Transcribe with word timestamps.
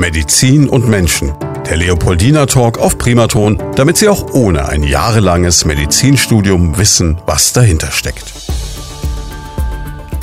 Medizin 0.00 0.66
und 0.66 0.88
Menschen. 0.88 1.34
Der 1.68 1.76
Leopoldina 1.76 2.46
Talk 2.46 2.78
auf 2.78 2.96
Primaton, 2.96 3.62
damit 3.76 3.98
Sie 3.98 4.08
auch 4.08 4.32
ohne 4.32 4.66
ein 4.66 4.82
jahrelanges 4.82 5.66
Medizinstudium 5.66 6.78
wissen, 6.78 7.20
was 7.26 7.52
dahinter 7.52 7.92
steckt. 7.92 8.32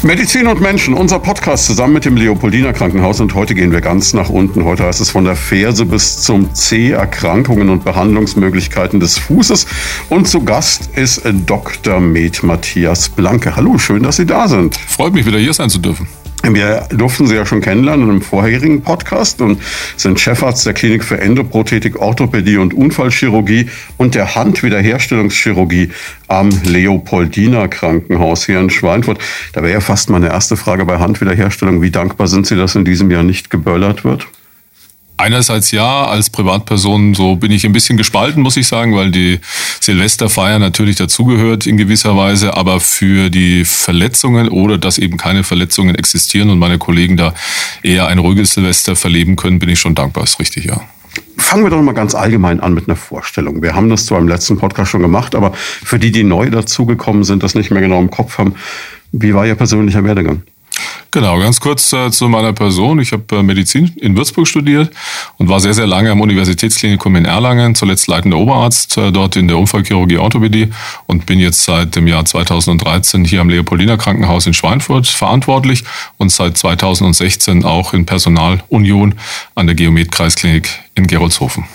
Medizin 0.01 0.47
und 0.47 0.61
Menschen, 0.61 0.95
unser 0.95 1.19
Podcast 1.19 1.67
zusammen 1.67 1.93
mit 1.93 2.05
dem 2.05 2.17
Leopoldiner 2.17 2.73
Krankenhaus 2.73 3.19
und 3.19 3.35
heute 3.35 3.53
gehen 3.53 3.71
wir 3.71 3.81
ganz 3.81 4.13
nach 4.13 4.29
unten. 4.29 4.65
Heute 4.65 4.83
heißt 4.83 4.99
es 4.99 5.11
von 5.11 5.25
der 5.25 5.35
Ferse 5.35 5.85
bis 5.85 6.23
zum 6.23 6.55
C 6.55 6.89
Erkrankungen 6.89 7.69
und 7.69 7.85
Behandlungsmöglichkeiten 7.85 8.99
des 8.99 9.19
Fußes 9.19 9.67
und 10.09 10.27
zu 10.27 10.43
Gast 10.43 10.89
ist 10.95 11.21
Dr. 11.45 11.99
Med 11.99 12.41
Matthias 12.41 13.09
Blanke. 13.09 13.55
Hallo, 13.55 13.77
schön, 13.77 14.01
dass 14.01 14.15
Sie 14.15 14.25
da 14.25 14.47
sind. 14.47 14.75
Freut 14.75 15.13
mich 15.13 15.27
wieder 15.27 15.37
hier 15.37 15.53
sein 15.53 15.69
zu 15.69 15.77
dürfen. 15.77 16.07
Wir 16.53 16.87
durften 16.89 17.27
Sie 17.27 17.35
ja 17.35 17.45
schon 17.45 17.61
kennenlernen 17.61 18.09
einem 18.09 18.21
vorherigen 18.21 18.81
Podcast 18.81 19.41
und 19.41 19.61
sind 19.97 20.19
Chefarzt 20.19 20.65
der 20.65 20.73
Klinik 20.73 21.03
für 21.03 21.19
Endoprothetik, 21.19 21.99
Orthopädie 21.99 22.57
und 22.57 22.73
Unfallchirurgie 22.73 23.69
und 23.97 24.15
der 24.15 24.35
Handwiederherstellungschirurgie 24.35 25.91
am 26.27 26.49
Leopoldiner 26.63 27.67
Krankenhaus 27.67 28.45
hier 28.45 28.59
in 28.59 28.69
Schweinfurt. 28.69 29.19
Da 29.53 29.61
wäre 29.61 29.73
ja 29.73 29.79
fast 29.81 30.09
meine 30.09 30.27
erste 30.27 30.57
Frage 30.57 30.85
bei 30.85 30.99
Handwiederherstellung. 30.99 31.81
Wie 31.81 31.91
dankbar 31.91 32.27
sind 32.27 32.47
Sie, 32.47 32.55
dass 32.55 32.75
in 32.75 32.85
diesem 32.85 33.11
Jahr 33.11 33.23
nicht 33.23 33.49
geböllert 33.49 34.03
wird? 34.03 34.27
Einerseits 35.19 35.71
ja, 35.71 36.05
als 36.05 36.29
Privatperson 36.29 37.15
so 37.15 37.35
bin 37.35 37.51
ich 37.51 37.65
ein 37.65 37.73
bisschen 37.73 37.97
gespalten, 37.97 38.43
muss 38.43 38.55
ich 38.55 38.67
sagen, 38.67 38.95
weil 38.95 39.09
die 39.09 39.39
Silvesterfeier 39.79 40.59
natürlich 40.59 40.95
dazugehört 40.95 41.65
in 41.65 41.75
gewisser 41.75 42.15
Weise, 42.15 42.55
aber 42.55 42.79
für 42.79 43.31
die 43.31 43.65
Verletzungen 43.65 44.47
oder 44.47 44.77
dass 44.77 44.99
eben 44.99 45.17
keine 45.17 45.43
Verletzungen 45.43 45.95
existieren 45.95 46.51
und 46.51 46.59
meine 46.59 46.77
Kollegen 46.77 47.17
da 47.17 47.33
eher 47.81 48.07
ein 48.07 48.19
ruhiges 48.19 48.53
Silvester 48.53 48.95
verleben 48.95 49.35
können, 49.35 49.57
bin 49.57 49.69
ich 49.69 49.79
schon 49.79 49.95
dankbar, 49.95 50.23
ist 50.23 50.39
richtig, 50.39 50.65
ja. 50.65 50.81
Fangen 51.37 51.63
wir 51.63 51.71
doch 51.71 51.81
mal 51.81 51.93
ganz 51.93 52.13
allgemein 52.13 52.59
an 52.59 52.75
mit 52.75 52.87
einer 52.87 52.95
Vorstellung. 52.95 53.63
Wir 53.63 53.73
haben 53.73 53.89
das 53.89 54.05
zwar 54.05 54.19
im 54.19 54.27
letzten 54.27 54.57
Podcast 54.57 54.91
schon 54.91 55.01
gemacht, 55.01 55.33
aber 55.33 55.53
für 55.53 55.97
die, 55.97 56.11
die 56.11 56.23
neu 56.23 56.49
dazugekommen 56.51 57.23
sind, 57.23 57.41
das 57.41 57.55
nicht 57.55 57.71
mehr 57.71 57.81
genau 57.81 57.99
im 57.99 58.11
Kopf 58.11 58.37
haben, 58.37 58.53
wie 59.11 59.33
war 59.33 59.47
Ihr 59.47 59.55
persönlicher 59.55 60.03
Werdegang? 60.03 60.43
Genau, 61.11 61.39
ganz 61.39 61.59
kurz 61.59 61.93
äh, 61.93 62.11
zu 62.11 62.27
meiner 62.29 62.53
Person. 62.53 62.99
Ich 62.99 63.11
habe 63.11 63.23
äh, 63.37 63.43
Medizin 63.43 63.93
in 63.97 64.15
Würzburg 64.15 64.47
studiert 64.47 64.91
und 65.37 65.49
war 65.49 65.59
sehr, 65.59 65.73
sehr 65.73 65.87
lange 65.87 66.11
am 66.11 66.21
Universitätsklinikum 66.21 67.15
in 67.15 67.25
Erlangen, 67.25 67.75
zuletzt 67.75 68.07
leitender 68.07 68.37
Oberarzt 68.37 68.97
äh, 68.97 69.11
dort 69.11 69.35
in 69.35 69.47
der 69.47 69.57
Unfallchirurgie 69.57 70.17
Orthopädie 70.17 70.69
und 71.05 71.25
bin 71.25 71.39
jetzt 71.39 71.63
seit 71.63 71.95
dem 71.95 72.07
Jahr 72.07 72.25
2013 72.25 73.25
hier 73.25 73.41
am 73.41 73.49
Leopoldiner 73.49 73.97
Krankenhaus 73.97 74.45
in 74.47 74.53
Schweinfurt 74.53 75.07
verantwortlich 75.07 75.83
und 76.17 76.31
seit 76.31 76.57
2016 76.57 77.63
auch 77.63 77.93
in 77.93 78.05
Personalunion 78.05 79.15
an 79.55 79.67
der 79.67 79.75
Geomet 79.75 80.11
Kreisklinik 80.11 80.69
in 80.95 81.07
Gerolzhofen. 81.07 81.65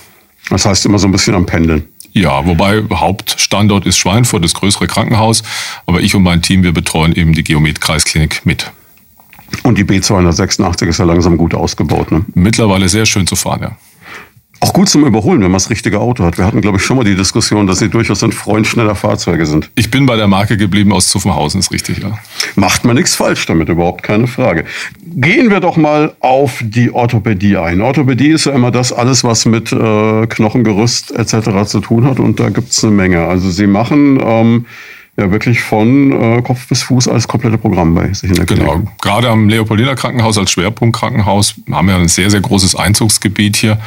Das 0.51 0.67
heißt 0.67 0.85
immer 0.87 0.99
so 0.99 1.09
ein 1.09 1.13
bisschen 1.13 1.35
am 1.35 1.47
Pendeln. 1.47 1.89
Ja, 2.13 2.45
wobei 2.47 2.83
Hauptstandort 2.93 3.87
ist 3.87 3.97
Schweinfurt, 3.97 4.45
das 4.45 4.55
größere 4.55 4.87
Krankenhaus. 4.87 5.43
Aber 5.87 6.01
ich 6.01 6.15
und 6.15 6.23
mein 6.23 6.43
Team, 6.43 6.63
wir 6.63 6.73
betreuen 6.73 7.15
eben 7.15 7.33
die 7.33 7.43
Geomet 7.43 7.81
Kreisklinik 7.81 8.45
mit. 8.45 8.71
Und 9.63 9.79
die 9.79 9.85
B286 9.85 10.87
ist 10.87 10.99
ja 10.99 11.05
langsam 11.05 11.37
gut 11.37 11.55
ausgebaut. 11.55 12.11
Ne? 12.11 12.25
Mittlerweile 12.35 12.89
sehr 12.89 13.07
schön 13.07 13.27
zu 13.27 13.37
fahren, 13.37 13.61
ja. 13.63 13.77
Auch 14.63 14.73
gut 14.73 14.89
zum 14.89 15.05
Überholen, 15.05 15.41
wenn 15.41 15.51
man 15.51 15.59
das 15.59 15.71
richtige 15.71 15.99
Auto 15.99 16.23
hat. 16.23 16.39
Wir 16.39 16.47
hatten, 16.47 16.61
glaube 16.61 16.77
ich, 16.77 16.85
schon 16.85 16.97
mal 16.97 17.03
die 17.03 17.17
Diskussion, 17.17 17.67
dass 17.67 17.81
Sie 17.81 17.89
durchaus 17.89 18.23
ein 18.23 18.31
Freund 18.31 18.65
schneller 18.65 18.95
Fahrzeuge 18.95 19.45
sind. 19.45 19.73
Ich 19.75 19.91
bin 19.91 20.07
bei 20.07 20.15
der 20.15 20.29
Marke 20.29 20.57
geblieben 20.57 20.93
aus 20.93 21.09
Zuffenhausen, 21.09 21.59
ist 21.59 21.73
richtig, 21.73 21.99
ja. 21.99 22.17
Macht 22.55 22.85
man 22.85 22.95
nichts 22.95 23.17
falsch 23.17 23.45
damit, 23.47 23.69
überhaupt 23.69 24.05
keine 24.05 24.29
Frage. 24.29 24.65
Gehen 25.05 25.51
wir 25.51 25.59
doch 25.59 25.77
mal 25.77 26.15
auf 26.21 26.63
die 26.63 26.93
Orthopädie 26.93 27.57
ein. 27.57 27.81
Orthopädie 27.81 28.29
ist 28.29 28.47
ja 28.47 28.53
immer 28.53 28.71
das 28.71 28.93
alles, 28.93 29.25
was 29.25 29.47
mit 29.47 29.73
äh, 29.73 30.29
Knochengerüst 30.29 31.11
etc. 31.11 31.67
zu 31.67 31.81
tun 31.81 32.05
hat 32.05 32.21
und 32.21 32.39
da 32.39 32.51
gibt 32.51 32.71
es 32.71 32.85
eine 32.85 32.93
Menge. 32.93 33.27
Also 33.27 33.51
Sie 33.51 33.67
machen... 33.67 34.21
Ähm, 34.25 34.67
ja 35.19 35.31
wirklich 35.31 35.61
von 35.61 36.11
äh, 36.11 36.43
Kopf 36.43 36.69
bis 36.69 36.85
Fuß 36.85 37.07
als 37.07 37.29
komplette 37.29 37.59
Programm 37.59 37.95
bei 37.95 38.11
sich 38.15 38.31
in 38.31 38.37
der 38.37 38.47
Klinik. 38.47 38.67
Genau. 38.67 38.83
Gerade 39.03 39.29
am 39.29 39.47
Leopoldiner 39.47 39.95
Krankenhaus 39.95 40.39
als 40.39 40.51
Schwerpunktkrankenhaus 40.53 41.55
haben 41.71 41.89
wir 41.89 41.97
ein 41.97 42.09
sehr, 42.09 42.31
sehr 42.31 42.41
großes 42.41 42.77
Einzugsgebiet 42.77 43.57
hier. 43.57 43.79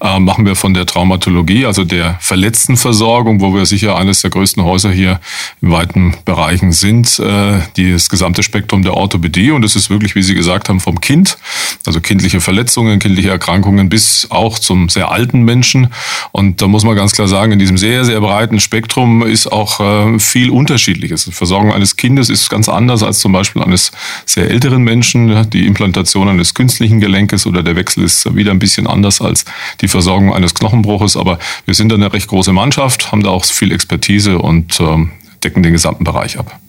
Äh, 0.00 0.18
machen 0.20 0.46
wir 0.46 0.56
von 0.56 0.72
der 0.72 0.86
Traumatologie, 0.86 1.66
also 1.66 1.84
der 1.84 2.16
Verletztenversorgung, 2.20 3.42
wo 3.42 3.52
wir 3.54 3.66
sicher 3.66 3.96
eines 3.96 4.22
der 4.22 4.30
größten 4.30 4.64
Häuser 4.64 4.90
hier 4.90 5.20
in 5.60 5.70
weiten 5.70 6.14
Bereichen 6.24 6.72
sind, 6.72 7.18
äh, 7.18 7.58
das 7.76 8.08
gesamte 8.08 8.42
Spektrum 8.42 8.82
der 8.82 8.94
Orthopädie. 8.94 9.50
Und 9.50 9.66
es 9.66 9.76
ist 9.76 9.90
wirklich, 9.90 10.14
wie 10.14 10.22
Sie 10.22 10.34
gesagt 10.34 10.70
haben, 10.70 10.80
vom 10.80 10.98
Kind, 11.02 11.36
also 11.84 12.00
kindliche 12.00 12.40
Verletzungen, 12.40 13.00
kindliche 13.00 13.28
Erkrankungen 13.28 13.90
bis 13.90 14.28
auch 14.30 14.58
zum 14.58 14.88
sehr 14.88 15.10
alten 15.10 15.42
Menschen. 15.42 15.88
Und 16.32 16.62
da 16.62 16.68
muss 16.68 16.84
man 16.84 16.96
ganz 16.96 17.12
klar 17.12 17.28
sagen, 17.28 17.52
in 17.52 17.58
diesem 17.58 17.76
sehr, 17.76 18.06
sehr 18.06 18.20
breiten 18.22 18.60
Spektrum 18.60 19.22
ist 19.26 19.46
auch 19.52 19.80
äh, 19.80 20.18
viel 20.18 20.48
Unterschied 20.48 20.69
unterschiedlich 20.70 21.10
ist. 21.10 21.26
Die 21.26 21.32
Versorgung 21.32 21.72
eines 21.72 21.96
Kindes 21.96 22.30
ist 22.30 22.48
ganz 22.48 22.68
anders 22.68 23.02
als 23.02 23.18
zum 23.18 23.32
Beispiel 23.32 23.60
eines 23.60 23.90
sehr 24.24 24.48
älteren 24.48 24.84
Menschen. 24.84 25.50
Die 25.50 25.66
Implantation 25.66 26.28
eines 26.28 26.54
künstlichen 26.54 27.00
Gelenkes 27.00 27.44
oder 27.44 27.64
der 27.64 27.74
Wechsel 27.74 28.04
ist 28.04 28.36
wieder 28.36 28.52
ein 28.52 28.60
bisschen 28.60 28.86
anders 28.86 29.20
als 29.20 29.44
die 29.80 29.88
Versorgung 29.88 30.32
eines 30.32 30.54
Knochenbruches. 30.54 31.16
Aber 31.16 31.40
wir 31.64 31.74
sind 31.74 31.92
eine 31.92 32.12
recht 32.12 32.28
große 32.28 32.52
Mannschaft, 32.52 33.10
haben 33.10 33.24
da 33.24 33.30
auch 33.30 33.44
viel 33.44 33.72
Expertise 33.72 34.38
und 34.38 34.78
ähm, 34.78 35.10
decken 35.42 35.64
den 35.64 35.72
gesamten 35.72 36.04
Bereich 36.04 36.38
ab. 36.38 36.60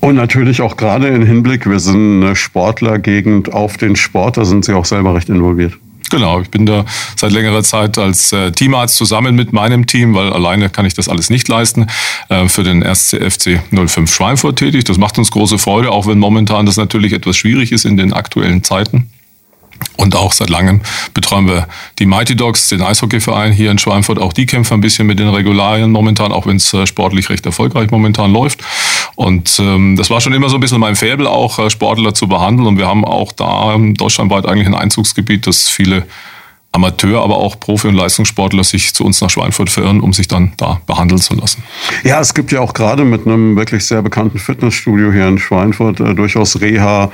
Und 0.00 0.14
natürlich 0.14 0.60
auch 0.60 0.76
gerade 0.76 1.08
im 1.08 1.24
Hinblick, 1.24 1.68
wir 1.68 1.80
sind 1.80 2.22
eine 2.22 2.36
Sportlergegend 2.36 3.54
auf 3.54 3.78
den 3.78 3.96
Sport, 3.96 4.36
da 4.36 4.44
sind 4.44 4.66
Sie 4.66 4.74
auch 4.74 4.84
selber 4.84 5.14
recht 5.14 5.30
involviert. 5.30 5.72
Genau, 6.10 6.40
ich 6.40 6.50
bin 6.50 6.66
da 6.66 6.84
seit 7.16 7.32
längerer 7.32 7.62
Zeit 7.62 7.98
als 7.98 8.32
äh, 8.32 8.50
Teamarzt 8.52 8.96
zusammen 8.96 9.34
mit 9.34 9.52
meinem 9.52 9.86
Team, 9.86 10.14
weil 10.14 10.32
alleine 10.32 10.70
kann 10.70 10.86
ich 10.86 10.94
das 10.94 11.08
alles 11.08 11.30
nicht 11.30 11.48
leisten, 11.48 11.86
äh, 12.28 12.48
für 12.48 12.62
den 12.62 12.82
RSCFC 12.82 13.60
05 13.70 14.12
Schweinfurt 14.12 14.58
tätig. 14.58 14.84
Das 14.84 14.98
macht 14.98 15.18
uns 15.18 15.30
große 15.30 15.58
Freude, 15.58 15.90
auch 15.90 16.06
wenn 16.06 16.18
momentan 16.18 16.66
das 16.66 16.76
natürlich 16.76 17.12
etwas 17.12 17.36
schwierig 17.36 17.72
ist 17.72 17.84
in 17.84 17.96
den 17.96 18.12
aktuellen 18.12 18.64
Zeiten. 18.64 19.10
Und 19.96 20.14
auch 20.14 20.32
seit 20.32 20.48
langem 20.48 20.80
betreuen 21.12 21.46
wir 21.46 21.66
die 21.98 22.06
Mighty 22.06 22.36
Dogs, 22.36 22.68
den 22.68 22.82
Eishockeyverein 22.82 23.52
hier 23.52 23.70
in 23.70 23.78
Schweinfurt. 23.78 24.18
Auch 24.18 24.32
die 24.32 24.46
kämpfen 24.46 24.74
ein 24.74 24.80
bisschen 24.80 25.06
mit 25.06 25.18
den 25.18 25.28
Regularien 25.28 25.90
momentan, 25.90 26.30
auch 26.30 26.46
wenn 26.46 26.56
es 26.56 26.72
äh, 26.72 26.86
sportlich 26.86 27.28
recht 27.30 27.44
erfolgreich 27.46 27.90
momentan 27.90 28.32
läuft. 28.32 28.60
Und 29.18 29.58
ähm, 29.58 29.96
das 29.96 30.10
war 30.10 30.20
schon 30.20 30.32
immer 30.32 30.48
so 30.48 30.56
ein 30.58 30.60
bisschen 30.60 30.78
mein 30.78 30.94
Faible, 30.94 31.28
auch 31.28 31.58
äh, 31.58 31.70
Sportler 31.70 32.14
zu 32.14 32.28
behandeln. 32.28 32.68
Und 32.68 32.78
wir 32.78 32.86
haben 32.86 33.04
auch 33.04 33.32
da 33.32 33.74
ähm, 33.74 33.94
deutschlandweit 33.94 34.46
eigentlich 34.46 34.68
ein 34.68 34.76
Einzugsgebiet, 34.76 35.48
das 35.48 35.68
viele 35.68 36.06
Amateur, 36.70 37.24
aber 37.24 37.38
auch 37.38 37.58
Profi- 37.58 37.88
und 37.88 37.96
Leistungssportler 37.96 38.62
sich 38.62 38.94
zu 38.94 39.04
uns 39.04 39.20
nach 39.20 39.28
Schweinfurt 39.28 39.70
verirren, 39.70 40.02
um 40.02 40.12
sich 40.12 40.28
dann 40.28 40.52
da 40.56 40.80
behandeln 40.86 41.20
zu 41.20 41.34
lassen. 41.34 41.64
Ja, 42.04 42.20
es 42.20 42.32
gibt 42.32 42.52
ja 42.52 42.60
auch 42.60 42.74
gerade 42.74 43.04
mit 43.04 43.26
einem 43.26 43.56
wirklich 43.56 43.84
sehr 43.84 44.02
bekannten 44.02 44.38
Fitnessstudio 44.38 45.10
hier 45.10 45.26
in 45.26 45.38
Schweinfurt 45.38 45.98
äh, 45.98 46.14
durchaus 46.14 46.60
Reha 46.60 47.10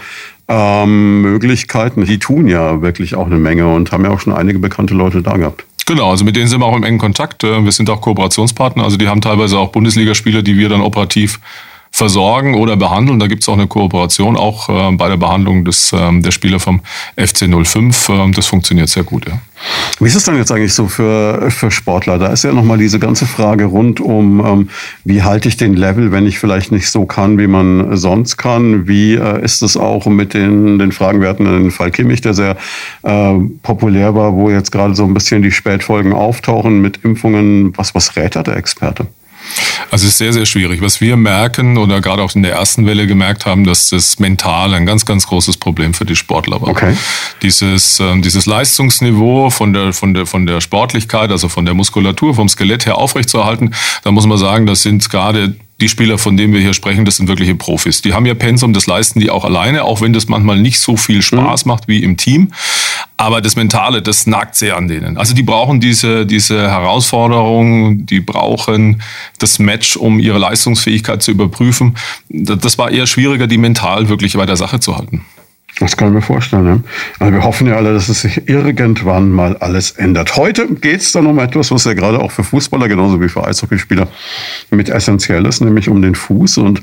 ähm, 0.47 1.23
Möglichkeiten. 1.23 2.05
Die 2.05 2.19
tun 2.19 2.49
ja 2.49 2.83
wirklich 2.83 3.15
auch 3.15 3.29
eine 3.29 3.39
Menge 3.39 3.67
und 3.67 3.93
haben 3.93 4.05
ja 4.05 4.11
auch 4.11 4.21
schon 4.21 4.35
einige 4.35 4.59
bekannte 4.59 4.93
Leute 4.93 5.23
da 5.23 5.39
gehabt. 5.39 5.65
Genau, 5.87 6.11
also 6.11 6.27
mit 6.27 6.37
denen 6.37 6.49
sind 6.49 6.61
wir 6.61 6.67
auch 6.67 6.77
im 6.77 6.85
engen 6.85 6.99
Kontakt. 6.99 7.45
Äh, 7.45 7.65
wir 7.65 7.73
sind 7.73 7.89
auch 7.89 8.03
Kooperationspartner, 8.03 8.85
also 8.85 8.99
die 8.99 9.09
haben 9.09 9.23
teilweise 9.23 9.59
auch 9.59 9.73
Bundesligaspieler, 9.73 10.43
die 10.43 10.59
wir 10.59 10.69
dann 10.69 10.83
operativ 10.83 11.41
versorgen 11.95 12.57
oder 12.57 12.77
behandeln. 12.77 13.21
Da 13.21 13.29
gibt 13.29 13.43
es 13.43 13.49
auch 13.49 13.53
eine 13.55 13.69
Kooperation, 13.69 14.37
auch 14.37 14.69
äh, 14.69 14.97
bei 14.97 15.09
der 15.09 15.17
Behandlung 15.17 15.65
des, 15.65 15.93
äh, 15.93 16.21
der 16.21 16.33
Spieler 16.33 16.59
vom 16.59 16.81
FC 17.17 17.49
05. 17.49 18.09
Äh, 18.09 18.31
das 18.33 18.49
funktioniert 18.49 18.89
sehr 18.89 19.05
gut, 19.05 19.29
ja. 19.29 19.39
Wie 20.01 20.09
ist 20.09 20.17
es 20.17 20.25
dann 20.25 20.37
jetzt 20.37 20.51
eigentlich 20.51 20.75
so 20.75 20.89
für, 20.89 21.53
für 21.53 21.71
Sportler? 21.71 22.19
Da 22.19 22.27
ist 22.33 22.43
ja 22.43 22.53
nochmal 22.53 22.79
diese 22.79 22.99
ganze 22.99 23.27
Frage 23.27 23.67
rund 23.67 24.01
um, 24.01 24.45
ähm, 24.45 24.71
wie 25.05 25.23
halte 25.23 25.49
ich 25.49 25.57
den 25.57 25.75
Level, 25.75 26.11
wenn 26.11 26.27
ich 26.27 26.41
vielleicht 26.41 26.73
nicht 26.73 26.91
so 26.91 27.07
kann, 27.07 27.39
wie 27.39 27.47
man 27.47 27.97
sonst 27.97 28.39
kann? 28.39 28.89
Wie 28.89 29.15
äh, 29.15 29.45
ist 29.45 29.63
es 29.63 29.77
auch 29.77 30.07
mit 30.07 30.35
den, 30.35 30.81
den 30.81 30.91
Fragen? 30.91 31.21
Wir 31.21 31.29
hatten 31.29 31.45
den 31.45 31.71
Fall 31.71 31.93
Kimmich, 31.93 32.23
der 32.23 32.35
sehr 32.35 32.57
äh, 33.05 33.35
populär 33.63 34.17
war, 34.17 34.35
wo 34.35 34.51
jetzt 34.51 34.73
gerade 34.73 34.97
so 34.97 35.05
ein 35.05 35.15
bisschen 35.15 35.43
die 35.43 35.53
Spätfolgen 35.53 36.13
auftauchen 36.13 36.81
mit 36.81 37.05
Impfungen. 37.05 37.73
Was, 37.77 37.95
was 37.95 38.17
rät 38.17 38.35
da 38.35 38.43
der 38.43 38.57
Experte? 38.57 39.07
Also 39.91 40.07
es 40.07 40.13
ist 40.13 40.19
sehr, 40.19 40.33
sehr 40.33 40.47
schwierig. 40.47 40.81
Was 40.81 41.01
wir 41.01 41.17
merken 41.17 41.79
oder 41.79 42.01
gerade 42.01 42.23
auch 42.23 42.35
in 42.35 42.43
der 42.43 42.53
ersten 42.53 42.87
Welle 42.87 43.07
gemerkt 43.07 43.47
haben, 43.47 43.65
dass 43.65 43.91
das 43.91 44.19
mental 44.19 44.75
ein 44.75 44.87
ganz, 44.87 45.05
ganz 45.07 45.27
großes 45.27 45.57
Problem 45.57 45.95
für 45.95 46.05
die 46.05 46.17
Sportler 46.17 46.61
war. 46.61 46.69
Okay. 46.69 46.97
Dieses, 47.43 48.01
äh, 48.01 48.21
dieses 48.21 48.47
Leistungsniveau 48.47 49.51
von 49.51 49.73
der, 49.73 49.93
von, 49.93 50.15
der, 50.15 50.27
von 50.27 50.47
der 50.47 50.61
Sportlichkeit, 50.61 51.31
also 51.31 51.49
von 51.49 51.65
der 51.65 51.75
Muskulatur, 51.75 52.35
vom 52.35 52.49
Skelett 52.49 52.87
her 52.87 52.99
aufrechtzuerhalten, 52.99 53.75
da 54.03 54.11
muss 54.11 54.27
man 54.27 54.39
sagen, 54.39 54.67
das 54.67 54.83
sind 54.83 55.09
gerade 55.11 55.55
die 55.81 55.89
Spieler, 55.89 56.19
von 56.19 56.37
denen 56.37 56.53
wir 56.53 56.61
hier 56.61 56.73
sprechen, 56.73 57.05
das 57.05 57.17
sind 57.17 57.29
wirkliche 57.29 57.55
Profis. 57.55 58.01
Die 58.01 58.15
haben 58.15 58.27
ja 58.27 58.35
Pensum, 58.35 58.73
das 58.73 58.87
leisten 58.87 59.19
die 59.19 59.31
auch 59.31 59.45
alleine, 59.45 59.85
auch 59.85 60.01
wenn 60.01 60.13
das 60.13 60.29
manchmal 60.29 60.59
nicht 60.59 60.79
so 60.79 60.97
viel 60.97 61.21
Spaß 61.21 61.65
mhm. 61.65 61.69
macht 61.69 61.89
wie 61.89 62.03
im 62.03 62.17
Team. 62.17 62.53
Aber 63.17 63.41
das 63.41 63.55
Mentale, 63.55 64.03
das 64.03 64.27
nagt 64.27 64.57
sehr 64.57 64.77
an 64.77 64.89
denen. 64.89 65.17
Also 65.17 65.35
die 65.35 65.45
brauchen 65.45 65.81
diese, 65.81 66.27
diese 66.27 66.69
Herausforderung, 66.69 68.07
die 68.07 68.21
brauchen 68.21 69.03
das 69.39 69.61
Match, 69.61 69.97
um 69.97 70.19
ihre 70.19 70.39
Leistungsfähigkeit 70.39 71.23
zu 71.23 71.31
überprüfen. 71.31 71.97
Das 72.29 72.77
war 72.77 72.91
eher 72.91 73.07
schwieriger, 73.07 73.47
die 73.47 73.59
mental 73.59 74.09
wirklich 74.09 74.35
bei 74.35 74.47
der 74.47 74.57
Sache 74.57 74.81
zu 74.81 74.97
halten. 74.97 75.25
Das 75.81 75.97
kann 75.97 76.09
ich 76.09 76.15
mir 76.15 76.23
vorstellen. 76.23 76.67
Ja. 76.67 76.81
Also 77.19 77.33
wir 77.33 77.43
hoffen 77.43 77.67
ja 77.67 77.75
alle, 77.75 77.93
dass 77.93 78.09
es 78.09 78.21
sich 78.21 78.49
irgendwann 78.49 79.31
mal 79.31 79.57
alles 79.57 79.91
ändert. 79.91 80.37
Heute 80.37 80.69
geht 80.69 81.01
es 81.01 81.11
dann 81.11 81.27
um 81.27 81.41
etwas, 81.41 81.73
was 81.73 81.85
ja 81.85 81.95
gerade 81.95 82.21
auch 82.21 82.31
für 82.31 82.45
Fußballer 82.45 82.87
genauso 82.87 83.21
wie 83.21 83.29
für 83.29 83.45
Eishockeyspieler 83.45 84.07
mit 84.71 84.89
essentiell 84.89 85.45
ist, 85.47 85.61
nämlich 85.61 85.89
um 85.89 86.01
den 86.01 86.15
Fuß. 86.15 86.59
Und 86.59 86.81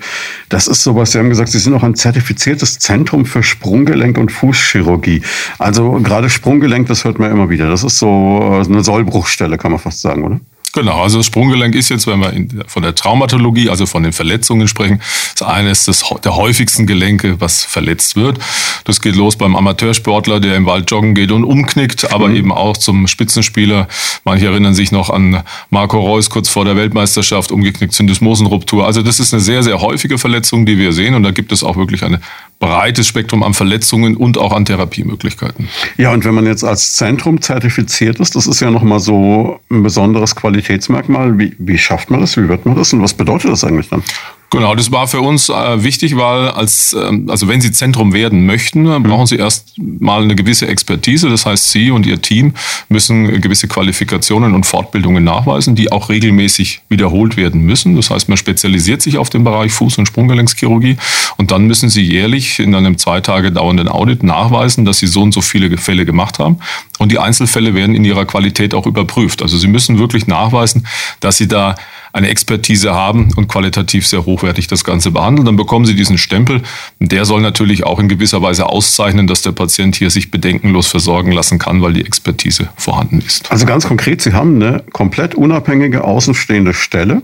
das 0.49 0.67
ist 0.67 0.83
sowas, 0.83 1.11
Sie 1.11 1.19
haben 1.19 1.29
gesagt, 1.29 1.49
Sie 1.49 1.59
sind 1.59 1.73
auch 1.73 1.83
ein 1.83 1.95
zertifiziertes 1.95 2.79
Zentrum 2.79 3.25
für 3.25 3.43
Sprunggelenk- 3.43 4.19
und 4.19 4.29
Fußchirurgie. 4.29 5.21
Also 5.57 5.93
gerade 6.03 6.29
Sprunggelenk, 6.29 6.87
das 6.87 7.05
hört 7.05 7.17
man 7.17 7.31
immer 7.31 7.49
wieder. 7.49 7.69
Das 7.69 7.83
ist 7.83 7.97
so 7.97 8.63
eine 8.67 8.83
Sollbruchstelle, 8.83 9.57
kann 9.57 9.71
man 9.71 9.79
fast 9.79 10.01
sagen, 10.01 10.23
oder? 10.23 10.39
Genau, 10.73 11.01
also 11.01 11.17
das 11.17 11.25
Sprunggelenk 11.25 11.75
ist 11.75 11.89
jetzt, 11.89 12.07
wenn 12.07 12.19
wir 12.19 12.31
in, 12.31 12.63
von 12.65 12.81
der 12.81 12.95
Traumatologie, 12.95 13.69
also 13.69 13.85
von 13.85 14.03
den 14.03 14.13
Verletzungen 14.13 14.69
sprechen, 14.69 15.01
das 15.37 15.47
eine 15.47 15.69
ist 15.69 15.87
das, 15.89 16.03
der 16.23 16.37
häufigsten 16.37 16.87
Gelenke, 16.87 17.41
was 17.41 17.65
verletzt 17.65 18.15
wird. 18.15 18.39
Das 18.85 19.01
geht 19.01 19.15
los 19.17 19.35
beim 19.35 19.55
Amateursportler, 19.55 20.39
der 20.39 20.55
im 20.55 20.65
Wald 20.65 20.89
joggen 20.89 21.13
geht 21.13 21.31
und 21.31 21.43
umknickt, 21.43 22.13
aber 22.13 22.29
mhm. 22.29 22.35
eben 22.35 22.51
auch 22.53 22.77
zum 22.77 23.07
Spitzenspieler. 23.07 23.89
Manche 24.23 24.45
erinnern 24.45 24.73
sich 24.73 24.93
noch 24.93 25.09
an 25.09 25.43
Marco 25.69 25.99
Reus 25.99 26.29
kurz 26.29 26.47
vor 26.47 26.63
der 26.63 26.77
Weltmeisterschaft, 26.77 27.51
umgeknickt 27.51 27.93
Syndesmosenruptur. 27.93 28.85
Also 28.85 29.01
das 29.01 29.19
ist 29.19 29.33
eine 29.33 29.41
sehr, 29.41 29.63
sehr 29.63 29.81
häufige 29.81 30.17
Verletzung, 30.17 30.65
die 30.65 30.77
wir 30.77 30.93
sehen 30.93 31.15
und 31.15 31.23
da 31.23 31.31
gibt 31.31 31.51
es 31.51 31.63
auch 31.63 31.75
wirklich 31.75 32.03
eine 32.03 32.21
breites 32.61 33.07
Spektrum 33.07 33.43
an 33.43 33.53
Verletzungen 33.53 34.15
und 34.15 34.37
auch 34.37 34.53
an 34.53 34.63
Therapiemöglichkeiten. 34.63 35.67
Ja, 35.97 36.13
und 36.13 36.23
wenn 36.23 36.35
man 36.35 36.45
jetzt 36.45 36.63
als 36.63 36.93
Zentrum 36.93 37.41
zertifiziert 37.41 38.21
ist, 38.21 38.35
das 38.35 38.47
ist 38.47 38.61
ja 38.61 38.71
nochmal 38.71 38.99
so 38.99 39.59
ein 39.69 39.83
besonderes 39.83 40.35
Qualitätsmerkmal. 40.35 41.37
Wie, 41.37 41.53
wie 41.57 41.77
schafft 41.77 42.09
man 42.09 42.21
das? 42.21 42.37
Wie 42.37 42.47
wird 42.47 42.65
man 42.65 42.75
das? 42.75 42.93
Und 42.93 43.01
was 43.01 43.13
bedeutet 43.13 43.51
das 43.51 43.65
eigentlich 43.65 43.89
dann? 43.89 44.03
Genau, 44.53 44.75
das 44.75 44.91
war 44.91 45.07
für 45.07 45.21
uns 45.21 45.47
äh, 45.47 45.81
wichtig, 45.81 46.17
weil 46.17 46.49
als 46.49 46.91
ähm, 46.91 47.29
also 47.29 47.47
wenn 47.47 47.61
Sie 47.61 47.71
Zentrum 47.71 48.11
werden 48.11 48.45
möchten, 48.45 48.83
dann 48.83 49.01
brauchen 49.01 49.25
Sie 49.25 49.37
erst 49.37 49.71
mal 49.77 50.21
eine 50.21 50.35
gewisse 50.35 50.67
Expertise. 50.67 51.29
Das 51.29 51.45
heißt, 51.45 51.71
Sie 51.71 51.89
und 51.89 52.05
Ihr 52.05 52.21
Team 52.21 52.53
müssen 52.89 53.39
gewisse 53.39 53.69
Qualifikationen 53.69 54.53
und 54.53 54.65
Fortbildungen 54.65 55.23
nachweisen, 55.23 55.75
die 55.75 55.89
auch 55.93 56.09
regelmäßig 56.09 56.81
wiederholt 56.89 57.37
werden 57.37 57.61
müssen. 57.61 57.95
Das 57.95 58.09
heißt, 58.09 58.27
man 58.27 58.37
spezialisiert 58.37 59.01
sich 59.01 59.17
auf 59.17 59.29
den 59.29 59.45
Bereich 59.45 59.71
Fuß- 59.71 59.99
und 59.99 60.07
Sprunggelenkschirurgie 60.07 60.97
und 61.37 61.51
dann 61.51 61.65
müssen 61.65 61.89
Sie 61.89 62.01
jährlich 62.01 62.59
in 62.59 62.75
einem 62.75 62.97
zwei 62.97 63.21
Tage 63.21 63.53
dauernden 63.53 63.87
Audit 63.87 64.21
nachweisen, 64.21 64.83
dass 64.83 64.99
Sie 64.99 65.07
so 65.07 65.21
und 65.21 65.31
so 65.31 65.39
viele 65.39 65.77
Fälle 65.77 66.05
gemacht 66.05 66.39
haben. 66.39 66.59
Und 67.01 67.11
die 67.11 67.17
Einzelfälle 67.17 67.73
werden 67.73 67.95
in 67.95 68.05
ihrer 68.05 68.25
Qualität 68.25 68.75
auch 68.75 68.85
überprüft. 68.85 69.41
Also 69.41 69.57
Sie 69.57 69.65
müssen 69.65 69.97
wirklich 69.97 70.27
nachweisen, 70.27 70.85
dass 71.19 71.35
Sie 71.35 71.47
da 71.47 71.73
eine 72.13 72.29
Expertise 72.29 72.93
haben 72.93 73.33
und 73.35 73.47
qualitativ 73.47 74.05
sehr 74.05 74.27
hochwertig 74.27 74.67
das 74.67 74.83
Ganze 74.83 75.09
behandeln. 75.09 75.47
Dann 75.47 75.55
bekommen 75.55 75.85
Sie 75.85 75.95
diesen 75.95 76.19
Stempel. 76.19 76.61
Der 76.99 77.25
soll 77.25 77.41
natürlich 77.41 77.85
auch 77.85 77.97
in 77.97 78.07
gewisser 78.07 78.43
Weise 78.43 78.67
auszeichnen, 78.67 79.25
dass 79.25 79.41
der 79.41 79.51
Patient 79.51 79.95
hier 79.95 80.11
sich 80.11 80.29
bedenkenlos 80.29 80.89
versorgen 80.89 81.31
lassen 81.31 81.57
kann, 81.57 81.81
weil 81.81 81.93
die 81.93 82.05
Expertise 82.05 82.69
vorhanden 82.75 83.19
ist. 83.25 83.51
Also 83.51 83.65
ganz 83.65 83.87
konkret, 83.87 84.21
Sie 84.21 84.33
haben 84.33 84.61
eine 84.61 84.83
komplett 84.93 85.33
unabhängige 85.33 86.03
außenstehende 86.03 86.75
Stelle, 86.75 87.23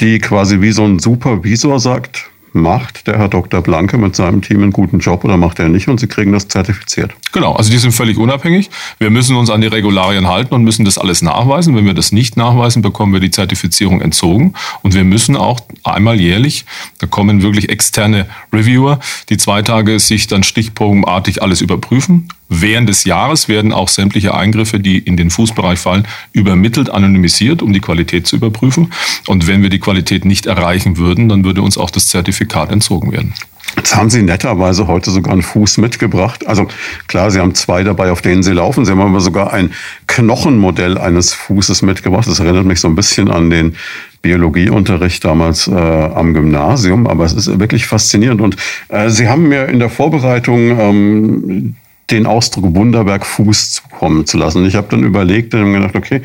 die 0.00 0.18
quasi 0.18 0.62
wie 0.62 0.72
so 0.72 0.84
ein 0.84 0.98
Supervisor 0.98 1.78
sagt, 1.78 2.29
macht 2.52 3.06
der 3.06 3.18
Herr 3.18 3.28
Dr. 3.28 3.62
Blanke 3.62 3.98
mit 3.98 4.16
seinem 4.16 4.42
Team 4.42 4.62
einen 4.62 4.72
guten 4.72 4.98
Job 4.98 5.24
oder 5.24 5.36
macht 5.36 5.58
er 5.58 5.68
nicht 5.68 5.88
und 5.88 6.00
Sie 6.00 6.06
kriegen 6.06 6.32
das 6.32 6.48
zertifiziert. 6.48 7.12
Genau, 7.32 7.54
also 7.54 7.70
die 7.70 7.78
sind 7.78 7.92
völlig 7.92 8.18
unabhängig. 8.18 8.70
Wir 8.98 9.10
müssen 9.10 9.36
uns 9.36 9.50
an 9.50 9.60
die 9.60 9.66
Regularien 9.66 10.28
halten 10.28 10.54
und 10.54 10.64
müssen 10.64 10.84
das 10.84 10.98
alles 10.98 11.22
nachweisen. 11.22 11.76
Wenn 11.76 11.86
wir 11.86 11.94
das 11.94 12.12
nicht 12.12 12.36
nachweisen, 12.36 12.82
bekommen 12.82 13.12
wir 13.12 13.20
die 13.20 13.30
Zertifizierung 13.30 14.00
entzogen 14.00 14.54
und 14.82 14.94
wir 14.94 15.04
müssen 15.04 15.36
auch 15.36 15.60
einmal 15.84 16.20
jährlich, 16.20 16.64
da 16.98 17.06
kommen 17.06 17.42
wirklich 17.42 17.68
externe 17.68 18.26
Reviewer, 18.52 18.98
die 19.28 19.36
zwei 19.36 19.62
Tage 19.62 19.98
sich 19.98 20.26
dann 20.26 20.42
stichprobenartig 20.42 21.42
alles 21.42 21.60
überprüfen 21.60 22.28
Während 22.52 22.88
des 22.88 23.04
Jahres 23.04 23.48
werden 23.48 23.72
auch 23.72 23.88
sämtliche 23.88 24.34
Eingriffe, 24.34 24.80
die 24.80 24.98
in 24.98 25.16
den 25.16 25.30
Fußbereich 25.30 25.78
fallen, 25.78 26.06
übermittelt, 26.32 26.90
anonymisiert, 26.90 27.62
um 27.62 27.72
die 27.72 27.78
Qualität 27.78 28.26
zu 28.26 28.34
überprüfen. 28.34 28.92
Und 29.28 29.46
wenn 29.46 29.62
wir 29.62 29.70
die 29.70 29.78
Qualität 29.78 30.24
nicht 30.24 30.46
erreichen 30.46 30.96
würden, 30.96 31.28
dann 31.28 31.44
würde 31.44 31.62
uns 31.62 31.78
auch 31.78 31.90
das 31.90 32.08
Zertifikat 32.08 32.72
entzogen 32.72 33.12
werden. 33.12 33.34
Jetzt 33.76 33.94
haben 33.94 34.10
Sie 34.10 34.22
netterweise 34.22 34.88
heute 34.88 35.12
sogar 35.12 35.32
einen 35.32 35.42
Fuß 35.42 35.78
mitgebracht. 35.78 36.44
Also 36.48 36.66
klar, 37.06 37.30
Sie 37.30 37.38
haben 37.38 37.54
zwei 37.54 37.84
dabei, 37.84 38.10
auf 38.10 38.20
denen 38.20 38.42
Sie 38.42 38.52
laufen. 38.52 38.84
Sie 38.84 38.90
haben 38.90 39.00
aber 39.00 39.20
sogar 39.20 39.52
ein 39.52 39.72
Knochenmodell 40.08 40.98
eines 40.98 41.32
Fußes 41.34 41.82
mitgebracht. 41.82 42.26
Das 42.26 42.40
erinnert 42.40 42.66
mich 42.66 42.80
so 42.80 42.88
ein 42.88 42.96
bisschen 42.96 43.30
an 43.30 43.48
den 43.48 43.76
Biologieunterricht 44.22 45.24
damals 45.24 45.68
äh, 45.68 45.72
am 45.72 46.34
Gymnasium, 46.34 47.06
aber 47.06 47.24
es 47.24 47.32
ist 47.32 47.60
wirklich 47.60 47.86
faszinierend. 47.86 48.40
Und 48.40 48.56
äh, 48.88 49.08
Sie 49.08 49.28
haben 49.28 49.48
mir 49.48 49.66
in 49.66 49.78
der 49.78 49.88
Vorbereitung 49.88 50.78
ähm, 50.78 51.76
den 52.10 52.26
Ausdruck 52.26 52.74
Wunderberg 52.74 53.24
Fuß 53.24 53.72
zukommen 53.72 54.26
zu 54.26 54.38
lassen. 54.38 54.64
Ich 54.66 54.74
habe 54.74 54.88
dann 54.90 55.02
überlegt 55.02 55.54
und 55.54 55.72
gedacht, 55.72 55.96
okay, 55.96 56.22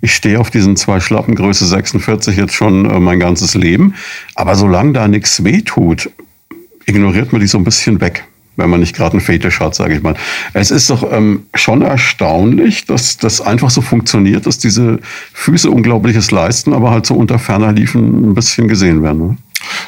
ich 0.00 0.14
stehe 0.14 0.40
auf 0.40 0.50
diesen 0.50 0.76
zwei 0.76 1.00
Schlappen 1.00 1.34
Größe 1.34 1.66
46 1.66 2.36
jetzt 2.36 2.54
schon 2.54 2.88
äh, 2.90 3.00
mein 3.00 3.20
ganzes 3.20 3.54
Leben. 3.54 3.94
Aber 4.34 4.54
solange 4.54 4.92
da 4.92 5.08
nichts 5.08 5.44
wehtut, 5.44 6.10
ignoriert 6.86 7.32
man 7.32 7.40
die 7.40 7.46
so 7.46 7.58
ein 7.58 7.64
bisschen 7.64 8.00
weg 8.00 8.24
wenn 8.60 8.70
man 8.70 8.80
nicht 8.80 8.94
gerade 8.94 9.12
einen 9.12 9.20
Fetisch 9.20 9.58
hat, 9.60 9.74
sage 9.74 9.94
ich 9.94 10.02
mal. 10.02 10.14
Es 10.52 10.70
ist 10.70 10.90
doch 10.90 11.10
ähm, 11.10 11.46
schon 11.54 11.82
erstaunlich, 11.82 12.84
dass 12.84 13.16
das 13.16 13.40
einfach 13.40 13.70
so 13.70 13.80
funktioniert, 13.80 14.46
dass 14.46 14.58
diese 14.58 15.00
Füße 15.32 15.70
Unglaubliches 15.70 16.30
leisten, 16.30 16.72
aber 16.72 16.90
halt 16.90 17.06
so 17.06 17.14
unter 17.14 17.38
ferner 17.38 17.72
Liefen 17.72 18.30
ein 18.30 18.34
bisschen 18.34 18.68
gesehen 18.68 19.02
werden. 19.02 19.28
Ne? 19.28 19.36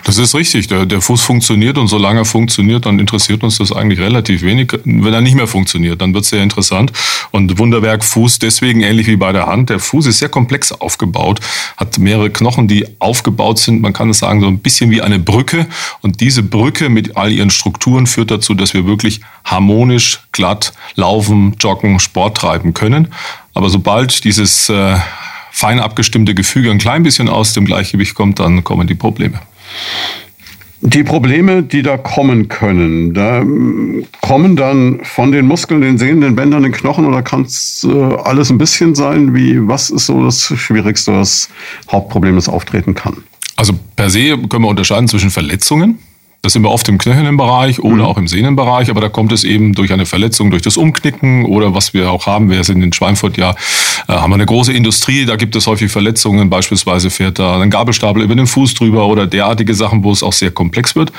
Das 0.04 0.18
ist 0.18 0.34
richtig. 0.34 0.66
Der, 0.68 0.86
der 0.86 1.00
Fuß 1.00 1.22
funktioniert 1.22 1.78
und 1.78 1.88
solange 1.88 2.20
er 2.20 2.24
funktioniert, 2.24 2.86
dann 2.86 2.98
interessiert 2.98 3.42
uns 3.42 3.58
das 3.58 3.72
eigentlich 3.72 4.00
relativ 4.00 4.42
wenig. 4.42 4.72
Wenn 4.84 5.12
er 5.12 5.20
nicht 5.20 5.34
mehr 5.34 5.46
funktioniert, 5.46 6.00
dann 6.00 6.12
wird 6.14 6.24
es 6.24 6.30
sehr 6.30 6.42
interessant. 6.42 6.92
Und 7.30 7.58
Wunderwerk 7.58 8.04
Fuß 8.04 8.38
deswegen 8.38 8.80
ähnlich 8.80 9.06
wie 9.06 9.16
bei 9.16 9.32
der 9.32 9.46
Hand. 9.46 9.70
Der 9.70 9.78
Fuß 9.78 10.06
ist 10.06 10.18
sehr 10.18 10.28
komplex 10.28 10.72
aufgebaut, 10.72 11.40
hat 11.76 11.98
mehrere 11.98 12.30
Knochen, 12.30 12.68
die 12.68 12.86
aufgebaut 12.98 13.58
sind. 13.58 13.80
Man 13.80 13.92
kann 13.92 14.10
es 14.10 14.18
sagen, 14.18 14.40
so 14.40 14.48
ein 14.48 14.58
bisschen 14.58 14.90
wie 14.90 15.02
eine 15.02 15.18
Brücke. 15.18 15.66
Und 16.00 16.20
diese 16.20 16.42
Brücke 16.42 16.88
mit 16.88 17.16
all 17.16 17.32
ihren 17.32 17.50
Strukturen 17.50 18.06
führt 18.06 18.30
dazu, 18.30 18.54
dass 18.54 18.74
wir 18.74 18.86
wirklich 18.86 19.20
harmonisch, 19.44 20.20
glatt 20.32 20.72
laufen, 20.94 21.56
joggen, 21.60 22.00
Sport 22.00 22.36
treiben 22.36 22.74
können. 22.74 23.08
Aber 23.54 23.70
sobald 23.70 24.24
dieses 24.24 24.68
äh, 24.68 24.96
fein 25.50 25.78
abgestimmte 25.80 26.34
Gefüge 26.34 26.70
ein 26.70 26.78
klein 26.78 27.02
bisschen 27.02 27.28
aus 27.28 27.52
dem 27.52 27.66
Gleichgewicht 27.66 28.14
kommt, 28.14 28.40
dann 28.40 28.64
kommen 28.64 28.86
die 28.86 28.94
Probleme. 28.94 29.40
Die 30.84 31.04
Probleme, 31.04 31.62
die 31.62 31.82
da 31.82 31.96
kommen 31.96 32.48
können, 32.48 33.14
da 33.14 33.44
kommen 34.20 34.56
dann 34.56 34.98
von 35.04 35.30
den 35.30 35.46
Muskeln, 35.46 35.80
den 35.80 35.96
Sehnen, 35.96 36.20
den 36.20 36.34
Bändern, 36.34 36.64
den 36.64 36.72
Knochen 36.72 37.04
oder 37.06 37.22
kann 37.22 37.42
es 37.42 37.86
äh, 37.88 37.96
alles 38.24 38.50
ein 38.50 38.58
bisschen 38.58 38.96
sein? 38.96 39.32
Wie, 39.32 39.68
was 39.68 39.90
ist 39.90 40.06
so 40.06 40.24
das 40.24 40.42
Schwierigste, 40.42 41.12
das 41.12 41.48
Hauptproblem, 41.90 42.34
das 42.34 42.48
auftreten 42.48 42.96
kann? 42.96 43.18
Also 43.54 43.74
per 43.94 44.10
se 44.10 44.36
können 44.48 44.64
wir 44.64 44.68
unterscheiden 44.68 45.06
zwischen 45.06 45.30
Verletzungen, 45.30 45.98
das 46.42 46.54
sind 46.54 46.62
wir 46.62 46.72
oft 46.72 46.88
im 46.88 46.98
Knöchelbereich 46.98 47.78
oder 47.78 48.02
mhm. 48.02 48.02
auch 48.02 48.18
im 48.18 48.26
Sehnenbereich, 48.26 48.90
aber 48.90 49.00
da 49.00 49.08
kommt 49.08 49.30
es 49.30 49.44
eben 49.44 49.74
durch 49.74 49.92
eine 49.92 50.06
Verletzung, 50.06 50.50
durch 50.50 50.62
das 50.62 50.76
Umknicken 50.76 51.44
oder 51.44 51.72
was 51.72 51.94
wir 51.94 52.10
auch 52.10 52.26
haben. 52.26 52.50
Wir 52.50 52.64
sind 52.64 52.82
in 52.82 52.92
Schweinfurt 52.92 53.36
ja, 53.36 53.54
äh, 54.08 54.12
haben 54.12 54.30
wir 54.30 54.34
eine 54.34 54.46
große 54.46 54.72
Industrie, 54.72 55.24
da 55.24 55.36
gibt 55.36 55.54
es 55.54 55.68
häufig 55.68 55.92
Verletzungen. 55.92 56.50
Beispielsweise 56.50 57.10
fährt 57.10 57.38
da 57.38 57.60
ein 57.60 57.70
Gabelstapel 57.70 58.22
über 58.22 58.34
den 58.34 58.48
Fuß 58.48 58.74
drüber 58.74 59.06
oder 59.06 59.28
derartige 59.28 59.72
Sachen, 59.74 60.02
wo 60.02 60.10
es 60.10 60.24
auch 60.24 60.32
sehr 60.32 60.50
komplex 60.50 60.96
wird. 60.96 61.12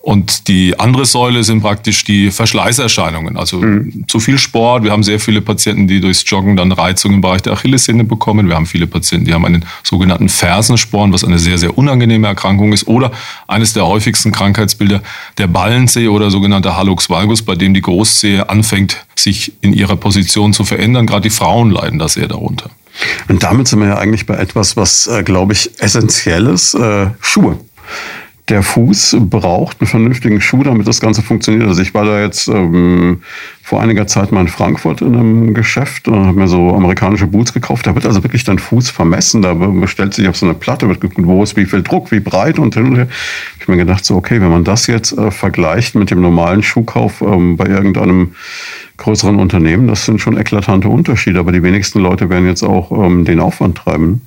Und 0.00 0.46
die 0.46 0.78
andere 0.78 1.04
Säule 1.04 1.42
sind 1.42 1.60
praktisch 1.60 2.04
die 2.04 2.30
Verschleißerscheinungen. 2.30 3.36
Also 3.36 3.60
mhm. 3.60 4.04
zu 4.06 4.20
viel 4.20 4.38
Sport. 4.38 4.84
Wir 4.84 4.92
haben 4.92 5.02
sehr 5.02 5.18
viele 5.18 5.42
Patienten, 5.42 5.88
die 5.88 6.00
durchs 6.00 6.22
Joggen 6.24 6.56
dann 6.56 6.70
Reizungen 6.70 7.16
im 7.16 7.20
Bereich 7.20 7.42
der 7.42 7.54
Achillessehne 7.54 8.04
bekommen. 8.04 8.48
Wir 8.48 8.54
haben 8.54 8.66
viele 8.66 8.86
Patienten, 8.86 9.26
die 9.26 9.34
haben 9.34 9.44
einen 9.44 9.64
sogenannten 9.82 10.28
Fersensporn, 10.28 11.12
was 11.12 11.24
eine 11.24 11.40
sehr, 11.40 11.58
sehr 11.58 11.76
unangenehme 11.76 12.28
Erkrankung 12.28 12.72
ist. 12.72 12.86
Oder 12.86 13.10
eines 13.48 13.72
der 13.72 13.86
häufigsten 13.86 14.30
Krankheitsbilder, 14.30 15.02
der 15.36 15.48
Ballenzeh 15.48 16.06
oder 16.06 16.30
sogenannter 16.30 16.76
Hallux 16.76 17.10
valgus, 17.10 17.42
bei 17.42 17.56
dem 17.56 17.74
die 17.74 17.82
Großzehe 17.82 18.48
anfängt, 18.48 19.04
sich 19.16 19.52
in 19.62 19.74
ihrer 19.74 19.96
Position 19.96 20.52
zu 20.52 20.64
verändern. 20.64 21.06
Gerade 21.06 21.22
die 21.22 21.30
Frauen 21.30 21.70
leiden 21.70 21.98
da 21.98 22.08
sehr 22.08 22.28
darunter. 22.28 22.70
Und 23.28 23.42
damit 23.42 23.66
sind 23.66 23.80
wir 23.80 23.88
ja 23.88 23.98
eigentlich 23.98 24.26
bei 24.26 24.36
etwas, 24.36 24.76
was, 24.76 25.08
äh, 25.08 25.24
glaube 25.24 25.54
ich, 25.54 25.70
essentiell 25.80 26.46
ist, 26.46 26.74
äh, 26.74 27.08
Schuhe 27.20 27.58
der 28.48 28.62
Fuß 28.62 29.16
braucht 29.20 29.80
einen 29.80 29.88
vernünftigen 29.88 30.40
Schuh, 30.40 30.62
damit 30.62 30.88
das 30.88 31.00
Ganze 31.00 31.22
funktioniert. 31.22 31.68
Also 31.68 31.82
ich 31.82 31.92
war 31.92 32.04
da 32.04 32.20
jetzt 32.20 32.48
ähm, 32.48 33.22
vor 33.62 33.82
einiger 33.82 34.06
Zeit 34.06 34.32
mal 34.32 34.40
in 34.40 34.48
Frankfurt 34.48 35.02
in 35.02 35.14
einem 35.14 35.54
Geschäft 35.54 36.08
und 36.08 36.26
habe 36.26 36.38
mir 36.38 36.48
so 36.48 36.74
amerikanische 36.74 37.26
Boots 37.26 37.52
gekauft. 37.52 37.86
Da 37.86 37.94
wird 37.94 38.06
also 38.06 38.22
wirklich 38.22 38.44
dein 38.44 38.58
Fuß 38.58 38.88
vermessen. 38.88 39.42
Da 39.42 39.52
bestellt 39.52 40.14
sich 40.14 40.26
auf 40.28 40.36
so 40.36 40.46
eine 40.46 40.54
Platte, 40.54 40.88
wird 40.88 41.02
geguckt, 41.02 41.26
wo 41.26 41.42
ist 41.42 41.56
wie 41.56 41.66
viel 41.66 41.82
Druck, 41.82 42.10
wie 42.10 42.20
breit 42.20 42.58
und 42.58 42.74
hin 42.74 42.86
und 42.86 42.96
her. 42.96 43.08
Ich 43.56 43.62
habe 43.62 43.72
mir 43.72 43.84
gedacht, 43.84 44.04
so 44.04 44.16
okay, 44.16 44.40
wenn 44.40 44.50
man 44.50 44.64
das 44.64 44.86
jetzt 44.86 45.12
äh, 45.12 45.30
vergleicht 45.30 45.94
mit 45.94 46.10
dem 46.10 46.22
normalen 46.22 46.62
Schuhkauf 46.62 47.20
ähm, 47.20 47.56
bei 47.58 47.66
irgendeinem 47.66 48.32
größeren 48.96 49.36
Unternehmen, 49.36 49.86
das 49.86 50.06
sind 50.06 50.20
schon 50.20 50.38
eklatante 50.38 50.88
Unterschiede. 50.88 51.38
Aber 51.38 51.52
die 51.52 51.62
wenigsten 51.62 52.00
Leute 52.00 52.30
werden 52.30 52.46
jetzt 52.46 52.62
auch 52.62 52.90
ähm, 52.90 53.26
den 53.26 53.40
Aufwand 53.40 53.76
treiben. 53.76 54.22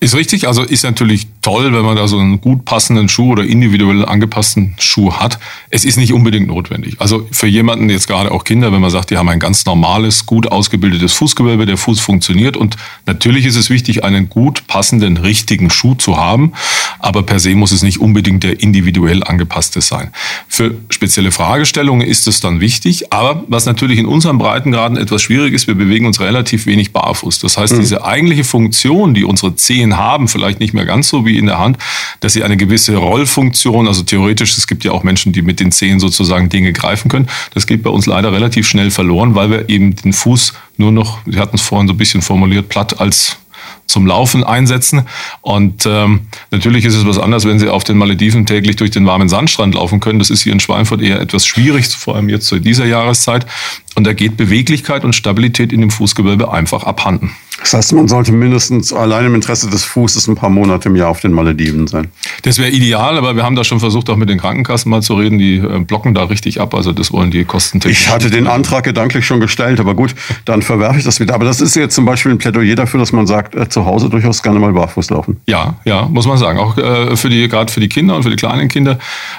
Ist 0.00 0.14
richtig, 0.14 0.46
also 0.46 0.62
ist 0.62 0.84
natürlich 0.84 1.28
toll, 1.40 1.72
wenn 1.72 1.82
man 1.82 1.96
da 1.96 2.08
so 2.08 2.18
einen 2.18 2.40
gut 2.40 2.66
passenden 2.66 3.08
Schuh 3.08 3.32
oder 3.32 3.44
individuell 3.44 4.04
angepassten 4.04 4.74
Schuh 4.78 5.14
hat. 5.14 5.38
Es 5.70 5.86
ist 5.86 5.96
nicht 5.96 6.12
unbedingt 6.12 6.46
notwendig. 6.46 6.96
Also 6.98 7.26
für 7.30 7.46
jemanden, 7.46 7.88
jetzt 7.88 8.06
gerade 8.06 8.30
auch 8.30 8.44
Kinder, 8.44 8.70
wenn 8.70 8.82
man 8.82 8.90
sagt, 8.90 9.10
die 9.10 9.16
haben 9.16 9.30
ein 9.30 9.38
ganz 9.38 9.64
normales, 9.64 10.26
gut 10.26 10.50
ausgebildetes 10.52 11.14
Fußgewölbe, 11.14 11.64
der 11.64 11.78
Fuß 11.78 12.00
funktioniert 12.00 12.56
und 12.56 12.76
natürlich 13.06 13.46
ist 13.46 13.56
es 13.56 13.70
wichtig, 13.70 14.04
einen 14.04 14.28
gut 14.28 14.66
passenden, 14.66 15.16
richtigen 15.16 15.70
Schuh 15.70 15.94
zu 15.94 16.18
haben, 16.18 16.52
aber 16.98 17.22
per 17.22 17.38
se 17.38 17.54
muss 17.54 17.72
es 17.72 17.82
nicht 17.82 17.98
unbedingt 17.98 18.42
der 18.42 18.60
individuell 18.60 19.24
angepasste 19.24 19.80
sein. 19.80 20.10
Für 20.48 20.74
spezielle 20.90 21.30
Fragestellungen 21.30 22.06
ist 22.06 22.26
es 22.26 22.40
dann 22.40 22.60
wichtig, 22.60 23.10
aber 23.12 23.44
was 23.48 23.64
natürlich 23.64 23.98
in 23.98 24.06
unseren 24.06 24.36
Breitengraden 24.36 24.98
etwas 24.98 25.22
schwierig 25.22 25.54
ist, 25.54 25.66
wir 25.66 25.74
bewegen 25.74 26.04
uns 26.04 26.20
relativ 26.20 26.66
wenig 26.66 26.92
barfuß. 26.92 27.38
Das 27.38 27.56
heißt, 27.56 27.74
mhm. 27.74 27.80
diese 27.80 28.04
eigentliche 28.04 28.44
Funktion, 28.44 29.14
die 29.14 29.24
unsere 29.24 29.56
Zehen 29.56 29.83
haben, 29.92 30.28
vielleicht 30.28 30.60
nicht 30.60 30.74
mehr 30.74 30.86
ganz 30.86 31.08
so 31.08 31.26
wie 31.26 31.38
in 31.38 31.46
der 31.46 31.58
Hand, 31.58 31.78
dass 32.20 32.32
sie 32.32 32.42
eine 32.42 32.56
gewisse 32.56 32.96
Rollfunktion, 32.96 33.86
also 33.86 34.02
theoretisch, 34.02 34.56
es 34.56 34.66
gibt 34.66 34.84
ja 34.84 34.92
auch 34.92 35.02
Menschen, 35.02 35.32
die 35.32 35.42
mit 35.42 35.60
den 35.60 35.72
Zehen 35.72 36.00
sozusagen 36.00 36.48
Dinge 36.48 36.72
greifen 36.72 37.10
können. 37.10 37.28
Das 37.52 37.66
geht 37.66 37.82
bei 37.82 37.90
uns 37.90 38.06
leider 38.06 38.32
relativ 38.32 38.66
schnell 38.66 38.90
verloren, 38.90 39.34
weil 39.34 39.50
wir 39.50 39.68
eben 39.68 39.94
den 39.94 40.12
Fuß 40.12 40.54
nur 40.76 40.92
noch, 40.92 41.18
Sie 41.26 41.38
hatten 41.38 41.56
es 41.56 41.62
vorhin 41.62 41.86
so 41.86 41.94
ein 41.94 41.98
bisschen 41.98 42.22
formuliert, 42.22 42.68
platt 42.68 43.00
als 43.00 43.38
zum 43.86 44.06
Laufen 44.06 44.44
einsetzen. 44.44 45.02
Und 45.40 45.86
ähm, 45.86 46.22
natürlich 46.50 46.84
ist 46.84 46.94
es 46.94 47.06
was 47.06 47.18
anderes, 47.18 47.44
wenn 47.44 47.58
Sie 47.58 47.68
auf 47.68 47.84
den 47.84 47.98
Malediven 47.98 48.46
täglich 48.46 48.76
durch 48.76 48.90
den 48.90 49.06
warmen 49.06 49.28
Sandstrand 49.28 49.74
laufen 49.74 50.00
können. 50.00 50.18
Das 50.18 50.30
ist 50.30 50.42
hier 50.42 50.52
in 50.52 50.60
Schweinfurt 50.60 51.02
eher 51.02 51.20
etwas 51.20 51.46
schwierig, 51.46 51.88
vor 51.88 52.16
allem 52.16 52.28
jetzt 52.28 52.46
zu 52.46 52.58
dieser 52.58 52.86
Jahreszeit. 52.86 53.46
Und 53.94 54.06
da 54.06 54.12
geht 54.12 54.36
Beweglichkeit 54.36 55.04
und 55.04 55.14
Stabilität 55.14 55.72
in 55.72 55.80
dem 55.80 55.90
Fußgewölbe 55.90 56.52
einfach 56.52 56.84
abhanden. 56.84 57.30
Das 57.60 57.72
heißt, 57.72 57.92
man 57.92 58.08
sollte 58.08 58.32
mindestens 58.32 58.92
allein 58.92 59.26
im 59.26 59.34
Interesse 59.36 59.70
des 59.70 59.84
Fußes 59.84 60.26
ein 60.26 60.34
paar 60.34 60.50
Monate 60.50 60.88
im 60.88 60.96
Jahr 60.96 61.08
auf 61.08 61.20
den 61.20 61.32
Malediven 61.32 61.86
sein. 61.86 62.08
Das 62.42 62.58
wäre 62.58 62.70
ideal, 62.70 63.16
aber 63.16 63.36
wir 63.36 63.44
haben 63.44 63.54
da 63.54 63.62
schon 63.62 63.78
versucht, 63.78 64.10
auch 64.10 64.16
mit 64.16 64.28
den 64.28 64.38
Krankenkassen 64.38 64.90
mal 64.90 65.02
zu 65.02 65.14
reden. 65.14 65.38
Die 65.38 65.56
äh, 65.56 65.78
blocken 65.78 66.14
da 66.14 66.24
richtig 66.24 66.60
ab. 66.60 66.74
Also 66.74 66.92
das 66.92 67.12
wollen 67.12 67.30
die 67.30 67.44
Kosten. 67.44 67.80
Ich 67.86 68.08
hatte 68.10 68.28
den 68.28 68.48
Antrag 68.48 68.84
gedanklich 68.84 69.24
schon 69.24 69.38
gestellt, 69.38 69.78
aber 69.78 69.94
gut, 69.94 70.14
dann 70.44 70.62
verwerfe 70.62 70.98
ich 70.98 71.04
das 71.04 71.20
wieder. 71.20 71.34
Aber 71.34 71.44
das 71.44 71.60
ist 71.60 71.76
jetzt 71.76 71.94
zum 71.94 72.04
Beispiel 72.04 72.32
ein 72.32 72.38
Plädoyer 72.38 72.74
dafür, 72.74 72.98
dass 72.98 73.12
man 73.12 73.26
sagt, 73.26 73.54
äh, 73.54 73.68
zu 73.68 73.86
Hause 73.86 74.08
durchaus 74.08 74.42
gerne 74.42 74.58
mal 74.58 74.72
barfuß 74.72 75.10
laufen. 75.10 75.40
Ja, 75.46 75.76
ja, 75.84 76.06
muss 76.06 76.26
man 76.26 76.38
sagen. 76.38 76.58
Auch 76.58 76.76
äh, 76.76 77.16
für 77.16 77.30
die, 77.30 77.48
gerade 77.48 77.72
für 77.72 77.80
die 77.80 77.88
Kinder 77.88 78.16
und 78.16 78.24
für 78.24 78.30
die 78.30 78.36
kleinen 78.36 78.68
Kinder. 78.68 78.98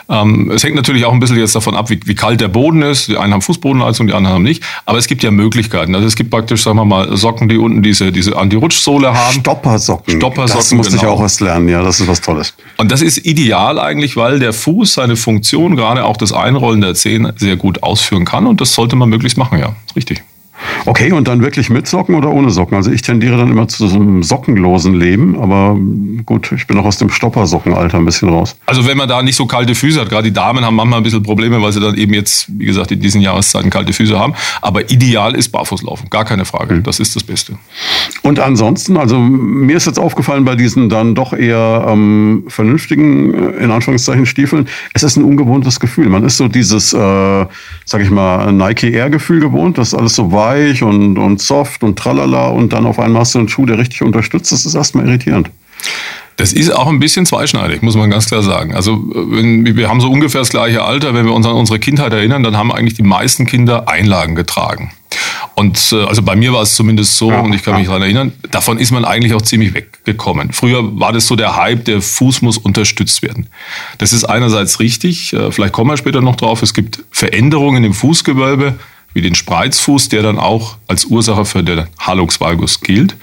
Ähm, 0.09 0.51
es 0.51 0.63
hängt 0.63 0.75
natürlich 0.75 1.03
auch 1.03 1.13
ein 1.13 1.19
bisschen 1.19 1.37
jetzt 1.37 1.55
davon 1.55 1.75
ab, 1.75 1.89
wie, 1.89 1.99
wie 2.05 2.15
kalt 2.15 2.39
der 2.39 2.47
Boden 2.47 2.81
ist. 2.81 3.09
Die 3.09 3.17
einen 3.17 3.33
haben 3.33 3.41
Fußbodenheizung, 3.41 4.07
die 4.07 4.13
anderen 4.13 4.35
haben 4.35 4.44
nicht. 4.45 4.63
Aber 4.85 4.97
es 4.97 5.07
gibt 5.07 5.23
ja 5.23 5.31
Möglichkeiten. 5.31 5.93
Also 5.93 6.07
es 6.07 6.15
gibt 6.15 6.29
praktisch, 6.29 6.63
sagen 6.63 6.77
wir 6.77 6.85
mal, 6.85 7.17
Socken, 7.17 7.49
die 7.49 7.57
unten 7.57 7.83
diese, 7.83 8.11
diese 8.13 8.37
Anti-Rutschsohle 8.37 9.13
haben. 9.13 9.39
Stoppersocken. 9.41 10.15
Stoppersocken. 10.15 10.57
Das 10.57 10.71
musste 10.71 10.97
genau. 10.97 11.03
ich 11.03 11.09
auch 11.09 11.21
erst 11.21 11.41
lernen, 11.41 11.67
ja, 11.67 11.83
das 11.83 11.99
ist 11.99 12.07
was 12.07 12.21
Tolles. 12.21 12.53
Und 12.77 12.91
das 12.91 13.01
ist 13.01 13.25
ideal 13.25 13.79
eigentlich, 13.79 14.15
weil 14.15 14.39
der 14.39 14.53
Fuß 14.53 14.93
seine 14.93 15.17
Funktion, 15.17 15.75
gerade 15.75 16.05
auch 16.05 16.15
das 16.15 16.31
Einrollen 16.31 16.81
der 16.81 16.95
Zehen, 16.95 17.33
sehr 17.35 17.57
gut 17.57 17.83
ausführen 17.83 18.23
kann. 18.23 18.47
Und 18.47 18.61
das 18.61 18.73
sollte 18.73 18.95
man 18.95 19.09
möglichst 19.09 19.37
machen, 19.37 19.59
ja. 19.59 19.75
Richtig. 19.95 20.23
Okay, 20.85 21.11
und 21.11 21.27
dann 21.27 21.41
wirklich 21.41 21.69
mit 21.69 21.87
Socken 21.87 22.15
oder 22.15 22.29
ohne 22.29 22.49
Socken? 22.49 22.75
Also 22.75 22.91
ich 22.91 23.01
tendiere 23.01 23.37
dann 23.37 23.49
immer 23.49 23.67
zu 23.67 23.87
so 23.87 23.95
einem 23.95 24.23
sockenlosen 24.23 24.93
Leben, 24.93 25.39
aber 25.39 25.77
gut, 26.25 26.51
ich 26.51 26.67
bin 26.67 26.77
auch 26.77 26.85
aus 26.85 26.97
dem 26.97 27.09
Stoppersockenalter 27.09 27.97
ein 27.97 28.05
bisschen 28.05 28.29
raus. 28.29 28.55
Also 28.65 28.85
wenn 28.87 28.97
man 28.97 29.09
da 29.09 29.21
nicht 29.21 29.35
so 29.35 29.45
kalte 29.45 29.75
Füße 29.75 29.99
hat, 29.99 30.09
gerade 30.09 30.23
die 30.23 30.33
Damen 30.33 30.63
haben 30.63 30.75
manchmal 30.75 30.99
ein 30.99 31.03
bisschen 31.03 31.23
Probleme, 31.23 31.61
weil 31.61 31.71
sie 31.71 31.79
dann 31.79 31.95
eben 31.95 32.13
jetzt, 32.13 32.47
wie 32.57 32.65
gesagt, 32.65 32.91
in 32.91 32.99
diesen 32.99 33.21
Jahreszeiten 33.21 33.69
kalte 33.69 33.93
Füße 33.93 34.17
haben. 34.17 34.33
Aber 34.61 34.89
ideal 34.91 35.35
ist 35.35 35.49
Barfußlaufen, 35.49 36.09
gar 36.09 36.25
keine 36.25 36.45
Frage. 36.45 36.75
Mhm. 36.75 36.83
Das 36.83 36.99
ist 36.99 37.15
das 37.15 37.23
Beste. 37.23 37.57
Und 38.21 38.39
ansonsten, 38.39 38.97
also 38.97 39.19
mir 39.19 39.77
ist 39.77 39.85
jetzt 39.85 39.99
aufgefallen 39.99 40.45
bei 40.45 40.55
diesen 40.55 40.89
dann 40.89 41.15
doch 41.15 41.33
eher 41.33 41.85
ähm, 41.87 42.45
vernünftigen, 42.47 43.33
äh, 43.33 43.63
in 43.63 43.71
Anführungszeichen, 43.71 44.25
Stiefeln, 44.25 44.67
es 44.93 45.03
ist 45.03 45.17
ein 45.17 45.23
ungewohntes 45.23 45.79
Gefühl. 45.79 46.09
Man 46.09 46.23
ist 46.23 46.37
so 46.37 46.47
dieses, 46.47 46.93
äh, 46.93 47.45
sag 47.85 48.01
ich 48.01 48.09
mal, 48.09 48.51
Nike 48.51 48.91
Air-Gefühl 48.91 49.39
gewohnt, 49.39 49.77
dass 49.77 49.93
alles 49.93 50.15
so 50.15 50.31
weich 50.45 50.83
und, 50.83 51.17
und 51.17 51.41
soft 51.41 51.83
und 51.83 51.97
tralala 51.97 52.47
und 52.47 52.73
dann 52.73 52.85
auf 52.85 52.99
einmal 52.99 53.21
hast 53.21 53.35
du 53.35 53.39
einen 53.39 53.49
Schuh, 53.49 53.65
der 53.65 53.77
richtig 53.77 54.01
unterstützt. 54.01 54.51
Das 54.51 54.65
ist 54.65 54.75
erstmal 54.75 55.07
irritierend. 55.07 55.49
Das 56.37 56.51
ist 56.51 56.69
auch 56.69 56.87
ein 56.87 56.99
bisschen 56.99 57.25
zweischneidig, 57.25 57.81
muss 57.81 57.95
man 57.95 58.09
ganz 58.09 58.27
klar 58.27 58.43
sagen. 58.43 58.75
Also 58.75 59.01
wenn, 59.13 59.77
wir 59.77 59.87
haben 59.87 60.01
so 60.01 60.11
ungefähr 60.11 60.41
das 60.41 60.49
gleiche 60.49 60.83
Alter. 60.83 61.13
Wenn 61.13 61.25
wir 61.25 61.33
uns 61.33 61.45
an 61.45 61.53
unsere 61.53 61.79
Kindheit 61.79 62.11
erinnern, 62.11 62.43
dann 62.43 62.57
haben 62.57 62.73
eigentlich 62.73 62.95
die 62.95 63.03
meisten 63.03 63.45
Kinder 63.45 63.87
Einlagen 63.87 64.35
getragen. 64.35 64.91
Und 65.55 65.93
äh, 65.93 66.03
also 66.03 66.21
bei 66.21 66.35
mir 66.35 66.51
war 66.51 66.61
es 66.61 66.75
zumindest 66.75 67.17
so, 67.17 67.31
ja, 67.31 67.39
und 67.39 67.53
ich 67.53 67.63
kann 67.63 67.75
mich 67.75 67.87
daran 67.87 68.01
erinnern, 68.01 68.33
davon 68.51 68.77
ist 68.77 68.91
man 68.91 69.05
eigentlich 69.05 69.33
auch 69.33 69.41
ziemlich 69.41 69.73
weggekommen. 69.73 70.51
Früher 70.51 70.99
war 70.99 71.13
das 71.13 71.27
so 71.27 71.37
der 71.37 71.55
Hype, 71.55 71.85
der 71.85 72.01
Fuß 72.01 72.41
muss 72.41 72.57
unterstützt 72.57 73.21
werden. 73.21 73.47
Das 73.97 74.11
ist 74.11 74.25
einerseits 74.25 74.81
richtig, 74.81 75.31
äh, 75.31 75.51
vielleicht 75.51 75.71
kommen 75.71 75.89
wir 75.89 75.97
später 75.97 76.19
noch 76.19 76.35
drauf, 76.35 76.61
es 76.61 76.73
gibt 76.73 77.03
Veränderungen 77.11 77.85
im 77.85 77.93
Fußgewölbe, 77.93 78.75
wie 79.15 79.21
den 79.21 79.33
Spreizfuß, 79.33 80.09
der 80.09 80.21
dann 80.21 80.37
auch 80.37 80.77
als 80.87 81.05
Ursache 81.05 81.45
für 81.45 81.63
den 81.63 81.85
Hallux 81.97 82.39
valgus 82.41 82.81
gilt, 82.81 83.15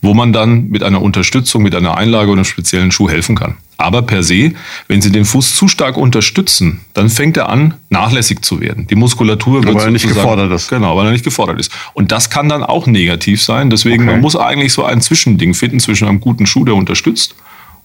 wo 0.00 0.14
man 0.14 0.32
dann 0.32 0.68
mit 0.68 0.84
einer 0.84 1.02
Unterstützung, 1.02 1.64
mit 1.64 1.74
einer 1.74 1.98
Einlage 1.98 2.30
oder 2.30 2.38
einem 2.38 2.44
speziellen 2.44 2.92
Schuh 2.92 3.10
helfen 3.10 3.36
kann. 3.36 3.56
Aber 3.76 4.02
per 4.02 4.22
se, 4.22 4.52
wenn 4.86 5.02
Sie 5.02 5.10
den 5.10 5.24
Fuß 5.24 5.56
zu 5.56 5.66
stark 5.66 5.96
unterstützen, 5.96 6.82
dann 6.94 7.10
fängt 7.10 7.36
er 7.36 7.48
an, 7.48 7.74
nachlässig 7.90 8.42
zu 8.42 8.60
werden. 8.60 8.86
Die 8.86 8.94
Muskulatur 8.94 9.64
wird 9.64 9.74
weil 9.74 9.82
er 9.86 9.90
nicht 9.90 10.06
gefordert 10.06 10.52
ist. 10.52 10.68
Genau, 10.68 10.96
weil 10.96 11.06
er 11.06 11.12
nicht 11.12 11.24
gefordert 11.24 11.58
ist. 11.58 11.72
Und 11.92 12.12
das 12.12 12.30
kann 12.30 12.48
dann 12.48 12.62
auch 12.62 12.86
negativ 12.86 13.42
sein. 13.42 13.68
Deswegen 13.68 14.04
okay. 14.04 14.12
man 14.12 14.20
muss 14.20 14.36
eigentlich 14.36 14.72
so 14.72 14.84
ein 14.84 15.00
Zwischending 15.00 15.54
finden 15.54 15.80
zwischen 15.80 16.06
einem 16.06 16.20
guten 16.20 16.46
Schuh, 16.46 16.64
der 16.64 16.76
unterstützt, 16.76 17.34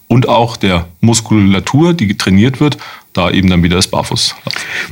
und 0.08 0.28
auch 0.28 0.56
der 0.56 0.86
Muskulatur, 1.00 1.94
die 1.94 2.16
trainiert 2.16 2.60
wird, 2.60 2.78
da 3.12 3.30
eben 3.30 3.48
dann 3.50 3.62
wieder 3.62 3.76
das 3.76 3.88
Barfuß. 3.88 4.34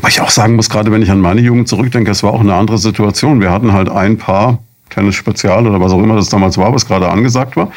Was 0.01 0.13
ich 0.13 0.21
auch 0.21 0.31
sagen 0.31 0.57
muss, 0.57 0.71
gerade 0.71 0.93
wenn 0.93 1.03
ich 1.03 1.11
an 1.11 1.21
meine 1.21 1.41
Jugend 1.41 1.69
zurückdenke, 1.69 2.11
es 2.11 2.23
war 2.23 2.33
auch 2.33 2.41
eine 2.41 2.55
andere 2.55 2.79
Situation. 2.79 3.41
Wir 3.41 3.51
hatten 3.51 3.73
halt 3.73 3.89
ein 3.89 4.19
Paar 4.19 4.59
Tennis 4.91 5.17
Spezial 5.17 5.67
oder 5.67 5.81
was 5.81 5.93
auch 5.93 6.03
immer 6.03 6.17
das 6.17 6.29
damals 6.29 6.59
war, 6.59 6.73
was 6.73 6.87
gerade 6.87 7.09
angesagt 7.09 7.57
war. 7.57 7.73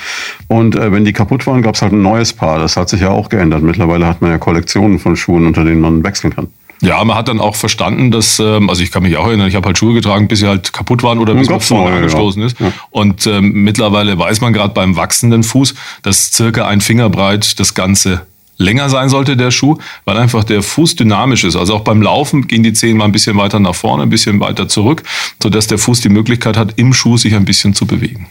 Und 0.47 0.75
äh, 0.75 0.91
wenn 0.91 1.05
die 1.05 1.13
kaputt 1.13 1.47
waren, 1.47 1.61
gab 1.61 1.75
es 1.75 1.81
halt 1.81 1.93
ein 1.93 2.01
neues 2.01 2.33
Paar. 2.33 2.59
Das 2.59 2.77
hat 2.77 2.89
sich 2.89 3.01
ja 3.01 3.09
auch 3.09 3.29
geändert. 3.29 3.63
Mittlerweile 3.63 4.05
hat 4.05 4.21
man 4.21 4.31
ja 4.31 4.37
Kollektionen 4.37 4.99
von 4.99 5.15
Schuhen, 5.15 5.45
unter 5.45 5.63
denen 5.63 5.81
man 5.81 6.03
wechseln 6.03 6.35
kann. 6.35 6.47
Ja, 6.81 7.03
man 7.03 7.17
hat 7.17 7.27
dann 7.27 7.39
auch 7.39 7.55
verstanden, 7.55 8.09
dass, 8.11 8.39
ähm, 8.39 8.69
also 8.69 8.81
ich 8.81 8.91
kann 8.91 9.03
mich 9.03 9.17
auch 9.17 9.27
erinnern, 9.27 9.47
ich 9.47 9.55
habe 9.55 9.67
halt 9.67 9.77
Schuhe 9.77 9.93
getragen, 9.93 10.27
bis 10.27 10.39
sie 10.39 10.47
halt 10.47 10.71
kaputt 10.71 11.03
waren 11.03 11.19
oder 11.19 11.33
bis 11.33 11.49
man 11.49 11.59
vorne 11.59 11.95
angestoßen 11.95 12.41
ja. 12.41 12.47
ist. 12.47 12.59
Ja. 12.59 12.71
Und 12.89 13.27
ähm, 13.27 13.51
mittlerweile 13.63 14.17
weiß 14.17 14.41
man 14.41 14.53
gerade 14.53 14.73
beim 14.73 14.95
wachsenden 14.95 15.43
Fuß, 15.43 15.75
dass 16.03 16.31
circa 16.31 16.67
ein 16.67 16.79
Fingerbreit 16.79 17.59
das 17.59 17.73
Ganze 17.73 18.25
länger 18.59 18.89
sein 18.89 19.09
sollte, 19.09 19.37
der 19.37 19.51
Schuh, 19.51 19.77
weil 20.05 20.17
einfach 20.17 20.43
der 20.43 20.61
Fuß 20.61 20.95
dynamisch 20.95 21.45
ist. 21.45 21.55
Also 21.55 21.73
auch 21.73 21.81
beim 21.81 22.01
Laufen 22.01 22.47
gehen 22.47 22.61
die 22.61 22.73
Zehen 22.73 22.97
mal 22.97 23.05
ein 23.05 23.11
bisschen 23.11 23.37
weiter 23.37 23.59
nach 23.59 23.73
vorne, 23.73 24.03
ein 24.03 24.09
bisschen 24.09 24.39
weiter 24.39 24.67
zurück, 24.67 25.03
sodass 25.41 25.67
der 25.67 25.77
Fuß 25.77 26.01
die 26.01 26.09
Möglichkeit 26.09 26.57
hat, 26.57 26.73
im 26.75 26.93
Schuh 26.93 27.17
sich 27.17 27.33
ein 27.35 27.45
bisschen 27.45 27.73
zu 27.73 27.87
bewegen. 27.87 28.27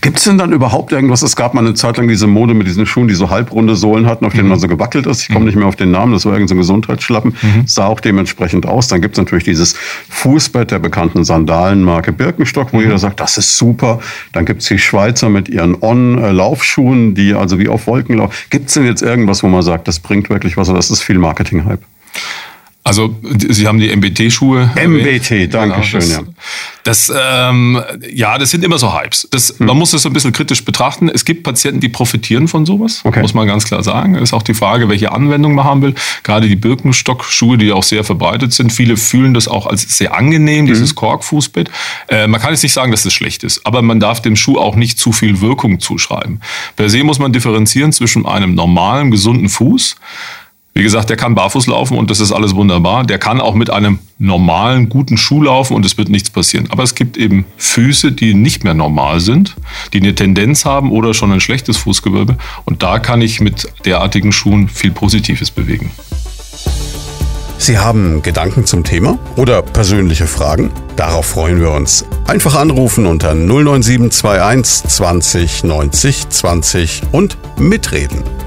Gibt 0.00 0.16
es 0.16 0.24
denn 0.24 0.38
dann 0.38 0.52
überhaupt 0.52 0.92
irgendwas? 0.92 1.22
Es 1.22 1.36
gab 1.36 1.52
mal 1.52 1.60
eine 1.60 1.74
Zeit 1.74 1.98
lang 1.98 2.08
diese 2.08 2.26
Mode 2.26 2.54
mit 2.54 2.66
diesen 2.66 2.86
Schuhen, 2.86 3.06
die 3.06 3.14
so 3.14 3.28
halbrunde 3.28 3.76
Sohlen 3.76 4.06
hatten, 4.06 4.24
auf 4.24 4.32
denen 4.32 4.44
mhm. 4.44 4.50
man 4.50 4.58
so 4.60 4.66
gewackelt 4.66 5.06
ist. 5.06 5.22
Ich 5.22 5.28
komme 5.28 5.40
mhm. 5.40 5.46
nicht 5.46 5.56
mehr 5.56 5.66
auf 5.66 5.76
den 5.76 5.90
Namen, 5.90 6.12
das 6.12 6.24
war 6.24 6.32
irgendein 6.32 6.56
so 6.56 6.60
Gesundheitsschlappen. 6.60 7.34
Mhm. 7.42 7.62
Sah 7.66 7.86
auch 7.86 8.00
dementsprechend 8.00 8.64
aus. 8.64 8.88
Dann 8.88 9.02
gibt 9.02 9.16
es 9.16 9.18
natürlich 9.18 9.44
dieses 9.44 9.74
Fußbett 10.08 10.70
der 10.70 10.78
bekannten 10.78 11.22
Sandalenmarke 11.24 12.12
Birkenstock, 12.12 12.72
wo 12.72 12.78
mhm. 12.78 12.84
jeder 12.84 12.98
sagt, 12.98 13.20
das 13.20 13.36
ist 13.36 13.58
super. 13.58 14.00
Dann 14.32 14.46
gibt 14.46 14.62
es 14.62 14.68
die 14.68 14.78
Schweizer 14.78 15.28
mit 15.28 15.50
ihren 15.50 15.76
On-Laufschuhen, 15.82 17.14
die 17.14 17.34
also 17.34 17.58
wie 17.58 17.68
auf 17.68 17.86
Wolken 17.86 18.16
laufen. 18.16 18.34
Gibt 18.48 18.68
es 18.68 18.74
denn 18.74 18.86
jetzt 18.86 19.02
irgendwas, 19.02 19.42
wo 19.42 19.48
man 19.48 19.65
sagt, 19.66 19.86
das 19.86 20.00
bringt 20.00 20.30
wirklich 20.30 20.56
was 20.56 20.68
oder 20.70 20.78
das 20.78 20.90
ist 20.90 21.02
viel 21.02 21.18
Marketing-Hype? 21.18 21.82
Also 22.86 23.16
Sie 23.48 23.66
haben 23.66 23.80
die 23.80 23.94
MBT-Schuhe. 23.94 24.70
MBT, 24.76 25.52
danke 25.52 25.74
genau, 25.74 25.82
schön. 25.82 25.98
Das, 25.98 26.08
ja. 26.08 26.22
Das, 26.84 27.12
ähm, 27.50 27.82
ja, 28.12 28.38
das 28.38 28.52
sind 28.52 28.62
immer 28.62 28.78
so 28.78 28.96
Hypes. 28.96 29.26
Das, 29.32 29.58
hm. 29.58 29.66
Man 29.66 29.76
muss 29.76 29.90
das 29.90 30.02
so 30.02 30.08
ein 30.08 30.12
bisschen 30.12 30.32
kritisch 30.32 30.64
betrachten. 30.64 31.08
Es 31.08 31.24
gibt 31.24 31.42
Patienten, 31.42 31.80
die 31.80 31.88
profitieren 31.88 32.46
von 32.46 32.64
sowas, 32.64 33.00
okay. 33.02 33.22
muss 33.22 33.34
man 33.34 33.48
ganz 33.48 33.64
klar 33.64 33.82
sagen. 33.82 34.14
Es 34.14 34.22
ist 34.22 34.32
auch 34.32 34.44
die 34.44 34.54
Frage, 34.54 34.88
welche 34.88 35.10
Anwendung 35.10 35.56
man 35.56 35.64
haben 35.64 35.82
will. 35.82 35.94
Gerade 36.22 36.46
die 36.46 36.54
Birkenstock-Schuhe, 36.54 37.58
die 37.58 37.72
auch 37.72 37.82
sehr 37.82 38.04
verbreitet 38.04 38.52
sind. 38.52 38.72
Viele 38.72 38.96
fühlen 38.96 39.34
das 39.34 39.48
auch 39.48 39.66
als 39.66 39.98
sehr 39.98 40.16
angenehm, 40.16 40.60
hm. 40.60 40.66
dieses 40.68 40.94
Korkfußbett. 40.94 41.68
Äh, 42.06 42.28
man 42.28 42.40
kann 42.40 42.52
jetzt 42.52 42.62
nicht 42.62 42.72
sagen, 42.72 42.92
dass 42.92 43.02
das 43.02 43.12
schlecht 43.12 43.42
ist, 43.42 43.66
aber 43.66 43.82
man 43.82 43.98
darf 43.98 44.22
dem 44.22 44.36
Schuh 44.36 44.58
auch 44.58 44.76
nicht 44.76 45.00
zu 45.00 45.10
viel 45.10 45.40
Wirkung 45.40 45.80
zuschreiben. 45.80 46.40
Per 46.76 46.88
se 46.88 47.02
muss 47.02 47.18
man 47.18 47.32
differenzieren 47.32 47.92
zwischen 47.92 48.26
einem 48.26 48.54
normalen, 48.54 49.10
gesunden 49.10 49.48
Fuß, 49.48 49.96
wie 50.76 50.82
gesagt, 50.82 51.08
der 51.08 51.16
kann 51.16 51.34
barfuß 51.34 51.68
laufen 51.68 51.96
und 51.96 52.10
das 52.10 52.20
ist 52.20 52.32
alles 52.32 52.54
wunderbar. 52.54 53.04
Der 53.04 53.18
kann 53.18 53.40
auch 53.40 53.54
mit 53.54 53.70
einem 53.70 53.98
normalen, 54.18 54.90
guten 54.90 55.16
Schuh 55.16 55.42
laufen 55.42 55.72
und 55.74 55.86
es 55.86 55.96
wird 55.96 56.10
nichts 56.10 56.28
passieren. 56.28 56.66
Aber 56.68 56.82
es 56.82 56.94
gibt 56.94 57.16
eben 57.16 57.46
Füße, 57.56 58.12
die 58.12 58.34
nicht 58.34 58.62
mehr 58.62 58.74
normal 58.74 59.20
sind, 59.20 59.56
die 59.94 60.00
eine 60.02 60.14
Tendenz 60.14 60.66
haben 60.66 60.92
oder 60.92 61.14
schon 61.14 61.32
ein 61.32 61.40
schlechtes 61.40 61.78
Fußgewölbe. 61.78 62.36
Und 62.66 62.82
da 62.82 62.98
kann 62.98 63.22
ich 63.22 63.40
mit 63.40 63.66
derartigen 63.86 64.32
Schuhen 64.32 64.68
viel 64.68 64.90
Positives 64.90 65.50
bewegen. 65.50 65.92
Sie 67.56 67.78
haben 67.78 68.20
Gedanken 68.20 68.66
zum 68.66 68.84
Thema 68.84 69.18
oder 69.36 69.62
persönliche 69.62 70.26
Fragen? 70.26 70.70
Darauf 70.96 71.24
freuen 71.24 71.58
wir 71.58 71.70
uns. 71.70 72.04
Einfach 72.26 72.54
anrufen 72.54 73.06
unter 73.06 73.34
09721 73.34 74.90
20 74.90 75.64
90 75.64 76.28
20 76.28 77.02
und 77.12 77.38
mitreden. 77.58 78.45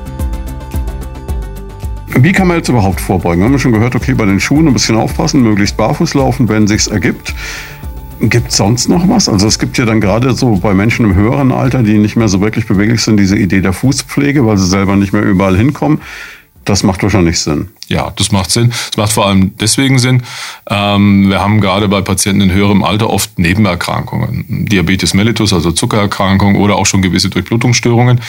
Wie 2.15 2.31
kann 2.31 2.47
man 2.47 2.57
jetzt 2.57 2.69
überhaupt 2.69 3.01
vorbeugen? 3.01 3.41
Wir 3.41 3.49
haben 3.49 3.59
schon 3.59 3.71
gehört, 3.71 3.95
okay, 3.95 4.13
bei 4.13 4.25
den 4.25 4.39
Schuhen 4.39 4.67
ein 4.67 4.73
bisschen 4.73 4.95
aufpassen, 4.95 5.41
möglichst 5.43 5.77
barfuß 5.77 6.15
laufen, 6.15 6.49
wenn 6.49 6.67
sich's 6.67 6.87
ergibt. 6.87 7.33
Gibt 8.21 8.49
es 8.49 8.57
sonst 8.57 8.89
noch 8.89 9.07
was? 9.07 9.29
Also 9.29 9.47
es 9.47 9.59
gibt 9.59 9.77
ja 9.77 9.85
dann 9.85 10.01
gerade 10.01 10.33
so 10.33 10.57
bei 10.57 10.73
Menschen 10.73 11.05
im 11.05 11.15
höheren 11.15 11.51
Alter, 11.51 11.83
die 11.83 11.97
nicht 11.97 12.17
mehr 12.17 12.27
so 12.27 12.41
wirklich 12.41 12.67
beweglich 12.67 13.01
sind, 13.01 13.17
diese 13.17 13.37
Idee 13.37 13.61
der 13.61 13.71
Fußpflege, 13.71 14.45
weil 14.45 14.57
sie 14.57 14.67
selber 14.67 14.97
nicht 14.97 15.13
mehr 15.13 15.21
überall 15.21 15.55
hinkommen. 15.55 16.01
Das 16.65 16.83
macht 16.83 17.01
wahrscheinlich 17.01 17.39
Sinn. 17.39 17.69
Ja, 17.87 18.11
das 18.15 18.31
macht 18.31 18.51
Sinn. 18.51 18.69
Das 18.69 18.97
macht 18.97 19.13
vor 19.13 19.25
allem 19.25 19.53
deswegen 19.57 19.97
Sinn. 19.97 20.23
Ähm, 20.69 21.29
wir 21.29 21.39
haben 21.39 21.61
gerade 21.61 21.87
bei 21.87 22.01
Patienten 22.01 22.41
in 22.41 22.51
höherem 22.51 22.83
Alter 22.83 23.09
oft 23.09 23.39
Nebenerkrankungen. 23.39 24.67
Diabetes 24.67 25.13
mellitus, 25.13 25.53
also 25.53 25.71
Zuckererkrankungen 25.71 26.57
oder 26.57 26.75
auch 26.75 26.85
schon 26.85 27.01
gewisse 27.01 27.29
Durchblutungsstörungen. 27.29 28.19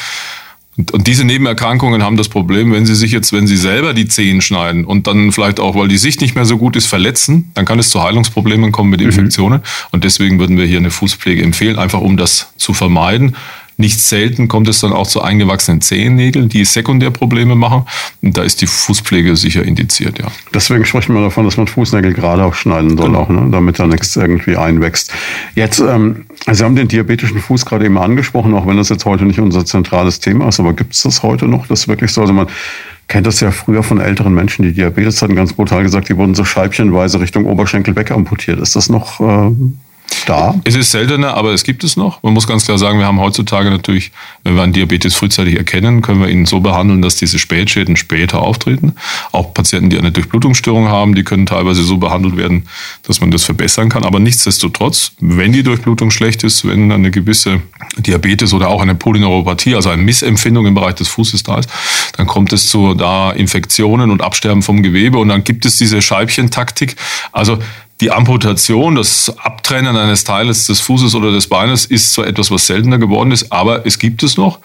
Und, 0.81 0.93
und, 0.93 1.07
diese 1.07 1.25
Nebenerkrankungen 1.25 2.03
haben 2.03 2.17
das 2.17 2.31
Problem, 2.31 2.73
wenn 2.73 2.87
Sie 2.87 2.95
sich 2.95 3.13
jetzt, 3.13 3.35
wenn 3.35 3.47
Sie 3.47 3.59
selber 3.59 3.93
die 3.93 4.09
Zehen 4.09 4.41
schneiden 4.41 4.87
und 4.87 5.07
dann 5.07 5.31
vielleicht 5.31 5.61
auch, 5.61 5.75
weil 5.75 5.89
die 5.89 5.99
Sicht 5.99 6.23
nicht 6.23 6.35
mehr 6.35 6.47
so 6.47 6.57
gut 6.57 6.75
ist, 6.75 6.87
verletzen, 6.87 7.51
dann 7.53 7.67
kann 7.67 7.79
es 7.79 7.91
zu 7.91 8.03
Heilungsproblemen 8.03 8.73
kommen 8.73 8.89
mit 8.89 9.01
mhm. 9.01 9.07
Infektionen. 9.07 9.59
Mhm. 9.59 9.89
Und 9.91 10.05
deswegen 10.05 10.39
würden 10.39 10.57
wir 10.57 10.65
hier 10.65 10.79
eine 10.79 10.91
Fußpflege 10.91 11.43
empfehlen, 11.43 11.79
einfach 11.79 12.01
um 12.01 12.17
das 12.17 12.55
zu 12.57 12.73
vermeiden. 12.73 13.37
Nicht 13.81 14.01
selten 14.01 14.47
kommt 14.47 14.69
es 14.69 14.81
dann 14.81 14.93
auch 14.93 15.07
zu 15.07 15.23
eingewachsenen 15.23 15.81
Zehennägeln, 15.81 16.51
die 16.51 16.67
Sekundärprobleme 16.67 17.55
machen. 17.55 17.87
Und 18.21 18.37
da 18.37 18.43
ist 18.43 18.61
die 18.61 18.67
Fußpflege 18.67 19.37
sicher 19.37 19.65
indiziert, 19.65 20.19
ja. 20.19 20.27
Deswegen 20.53 20.85
sprechen 20.85 21.15
wir 21.15 21.23
davon, 21.23 21.47
dass 21.47 21.57
man 21.57 21.67
Fußnägel 21.67 22.13
gerade 22.13 22.45
auch 22.45 22.53
schneiden 22.53 22.97
soll, 22.99 23.07
genau. 23.07 23.21
auch, 23.21 23.29
ne? 23.31 23.49
damit 23.51 23.79
da 23.79 23.87
nichts 23.87 24.15
irgendwie 24.17 24.57
einwächst. 24.57 25.13
Jetzt, 25.55 25.81
ähm, 25.81 26.27
Sie 26.51 26.63
haben 26.63 26.77
den 26.77 26.89
diabetischen 26.89 27.39
Fuß 27.39 27.65
gerade 27.65 27.87
eben 27.87 27.97
angesprochen, 27.97 28.55
auch 28.55 28.67
wenn 28.67 28.77
das 28.77 28.91
jetzt 28.91 29.07
heute 29.07 29.25
nicht 29.25 29.41
unser 29.41 29.65
zentrales 29.65 30.21
Thema 30.21 30.49
ist, 30.49 30.61
aber 30.61 30.75
gibt 30.75 30.93
es 30.95 31.03
das 31.03 31.23
heute 31.23 31.49
noch? 31.49 31.67
Das 31.67 31.89
wirklich 31.89 32.13
so? 32.13 32.21
Also 32.21 32.35
man 32.35 32.49
kennt 33.09 33.27
das 33.27 33.41
ja 33.41 33.51
früher 33.51 33.83
von 33.83 33.99
älteren 33.99 34.35
Menschen, 34.35 34.63
die 34.63 34.73
Diabetes 34.73 35.23
hatten, 35.23 35.35
ganz 35.35 35.55
brutal 35.55 35.83
gesagt, 35.83 36.11
die 36.11 36.17
wurden 36.17 36.35
so 36.35 36.45
scheibchenweise 36.45 37.19
Richtung 37.19 37.47
Oberschenkel 37.47 37.97
wegamputiert. 37.97 38.61
Ist 38.61 38.77
das 38.77 38.91
noch 38.91 39.21
äh, 39.21 39.55
da? 40.25 40.55
Es 40.65 40.75
ist 40.75 40.91
seltener, 40.91 41.35
aber 41.35 41.53
es 41.53 41.65
gibt 41.65 41.85
es 41.85 41.97
noch. 41.97 42.23
Man 42.23 42.33
muss 42.33 42.47
ganz 42.47 42.65
klar 42.65 42.79
sagen, 42.79 42.99
wir 42.99 43.07
haben 43.07 43.21
heutzutage 43.21 43.71
natürlich, 43.71 44.13
wenn 44.45 44.57
wir 44.57 44.63
einen 44.63 44.73
Diabetes 44.73 45.15
frühzeitig 45.15 45.57
erkennen, 45.57 46.03
können 46.03 46.21
wir 46.21 46.29
ihn 46.29 46.47
so 46.47 46.61
behandeln, 46.61 47.03
dass 47.03 47.17
diese 47.17 47.39
Spätschäden 47.39 47.97
später 47.97 48.43
auftreten. 48.43 48.95
Auch 49.33 49.55
Patienten, 49.55 49.91
die 49.91 49.99
eine 49.99 50.13
Durchblutungsstörung 50.13 50.89
haben, 50.89 51.15
die 51.15 51.25
können 51.25 51.47
teilweise 51.47 51.83
so 51.83 51.97
behandelt 51.99 52.37
werden, 52.37 52.67
dass 53.03 53.21
man 53.21 53.31
das 53.31 53.45
verbessern 53.45 53.89
kann. 53.89 54.05
Aber 54.05 54.21
nichtsdestotrotz, 54.21 55.13
wenn 55.21 55.53
die 55.53 55.63
Durchblutung 55.63 56.11
schlecht 56.11 56.45
ist, 56.45 56.67
wenn 56.67 56.91
eine 56.91 57.11
gewisse 57.11 57.63
Diabetes 57.97 58.53
oder 58.53 58.69
auch 58.69 58.83
eine 58.83 58.95
Polyneuropathie, 58.95 59.75
also 59.75 59.91
eine 59.91 60.03
Missempfindung 60.03 60.67
im 60.67 60.75
Bereich 60.75 60.95
des 60.95 61.09
Fußes 61.09 61.43
da 61.43 61.59
ist, 61.59 61.69
dann 62.17 62.27
kommt 62.27 62.53
es 62.53 62.69
zu 62.69 62.95
da 62.95 63.33
Infektionen 63.33 64.11
und 64.11 64.23
Absterben 64.23 64.63
vom 64.63 64.83
Gewebe 64.83 65.19
und 65.19 65.29
dann 65.29 65.45
gibt 65.45 65.65
es 65.65 65.77
diese 65.77 66.03
Scheibchentaktik. 66.03 66.97
Also 67.33 67.59
die 68.01 68.11
Amputation, 68.11 68.95
das 68.95 69.33
Abtrennen 69.39 69.97
eines 69.97 70.25
Teiles 70.25 70.67
des 70.67 70.81
Fußes 70.81 71.15
oder 71.15 71.33
des 71.33 71.47
Beines 71.47 71.85
ist 71.85 72.13
so 72.13 72.23
etwas, 72.23 72.51
was 72.51 72.67
seltener 72.67 72.99
geworden 72.99 73.31
ist, 73.31 73.53
aber 73.53 73.87
es 73.87 73.99
gibt 73.99 74.23
es 74.23 74.37
noch. 74.37 74.59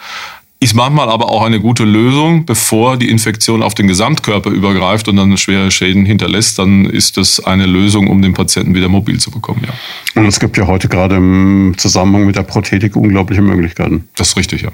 Ist 0.62 0.74
manchmal 0.74 1.10
aber 1.10 1.30
auch 1.30 1.44
eine 1.44 1.60
gute 1.60 1.84
Lösung, 1.84 2.46
bevor 2.46 2.96
die 2.96 3.10
Infektion 3.10 3.62
auf 3.62 3.76
den 3.76 3.88
Gesamtkörper 3.88 4.50
übergreift 4.50 5.08
und 5.10 5.18
dann 5.18 5.38
schwere 5.38 5.70
Schäden 5.70 6.06
hinterlässt, 6.06 6.58
dann 6.58 6.86
ist 6.86 7.18
das 7.18 7.44
eine 7.44 7.66
Lösung, 7.66 8.08
um 8.08 8.22
den 8.22 8.34
Patienten 8.34 8.74
wieder 8.74 8.88
mobil 8.88 9.20
zu 9.20 9.32
bekommen, 9.32 9.64
ja. 9.68 9.74
Und 10.20 10.28
es 10.28 10.40
gibt 10.40 10.56
ja 10.58 10.66
heute 10.66 10.88
gerade 10.88 11.18
im 11.18 11.76
Zusammenhang 11.78 12.26
mit 12.26 12.38
der 12.38 12.44
Prothetik 12.44 12.96
unglaubliche 12.96 13.42
Möglichkeiten. 13.42 14.08
Das 14.16 14.30
ist 14.30 14.38
richtig, 14.38 14.62
ja. 14.62 14.72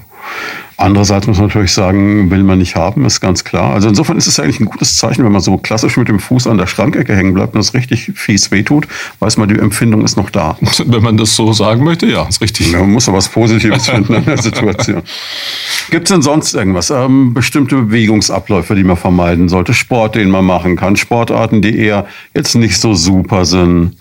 Andererseits 0.81 1.27
muss 1.27 1.37
man 1.37 1.45
natürlich 1.47 1.73
sagen, 1.73 2.31
will 2.31 2.41
man 2.41 2.57
nicht 2.57 2.75
haben, 2.75 3.05
ist 3.05 3.21
ganz 3.21 3.43
klar. 3.43 3.71
Also 3.71 3.87
insofern 3.87 4.17
ist 4.17 4.25
es 4.25 4.39
eigentlich 4.39 4.59
ein 4.59 4.65
gutes 4.65 4.95
Zeichen, 4.95 5.23
wenn 5.23 5.31
man 5.31 5.41
so 5.41 5.59
klassisch 5.59 5.95
mit 5.95 6.07
dem 6.07 6.19
Fuß 6.19 6.47
an 6.47 6.57
der 6.57 6.65
Schrankecke 6.65 7.15
hängen 7.15 7.35
bleibt 7.35 7.53
und 7.53 7.59
das 7.59 7.75
richtig 7.75 8.11
fies 8.15 8.49
wehtut, 8.49 8.87
weiß 9.19 9.37
man, 9.37 9.47
die 9.47 9.59
Empfindung 9.59 10.03
ist 10.03 10.17
noch 10.17 10.31
da. 10.31 10.57
Wenn 10.85 11.03
man 11.03 11.17
das 11.17 11.35
so 11.35 11.53
sagen 11.53 11.83
möchte, 11.83 12.07
ja, 12.07 12.23
ist 12.27 12.41
richtig. 12.41 12.71
Man 12.71 12.91
muss 12.91 13.07
aber 13.07 13.17
was 13.17 13.29
Positives 13.29 13.89
finden 13.89 14.15
in 14.15 14.25
der 14.25 14.41
Situation. 14.41 15.03
Gibt 15.91 16.09
es 16.09 16.13
denn 16.13 16.23
sonst 16.23 16.55
irgendwas? 16.55 16.89
Ähm, 16.89 17.35
bestimmte 17.35 17.75
Bewegungsabläufe, 17.75 18.73
die 18.73 18.83
man 18.83 18.97
vermeiden 18.97 19.49
sollte? 19.49 19.75
Sport, 19.75 20.15
den 20.15 20.31
man 20.31 20.45
machen 20.45 20.77
kann? 20.77 20.95
Sportarten, 20.95 21.61
die 21.61 21.77
eher 21.77 22.07
jetzt 22.33 22.55
nicht 22.55 22.79
so 22.79 22.95
super 22.95 23.45
sind? 23.45 23.97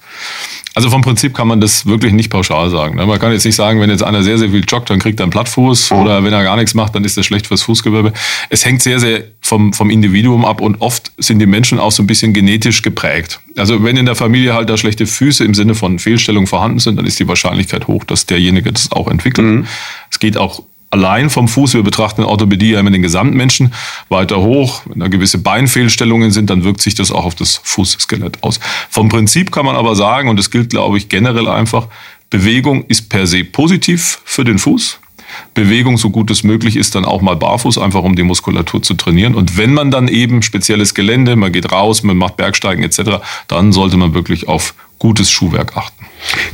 Also 0.80 0.88
vom 0.88 1.02
Prinzip 1.02 1.34
kann 1.34 1.46
man 1.46 1.60
das 1.60 1.84
wirklich 1.84 2.14
nicht 2.14 2.30
pauschal 2.30 2.70
sagen. 2.70 2.96
Ne? 2.96 3.04
Man 3.04 3.18
kann 3.18 3.32
jetzt 3.32 3.44
nicht 3.44 3.54
sagen, 3.54 3.82
wenn 3.82 3.90
jetzt 3.90 4.02
einer 4.02 4.22
sehr, 4.22 4.38
sehr 4.38 4.48
viel 4.48 4.64
joggt, 4.66 4.88
dann 4.88 4.98
kriegt 4.98 5.20
er 5.20 5.24
einen 5.24 5.30
Plattfuß 5.30 5.92
oder 5.92 6.24
wenn 6.24 6.32
er 6.32 6.42
gar 6.42 6.56
nichts 6.56 6.72
macht, 6.72 6.94
dann 6.94 7.04
ist 7.04 7.18
er 7.18 7.22
schlecht 7.22 7.48
fürs 7.48 7.60
Fußgewölbe. 7.64 8.14
Es 8.48 8.64
hängt 8.64 8.80
sehr, 8.80 8.98
sehr 8.98 9.24
vom, 9.42 9.74
vom 9.74 9.90
Individuum 9.90 10.46
ab 10.46 10.62
und 10.62 10.80
oft 10.80 11.12
sind 11.18 11.38
die 11.38 11.44
Menschen 11.44 11.78
auch 11.78 11.92
so 11.92 12.02
ein 12.02 12.06
bisschen 12.06 12.32
genetisch 12.32 12.80
geprägt. 12.80 13.40
Also 13.58 13.84
wenn 13.84 13.98
in 13.98 14.06
der 14.06 14.14
Familie 14.14 14.54
halt 14.54 14.70
da 14.70 14.78
schlechte 14.78 15.06
Füße 15.06 15.44
im 15.44 15.52
Sinne 15.52 15.74
von 15.74 15.98
Fehlstellung 15.98 16.46
vorhanden 16.46 16.78
sind, 16.78 16.96
dann 16.96 17.04
ist 17.04 17.20
die 17.20 17.28
Wahrscheinlichkeit 17.28 17.86
hoch, 17.86 18.04
dass 18.04 18.24
derjenige 18.24 18.72
das 18.72 18.90
auch 18.90 19.08
entwickelt. 19.08 19.46
Mhm. 19.46 19.66
Es 20.10 20.18
geht 20.18 20.38
auch 20.38 20.62
allein 20.90 21.30
vom 21.30 21.48
Fuß, 21.48 21.74
wir 21.74 21.82
betrachten 21.82 22.24
Orthopädie 22.24 22.72
ja 22.72 22.80
immer 22.80 22.90
den 22.90 23.02
Gesamtmenschen, 23.02 23.72
weiter 24.08 24.40
hoch, 24.40 24.82
wenn 24.86 25.00
da 25.00 25.08
gewisse 25.08 25.38
Beinfehlstellungen 25.38 26.30
sind, 26.30 26.50
dann 26.50 26.64
wirkt 26.64 26.80
sich 26.80 26.94
das 26.94 27.10
auch 27.10 27.24
auf 27.24 27.34
das 27.34 27.60
Fußskelett 27.62 28.42
aus. 28.42 28.60
Vom 28.90 29.08
Prinzip 29.08 29.52
kann 29.52 29.64
man 29.64 29.76
aber 29.76 29.94
sagen, 29.94 30.28
und 30.28 30.36
das 30.36 30.50
gilt, 30.50 30.70
glaube 30.70 30.98
ich, 30.98 31.08
generell 31.08 31.48
einfach, 31.48 31.86
Bewegung 32.28 32.84
ist 32.86 33.08
per 33.08 33.26
se 33.26 33.44
positiv 33.44 34.20
für 34.24 34.44
den 34.44 34.58
Fuß. 34.58 35.00
Bewegung, 35.54 35.96
so 35.96 36.10
gut 36.10 36.30
es 36.30 36.42
möglich 36.42 36.76
ist, 36.76 36.94
dann 36.94 37.04
auch 37.04 37.20
mal 37.20 37.36
barfuß, 37.36 37.78
einfach 37.78 38.02
um 38.02 38.16
die 38.16 38.22
Muskulatur 38.22 38.82
zu 38.82 38.94
trainieren. 38.94 39.34
Und 39.34 39.56
wenn 39.56 39.72
man 39.72 39.90
dann 39.90 40.08
eben 40.08 40.42
spezielles 40.42 40.94
Gelände, 40.94 41.36
man 41.36 41.52
geht 41.52 41.70
raus, 41.70 42.02
man 42.02 42.16
macht 42.16 42.36
Bergsteigen 42.36 42.82
etc., 42.82 43.22
dann 43.46 43.72
sollte 43.72 43.96
man 43.96 44.12
wirklich 44.12 44.48
auf 44.48 44.74
gutes 44.98 45.30
Schuhwerk 45.30 45.76
achten. 45.76 46.04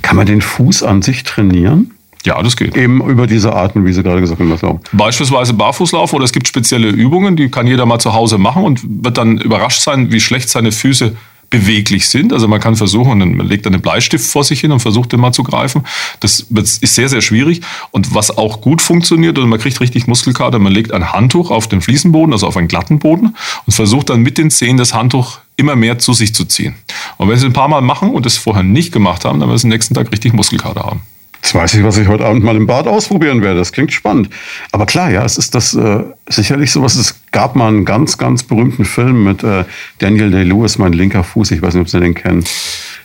Kann 0.03 0.16
man 0.16 0.27
den 0.27 0.42
Fuß 0.42 0.83
an 0.83 1.03
sich 1.03 1.22
trainieren? 1.22 1.96
Ja, 2.27 2.43
das 2.43 2.57
geht. 2.57 2.77
Eben 2.77 3.09
über 3.09 3.29
diese 3.29 3.55
Arten, 3.55 3.87
wie 3.87 3.93
Sie 3.93 4.03
gerade 4.03 4.21
gesagt 4.21 4.41
haben. 4.41 4.81
Beispielsweise 4.93 5.55
Barfußlaufen 5.55 6.17
oder 6.17 6.25
es 6.25 6.33
gibt 6.33 6.49
spezielle 6.49 6.89
Übungen, 6.89 7.37
die 7.37 7.49
kann 7.49 7.69
jeder 7.69 7.87
mal 7.87 8.01
zu 8.01 8.15
Hause 8.15 8.37
machen 8.37 8.65
und 8.65 8.81
wird 8.85 9.17
dann 9.17 9.39
überrascht 9.39 9.81
sein, 9.81 10.11
wie 10.11 10.19
schlecht 10.19 10.49
seine 10.49 10.73
Füße 10.73 11.17
beweglich 11.51 12.09
sind. 12.09 12.33
Also 12.33 12.49
man 12.49 12.59
kann 12.59 12.75
versuchen, 12.75 13.19
man 13.19 13.47
legt 13.47 13.65
einen 13.69 13.81
Bleistift 13.81 14.27
vor 14.27 14.43
sich 14.43 14.59
hin 14.59 14.73
und 14.73 14.81
versucht 14.81 15.12
den 15.12 15.21
mal 15.21 15.31
zu 15.31 15.45
greifen. 15.45 15.85
Das 16.19 16.41
ist 16.41 16.95
sehr, 16.97 17.09
sehr 17.09 17.21
schwierig. 17.21 17.61
Und 17.93 18.12
was 18.12 18.37
auch 18.37 18.61
gut 18.61 18.83
funktioniert, 18.83 19.39
und 19.39 19.49
man 19.49 19.61
kriegt 19.61 19.81
richtig 19.81 20.09
Muskelkater, 20.09 20.59
man 20.59 20.73
legt 20.73 20.93
ein 20.93 21.12
Handtuch 21.12 21.53
auf 21.53 21.69
den 21.69 21.81
Fliesenboden, 21.81 22.33
also 22.33 22.49
auf 22.49 22.57
einen 22.57 22.67
glatten 22.67 22.99
Boden 22.99 23.37
und 23.67 23.73
versucht 23.73 24.11
dann 24.11 24.23
mit 24.23 24.37
den 24.37 24.51
Zehen 24.51 24.77
das 24.77 24.93
Handtuch 24.93 25.39
immer 25.57 25.77
mehr 25.77 26.01
zu 26.01 26.12
sich 26.12 26.35
zu 26.35 26.45
ziehen. 26.45 26.75
Und 27.19 27.29
wenn 27.29 27.39
Sie 27.39 27.47
ein 27.47 27.53
paar 27.53 27.69
Mal 27.69 27.83
machen 27.83 28.11
und 28.11 28.27
das 28.27 28.37
vorher 28.37 28.65
nicht 28.65 28.91
gemacht 28.91 29.25
haben, 29.25 29.39
dann 29.39 29.49
werden 29.49 29.59
Sie 29.59 29.69
den 29.69 29.71
nächsten 29.75 29.95
Tag 29.95 30.11
richtig 30.11 30.33
Muskelkater 30.33 30.83
haben. 30.83 31.03
Jetzt 31.42 31.55
weiß 31.55 31.75
ich, 31.75 31.85
was 31.85 31.96
ich 31.96 32.09
heute 32.09 32.25
Abend 32.25 32.42
mal 32.42 32.57
im 32.57 32.66
Bad 32.66 32.88
ausprobieren 32.88 33.42
werde. 33.42 33.59
Das 33.59 33.72
klingt 33.72 33.92
spannend. 33.92 34.31
Aber 34.72 34.87
klar, 34.87 35.11
ja, 35.11 35.25
es 35.25 35.38
ist 35.38 35.55
das 35.55 35.75
äh, 35.75 36.03
sicherlich 36.29 36.72
sowas. 36.72 36.96
Es 36.96 37.20
gab 37.31 37.55
mal 37.55 37.68
einen 37.68 37.85
ganz, 37.85 38.18
ganz 38.18 38.42
berühmten 38.42 38.85
Film 38.85 39.25
mit 39.25 39.44
äh, 39.44 39.64
Daniel 39.99 40.31
Day-Lewis, 40.31 40.79
mein 40.79 40.92
linker 40.92 41.22
Fuß. 41.22 41.53
Ich 41.53 41.62
weiß 41.62 41.75
nicht, 41.75 41.83
ob 41.83 41.88
Sie 41.88 42.01
den 42.01 42.14
kennen. 42.14 42.44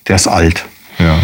Der 0.07 0.15
ist 0.15 0.27
alt. 0.27 0.65
Ja. 0.97 1.19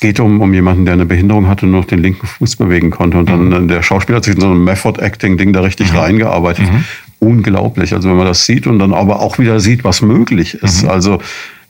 Geht 0.00 0.18
um, 0.18 0.40
um 0.40 0.52
jemanden, 0.52 0.84
der 0.84 0.94
eine 0.94 1.06
Behinderung 1.06 1.46
hatte 1.48 1.66
und 1.66 1.72
nur 1.72 1.80
noch 1.82 1.86
den 1.86 2.00
linken 2.00 2.26
Fuß 2.26 2.56
bewegen 2.56 2.90
konnte. 2.90 3.18
Und 3.18 3.28
dann 3.28 3.48
mhm. 3.48 3.68
der 3.68 3.82
Schauspieler 3.82 4.16
hat 4.16 4.24
sich 4.24 4.34
in 4.34 4.40
so 4.40 4.46
einem 4.46 4.64
Method-Acting-Ding 4.64 5.52
da 5.52 5.60
richtig 5.60 5.92
mhm. 5.92 5.98
reingearbeitet. 5.98 6.72
Mhm. 6.72 6.84
Unglaublich. 7.20 7.92
Also 7.92 8.08
wenn 8.08 8.16
man 8.16 8.26
das 8.26 8.46
sieht 8.46 8.66
und 8.66 8.78
dann 8.78 8.94
aber 8.94 9.20
auch 9.20 9.38
wieder 9.38 9.60
sieht, 9.60 9.84
was 9.84 10.02
möglich 10.02 10.54
ist. 10.54 10.84
Mhm. 10.84 10.88
Also 10.88 11.20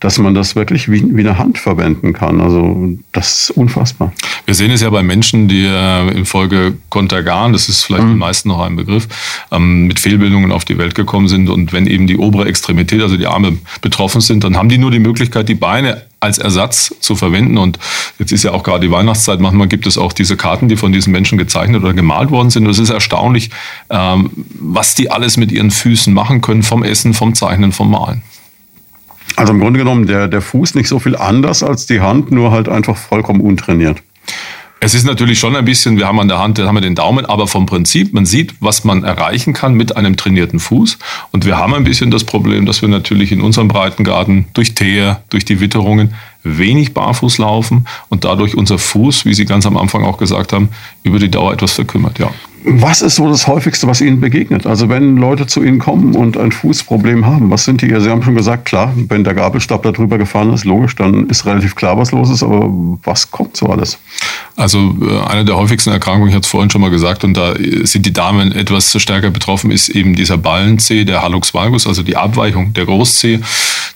dass 0.02 0.18
man 0.18 0.34
das 0.34 0.56
wirklich 0.56 0.90
wie, 0.90 1.04
wie 1.14 1.20
eine 1.20 1.38
Hand 1.38 1.58
verwenden 1.58 2.12
kann. 2.12 2.40
Also 2.40 2.92
das 3.12 3.44
ist 3.44 3.50
unfassbar. 3.52 4.12
Wir 4.46 4.54
sehen 4.54 4.72
es 4.72 4.80
ja 4.80 4.90
bei 4.90 5.04
Menschen, 5.04 5.46
die 5.46 5.64
äh, 5.64 6.08
infolge 6.10 6.74
Kontergan, 6.88 7.52
das 7.52 7.68
ist 7.68 7.84
vielleicht 7.84 8.02
mhm. 8.02 8.08
den 8.08 8.18
meisten 8.18 8.48
noch 8.48 8.60
ein 8.60 8.74
Begriff, 8.74 9.06
ähm, 9.52 9.86
mit 9.86 10.00
Fehlbildungen 10.00 10.50
auf 10.50 10.64
die 10.64 10.76
Welt 10.76 10.96
gekommen 10.96 11.28
sind. 11.28 11.48
Und 11.48 11.72
wenn 11.72 11.86
eben 11.86 12.08
die 12.08 12.18
obere 12.18 12.46
Extremität, 12.46 13.00
also 13.00 13.16
die 13.16 13.28
Arme 13.28 13.58
betroffen 13.80 14.20
sind, 14.20 14.42
dann 14.42 14.56
haben 14.56 14.68
die 14.68 14.76
nur 14.76 14.90
die 14.90 14.98
Möglichkeit, 14.98 15.48
die 15.48 15.54
Beine 15.54 16.02
als 16.18 16.38
Ersatz 16.38 16.92
zu 16.98 17.14
verwenden. 17.14 17.56
Und 17.56 17.78
jetzt 18.18 18.32
ist 18.32 18.42
ja 18.42 18.50
auch 18.50 18.64
gerade 18.64 18.80
die 18.80 18.90
Weihnachtszeit, 18.90 19.38
manchmal 19.38 19.68
gibt 19.68 19.86
es 19.86 19.98
auch 19.98 20.12
diese 20.12 20.36
Karten, 20.36 20.68
die 20.68 20.76
von 20.76 20.92
diesen 20.92 21.12
Menschen 21.12 21.38
gezeichnet 21.38 21.80
oder 21.80 21.94
gemalt 21.94 22.32
worden 22.32 22.50
sind. 22.50 22.64
Und 22.64 22.72
es 22.72 22.80
ist 22.80 22.90
erstaunlich, 22.90 23.50
ähm, 23.88 24.30
was 24.58 24.96
die 24.96 25.12
alles 25.12 25.36
mit 25.36 25.52
ihren 25.52 25.70
Füßen 25.70 26.12
machen 26.12 26.40
können, 26.40 26.64
vom 26.64 26.82
Essen, 26.82 27.14
vom 27.14 27.34
Zeichnen, 27.34 27.70
vom 27.70 27.92
Malen. 27.92 28.22
Also 29.36 29.52
im 29.52 29.60
Grunde 29.60 29.78
genommen 29.78 30.06
der, 30.06 30.28
der 30.28 30.42
Fuß 30.42 30.74
nicht 30.74 30.88
so 30.88 30.98
viel 30.98 31.16
anders 31.16 31.62
als 31.62 31.86
die 31.86 32.00
Hand, 32.00 32.30
nur 32.30 32.50
halt 32.50 32.68
einfach 32.68 32.96
vollkommen 32.96 33.40
untrainiert. 33.40 34.02
Es 34.84 34.94
ist 34.94 35.04
natürlich 35.04 35.38
schon 35.38 35.54
ein 35.54 35.64
bisschen, 35.64 35.96
wir 35.96 36.08
haben 36.08 36.18
an 36.18 36.26
der 36.26 36.40
Hand, 36.40 36.58
haben 36.58 36.74
wir 36.74 36.80
den 36.80 36.96
Daumen, 36.96 37.24
aber 37.24 37.46
vom 37.46 37.66
Prinzip, 37.66 38.12
man 38.12 38.26
sieht, 38.26 38.56
was 38.58 38.82
man 38.82 39.04
erreichen 39.04 39.52
kann 39.52 39.74
mit 39.74 39.96
einem 39.96 40.16
trainierten 40.16 40.58
Fuß. 40.58 40.98
Und 41.30 41.46
wir 41.46 41.56
haben 41.56 41.72
ein 41.72 41.84
bisschen 41.84 42.10
das 42.10 42.24
Problem, 42.24 42.66
dass 42.66 42.82
wir 42.82 42.88
natürlich 42.88 43.30
in 43.30 43.42
unserem 43.42 43.68
Breitengarten 43.68 44.46
durch 44.54 44.74
Teer, 44.74 45.22
durch 45.30 45.44
die 45.44 45.60
Witterungen 45.60 46.14
wenig 46.42 46.94
barfuß 46.94 47.38
laufen 47.38 47.86
und 48.08 48.24
dadurch 48.24 48.56
unser 48.56 48.76
Fuß, 48.76 49.24
wie 49.24 49.34
Sie 49.34 49.44
ganz 49.44 49.66
am 49.66 49.76
Anfang 49.76 50.02
auch 50.02 50.18
gesagt 50.18 50.52
haben, 50.52 50.70
über 51.04 51.20
die 51.20 51.30
Dauer 51.30 51.52
etwas 51.52 51.70
verkümmert, 51.74 52.18
ja. 52.18 52.32
Was 52.64 53.02
ist 53.02 53.16
so 53.16 53.28
das 53.28 53.48
häufigste, 53.48 53.88
was 53.88 54.00
Ihnen 54.00 54.20
begegnet? 54.20 54.66
Also 54.66 54.88
wenn 54.88 55.16
Leute 55.16 55.46
zu 55.46 55.62
Ihnen 55.62 55.80
kommen 55.80 56.14
und 56.14 56.36
ein 56.36 56.52
Fußproblem 56.52 57.26
haben, 57.26 57.50
was 57.50 57.64
sind 57.64 57.82
die? 57.82 57.88
Sie 57.88 58.08
haben 58.08 58.22
schon 58.22 58.36
gesagt, 58.36 58.66
klar, 58.66 58.92
wenn 59.08 59.24
der 59.24 59.34
Gabelstab 59.34 59.82
da 59.82 59.90
drüber 59.90 60.16
gefahren 60.16 60.52
ist, 60.52 60.64
logisch, 60.64 60.94
dann 60.94 61.28
ist 61.28 61.44
relativ 61.44 61.74
klar, 61.74 61.98
was 61.98 62.12
los 62.12 62.30
ist. 62.30 62.42
Aber 62.42 62.68
was 63.02 63.30
kommt 63.32 63.56
so 63.56 63.66
alles? 63.66 63.98
Also 64.54 64.94
äh, 65.00 65.28
eine 65.28 65.44
der 65.44 65.56
häufigsten 65.56 65.90
Erkrankungen, 65.90 66.28
ich 66.28 66.34
hatte 66.34 66.44
es 66.44 66.50
vorhin 66.50 66.70
schon 66.70 66.80
mal 66.80 66.90
gesagt, 66.90 67.24
und 67.24 67.36
da 67.36 67.54
sind 67.82 68.06
die 68.06 68.12
Damen 68.12 68.52
etwas 68.52 69.00
stärker 69.00 69.30
betroffen, 69.30 69.72
ist 69.72 69.88
eben 69.88 70.14
dieser 70.14 70.38
Ballenzeh, 70.38 71.04
der 71.04 71.22
Hallux 71.22 71.54
valgus, 71.54 71.86
also 71.86 72.02
die 72.02 72.16
Abweichung 72.16 72.74
der 72.74 72.84
Großzeh, 72.84 73.40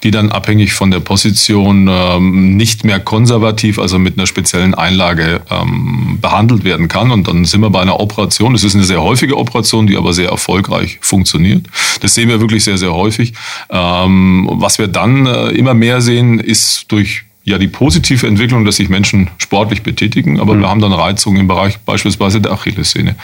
die 0.02 0.10
dann 0.10 0.30
abhängig 0.30 0.72
von 0.72 0.90
der 0.90 1.00
Position 1.00 1.88
ähm, 1.88 2.56
nicht 2.56 2.84
mehr 2.84 2.98
konservativ, 3.00 3.78
also 3.78 3.98
mit 3.98 4.18
einer 4.18 4.26
speziellen 4.26 4.74
Einlage 4.74 5.40
ähm, 5.50 6.18
behandelt 6.20 6.64
werden 6.64 6.88
kann. 6.88 7.10
Und 7.10 7.28
dann 7.28 7.44
sind 7.44 7.60
wir 7.60 7.70
bei 7.70 7.80
einer 7.80 8.00
Operation 8.00 8.55
das 8.62 8.72
ist 8.72 8.76
eine 8.76 8.84
sehr 8.84 9.02
häufige 9.02 9.36
Operation, 9.36 9.86
die 9.86 9.96
aber 9.96 10.12
sehr 10.12 10.30
erfolgreich 10.30 10.98
funktioniert. 11.00 11.66
Das 12.00 12.14
sehen 12.14 12.28
wir 12.28 12.40
wirklich 12.40 12.64
sehr, 12.64 12.78
sehr 12.78 12.94
häufig. 12.94 13.32
Ähm, 13.70 14.48
was 14.52 14.78
wir 14.78 14.88
dann 14.88 15.26
äh, 15.26 15.48
immer 15.50 15.74
mehr 15.74 16.00
sehen, 16.00 16.40
ist 16.40 16.86
durch 16.88 17.24
ja 17.44 17.58
die 17.58 17.68
positive 17.68 18.26
Entwicklung, 18.26 18.64
dass 18.64 18.76
sich 18.76 18.88
Menschen 18.88 19.30
sportlich 19.38 19.82
betätigen, 19.82 20.40
aber 20.40 20.54
mhm. 20.54 20.60
wir 20.60 20.68
haben 20.68 20.80
dann 20.80 20.92
Reizungen 20.92 21.40
im 21.40 21.48
Bereich 21.48 21.78
beispielsweise 21.78 22.40
der 22.40 22.52
Achillessehne. 22.52 23.14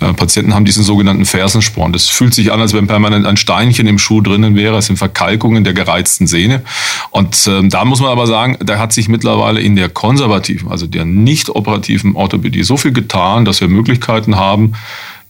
Äh, 0.00 0.12
Patienten 0.14 0.54
haben 0.54 0.64
diesen 0.64 0.82
sogenannten 0.82 1.26
Fersensporn. 1.26 1.92
Das 1.92 2.06
fühlt 2.06 2.34
sich 2.34 2.52
an, 2.52 2.60
als 2.60 2.72
wenn 2.72 2.86
permanent 2.86 3.26
ein 3.26 3.36
Steinchen 3.36 3.86
im 3.86 3.98
Schuh 3.98 4.20
drinnen 4.20 4.56
wäre. 4.56 4.76
Es 4.78 4.86
sind 4.86 4.96
Verkalkungen 4.96 5.64
der 5.64 5.74
gereizten 5.74 6.26
Sehne. 6.26 6.62
Und 7.10 7.46
ähm, 7.46 7.70
da 7.70 7.84
muss 7.84 8.00
man 8.00 8.10
aber 8.10 8.26
sagen, 8.26 8.56
da 8.60 8.78
hat 8.78 8.92
sich 8.92 9.08
mittlerweile 9.08 9.60
in 9.60 9.76
der 9.76 9.88
konservativen, 9.88 10.70
also 10.70 10.86
der 10.86 11.04
nicht 11.04 11.50
operativen 11.50 12.16
Orthopädie 12.16 12.62
so 12.62 12.76
viel 12.76 12.92
getan, 12.92 13.44
dass 13.44 13.60
wir 13.60 13.68
Möglichkeiten 13.68 14.36
haben, 14.36 14.72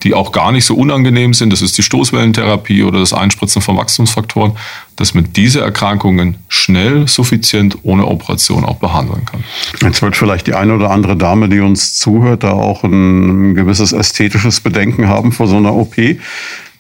die 0.03 0.15
auch 0.15 0.33
gar 0.33 0.53
nicht 0.53 0.65
so 0.65 0.75
unangenehm 0.75 1.35
sind. 1.35 1.53
Das 1.53 1.63
ist 1.63 1.77
die 1.79 1.83
Stoßwellentherapie 1.83 2.83
oder 2.83 3.01
das 3.01 3.13
Einspritzen 3.13 3.63
von 3.63 3.77
Wachstumsfaktoren, 3.77 4.53
dass 4.97 5.15
man 5.15 5.33
diese 5.33 5.61
Erkrankungen 5.61 6.39
schnell, 6.49 7.07
suffizient, 7.09 7.79
ohne 7.83 8.07
Operation 8.07 8.65
auch 8.65 8.77
behandeln 8.77 9.25
kann. 9.25 9.45
Jetzt 9.83 10.03
wird 10.03 10.17
vielleicht 10.17 10.47
die 10.47 10.55
eine 10.55 10.75
oder 10.75 10.91
andere 10.91 11.17
Dame, 11.17 11.49
die 11.49 11.61
uns 11.61 11.99
zuhört, 11.99 12.45
da 12.45 12.53
auch 12.53 12.85
ein 12.85 13.55
gewisses 13.55 13.93
ästhetisches 13.93 14.61
Bedenken 14.61 15.09
haben 15.09 15.33
vor 15.33 15.47
so 15.47 15.57
einer 15.57 15.75
OP 15.75 15.97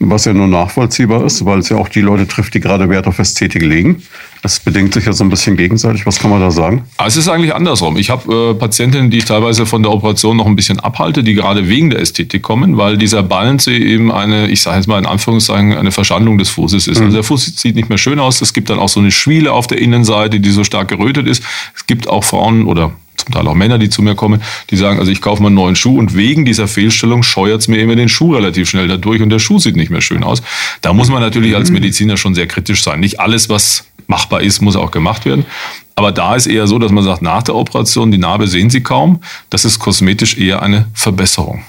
was 0.02 0.24
ja 0.24 0.32
nur 0.32 0.46
nachvollziehbar 0.46 1.24
ist, 1.24 1.44
weil 1.44 1.58
es 1.58 1.68
ja 1.68 1.76
auch 1.76 1.88
die 1.88 2.00
Leute 2.00 2.26
trifft, 2.26 2.54
die 2.54 2.60
gerade 2.60 2.88
Wert 2.88 3.06
auf 3.06 3.18
Ästhetik 3.18 3.60
legen. 3.60 4.02
Das 4.40 4.58
bedingt 4.58 4.94
sich 4.94 5.04
ja 5.04 5.12
so 5.12 5.22
ein 5.22 5.28
bisschen 5.28 5.58
gegenseitig. 5.58 6.06
Was 6.06 6.18
kann 6.18 6.30
man 6.30 6.40
da 6.40 6.50
sagen? 6.50 6.84
Ah, 6.96 7.06
es 7.06 7.18
ist 7.18 7.28
eigentlich 7.28 7.54
andersrum. 7.54 7.98
Ich 7.98 8.08
habe 8.08 8.52
äh, 8.52 8.54
Patientinnen, 8.54 9.10
die 9.10 9.18
ich 9.18 9.26
teilweise 9.26 9.66
von 9.66 9.82
der 9.82 9.92
Operation 9.92 10.38
noch 10.38 10.46
ein 10.46 10.56
bisschen 10.56 10.80
abhalte, 10.80 11.22
die 11.22 11.34
gerade 11.34 11.68
wegen 11.68 11.90
der 11.90 12.00
Ästhetik 12.00 12.40
kommen, 12.40 12.78
weil 12.78 12.96
dieser 12.96 13.22
Ballensee 13.22 13.76
eben 13.76 14.10
eine, 14.10 14.48
ich 14.48 14.62
sage 14.62 14.78
jetzt 14.78 14.86
mal 14.86 14.98
in 14.98 15.04
Anführungszeichen, 15.04 15.74
eine 15.74 15.92
Verschandlung 15.92 16.38
des 16.38 16.48
Fußes 16.48 16.86
ist. 16.86 16.98
Mhm. 16.98 17.04
Also 17.04 17.16
der 17.16 17.24
Fuß 17.24 17.56
sieht 17.56 17.76
nicht 17.76 17.90
mehr 17.90 17.98
schön 17.98 18.18
aus. 18.18 18.40
Es 18.40 18.54
gibt 18.54 18.70
dann 18.70 18.78
auch 18.78 18.88
so 18.88 19.00
eine 19.00 19.10
Schwiele 19.10 19.52
auf 19.52 19.66
der 19.66 19.78
Innenseite, 19.78 20.40
die 20.40 20.50
so 20.50 20.64
stark 20.64 20.88
gerötet 20.88 21.28
ist. 21.28 21.42
Es 21.76 21.84
gibt 21.84 22.08
auch 22.08 22.24
Frauen 22.24 22.64
oder 22.64 22.92
zum 23.24 23.32
Teil 23.32 23.46
auch 23.46 23.54
Männer, 23.54 23.78
die 23.78 23.88
zu 23.88 24.02
mir 24.02 24.14
kommen, 24.14 24.42
die 24.70 24.76
sagen, 24.76 24.98
also 24.98 25.10
ich 25.10 25.20
kaufe 25.20 25.42
mal 25.42 25.48
einen 25.48 25.56
neuen 25.56 25.76
Schuh 25.76 25.98
und 25.98 26.14
wegen 26.14 26.44
dieser 26.44 26.68
Fehlstellung 26.68 27.22
scheuert 27.22 27.60
es 27.60 27.68
mir 27.68 27.78
immer 27.78 27.96
den 27.96 28.08
Schuh 28.08 28.34
relativ 28.34 28.68
schnell 28.68 28.88
dadurch 28.88 29.22
und 29.22 29.30
der 29.30 29.38
Schuh 29.38 29.58
sieht 29.58 29.76
nicht 29.76 29.90
mehr 29.90 30.00
schön 30.00 30.24
aus. 30.24 30.42
Da 30.82 30.92
muss 30.92 31.08
man 31.08 31.20
natürlich 31.20 31.54
als 31.54 31.70
Mediziner 31.70 32.16
schon 32.16 32.34
sehr 32.34 32.46
kritisch 32.46 32.82
sein. 32.82 33.00
Nicht 33.00 33.20
alles, 33.20 33.48
was 33.48 33.84
machbar 34.06 34.42
ist, 34.42 34.60
muss 34.60 34.76
auch 34.76 34.90
gemacht 34.90 35.24
werden. 35.24 35.46
Aber 35.94 36.12
da 36.12 36.34
ist 36.34 36.46
eher 36.46 36.66
so, 36.66 36.78
dass 36.78 36.92
man 36.92 37.04
sagt, 37.04 37.22
nach 37.22 37.42
der 37.42 37.54
Operation, 37.54 38.10
die 38.10 38.18
Narbe 38.18 38.46
sehen 38.48 38.70
Sie 38.70 38.82
kaum. 38.82 39.20
Das 39.50 39.64
ist 39.64 39.78
kosmetisch 39.78 40.38
eher 40.38 40.62
eine 40.62 40.86
Verbesserung. 40.94 41.62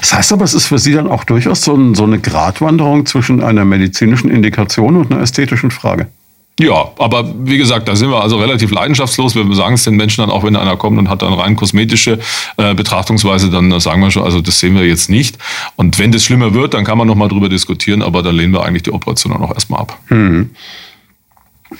Das 0.00 0.12
heißt 0.12 0.32
aber, 0.32 0.44
es 0.44 0.54
ist 0.54 0.66
für 0.66 0.78
Sie 0.78 0.92
dann 0.92 1.08
auch 1.08 1.24
durchaus 1.24 1.62
so, 1.62 1.94
so 1.94 2.04
eine 2.04 2.18
Gratwanderung 2.18 3.06
zwischen 3.06 3.42
einer 3.42 3.64
medizinischen 3.64 4.30
Indikation 4.30 4.96
und 4.96 5.12
einer 5.12 5.22
ästhetischen 5.22 5.70
Frage. 5.70 6.08
Ja, 6.60 6.90
aber 6.98 7.32
wie 7.46 7.56
gesagt, 7.56 7.88
da 7.88 7.96
sind 7.96 8.10
wir 8.10 8.20
also 8.20 8.36
relativ 8.36 8.70
leidenschaftslos. 8.70 9.34
Wir 9.34 9.52
sagen 9.54 9.74
es 9.74 9.84
den 9.84 9.96
Menschen 9.96 10.20
dann 10.20 10.30
auch, 10.30 10.44
wenn 10.44 10.54
einer 10.54 10.76
kommt 10.76 10.98
und 10.98 11.08
hat 11.08 11.22
dann 11.22 11.32
rein 11.32 11.56
kosmetische 11.56 12.18
äh, 12.58 12.74
Betrachtungsweise, 12.74 13.50
dann 13.50 13.80
sagen 13.80 14.02
wir 14.02 14.10
schon, 14.10 14.22
also 14.22 14.40
das 14.40 14.60
sehen 14.60 14.74
wir 14.74 14.86
jetzt 14.86 15.08
nicht. 15.08 15.38
Und 15.76 15.98
wenn 15.98 16.12
das 16.12 16.24
schlimmer 16.24 16.52
wird, 16.52 16.74
dann 16.74 16.84
kann 16.84 16.98
man 16.98 17.06
nochmal 17.06 17.28
drüber 17.28 17.48
diskutieren, 17.48 18.02
aber 18.02 18.22
dann 18.22 18.36
lehnen 18.36 18.52
wir 18.52 18.64
eigentlich 18.64 18.82
die 18.82 18.92
Operation 18.92 19.32
dann 19.32 19.42
auch 19.42 19.54
erstmal 19.54 19.80
ab. 19.80 19.98
Mhm. 20.10 20.50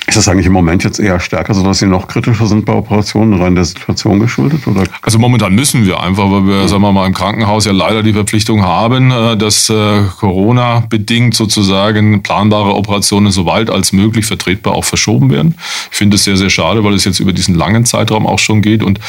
Ist 0.06 0.16
das 0.16 0.28
eigentlich 0.28 0.46
im 0.46 0.52
Moment 0.52 0.84
jetzt 0.84 0.98
eher 0.98 1.20
stärker, 1.20 1.54
sodass 1.54 1.78
Sie 1.78 1.86
noch 1.86 2.08
kritischer 2.08 2.46
sind 2.46 2.64
bei 2.64 2.72
Operationen, 2.72 3.40
rein 3.40 3.54
der 3.54 3.64
Situation 3.64 4.20
geschuldet? 4.20 4.66
Oder? 4.66 4.84
Also 5.00 5.18
momentan 5.18 5.54
müssen 5.54 5.86
wir 5.86 6.00
einfach, 6.00 6.30
weil 6.30 6.46
wir, 6.46 6.68
sagen 6.68 6.82
wir 6.82 6.92
mal, 6.92 7.06
im 7.06 7.14
Krankenhaus 7.14 7.64
ja 7.64 7.72
leider 7.72 8.02
die 8.02 8.12
Verpflichtung 8.12 8.62
haben, 8.62 9.10
äh, 9.10 9.36
dass 9.36 9.70
äh, 9.70 10.02
Corona-bedingt 10.18 11.34
sozusagen 11.34 12.22
planbare 12.22 12.74
Operationen 12.74 13.32
so 13.32 13.46
weit 13.46 13.70
als 13.70 13.92
möglich 13.92 14.26
vertretbar 14.26 14.74
auch 14.74 14.84
verschoben 14.84 15.30
werden. 15.30 15.54
Ich 15.90 15.96
finde 15.96 16.16
es 16.16 16.24
sehr, 16.24 16.36
sehr 16.36 16.50
schade, 16.50 16.84
weil 16.84 16.94
es 16.94 17.04
jetzt 17.04 17.20
über 17.20 17.32
diesen 17.32 17.54
langen 17.54 17.84
Zeitraum 17.84 18.26
auch 18.26 18.38
schon 18.38 18.62
geht 18.62 18.82
und 18.82 19.00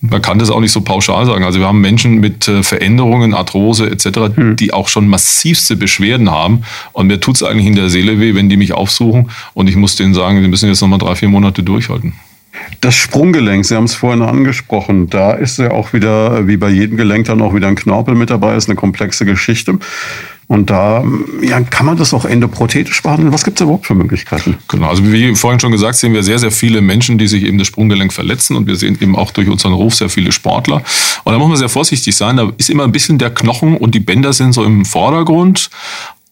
man 0.00 0.22
kann 0.22 0.38
das 0.38 0.50
auch 0.50 0.60
nicht 0.60 0.72
so 0.72 0.80
pauschal 0.80 1.26
sagen. 1.26 1.44
Also 1.44 1.58
wir 1.58 1.66
haben 1.66 1.80
Menschen 1.80 2.20
mit 2.20 2.48
äh, 2.48 2.62
Veränderungen, 2.62 3.34
Arthrose 3.34 3.90
etc., 3.90 4.34
hm. 4.34 4.56
die 4.56 4.72
auch 4.72 4.88
schon 4.88 5.08
massivste 5.08 5.76
Beschwerden 5.76 6.30
haben 6.30 6.62
und 6.92 7.06
mir 7.06 7.20
tut 7.20 7.36
es 7.36 7.42
eigentlich 7.42 7.66
in 7.66 7.76
der 7.76 7.90
Seele 7.90 8.20
weh, 8.20 8.34
wenn 8.34 8.48
die 8.48 8.56
mich 8.56 8.72
aufsuchen 8.72 9.30
und 9.54 9.68
ich 9.68 9.76
muss 9.76 9.96
denen 9.96 10.14
sagen, 10.14 10.29
sagen, 10.30 10.42
wir 10.42 10.48
müssen 10.48 10.68
jetzt 10.68 10.80
nochmal 10.80 10.98
drei, 10.98 11.14
vier 11.14 11.28
Monate 11.28 11.62
durchhalten. 11.62 12.12
Das 12.80 12.94
Sprunggelenk, 12.94 13.64
Sie 13.64 13.74
haben 13.76 13.84
es 13.84 13.94
vorhin 13.94 14.22
angesprochen, 14.22 15.08
da 15.08 15.32
ist 15.32 15.58
ja 15.58 15.70
auch 15.70 15.92
wieder, 15.92 16.46
wie 16.46 16.56
bei 16.56 16.68
jedem 16.68 16.96
Gelenk, 16.96 17.26
dann 17.26 17.42
auch 17.42 17.54
wieder 17.54 17.68
ein 17.68 17.74
Knorpel 17.74 18.14
mit 18.14 18.30
dabei, 18.30 18.56
ist 18.56 18.68
eine 18.68 18.76
komplexe 18.76 19.24
Geschichte. 19.24 19.78
Und 20.46 20.68
da 20.68 21.04
ja, 21.42 21.60
kann 21.60 21.86
man 21.86 21.96
das 21.96 22.12
auch 22.12 22.24
endoprothetisch 22.24 23.02
behandeln. 23.04 23.32
Was 23.32 23.44
gibt 23.44 23.60
es 23.60 23.62
überhaupt 23.62 23.86
für 23.86 23.94
Möglichkeiten? 23.94 24.56
Genau, 24.66 24.88
also 24.88 25.12
wie 25.12 25.36
vorhin 25.36 25.60
schon 25.60 25.70
gesagt, 25.70 25.94
sehen 25.94 26.12
wir 26.12 26.24
sehr, 26.24 26.40
sehr 26.40 26.50
viele 26.50 26.80
Menschen, 26.80 27.18
die 27.18 27.28
sich 27.28 27.44
eben 27.44 27.56
das 27.56 27.68
Sprunggelenk 27.68 28.12
verletzen. 28.12 28.56
Und 28.56 28.66
wir 28.66 28.74
sehen 28.74 28.98
eben 29.00 29.14
auch 29.14 29.30
durch 29.30 29.48
unseren 29.48 29.74
Ruf 29.74 29.94
sehr 29.94 30.08
viele 30.08 30.32
Sportler. 30.32 30.82
Und 31.22 31.32
da 31.32 31.38
muss 31.38 31.48
man 31.48 31.56
sehr 31.56 31.68
vorsichtig 31.68 32.16
sein. 32.16 32.36
Da 32.36 32.50
ist 32.58 32.68
immer 32.68 32.82
ein 32.82 32.90
bisschen 32.90 33.18
der 33.18 33.30
Knochen 33.30 33.76
und 33.76 33.94
die 33.94 34.00
Bänder 34.00 34.32
sind 34.32 34.52
so 34.52 34.64
im 34.64 34.84
Vordergrund. 34.84 35.70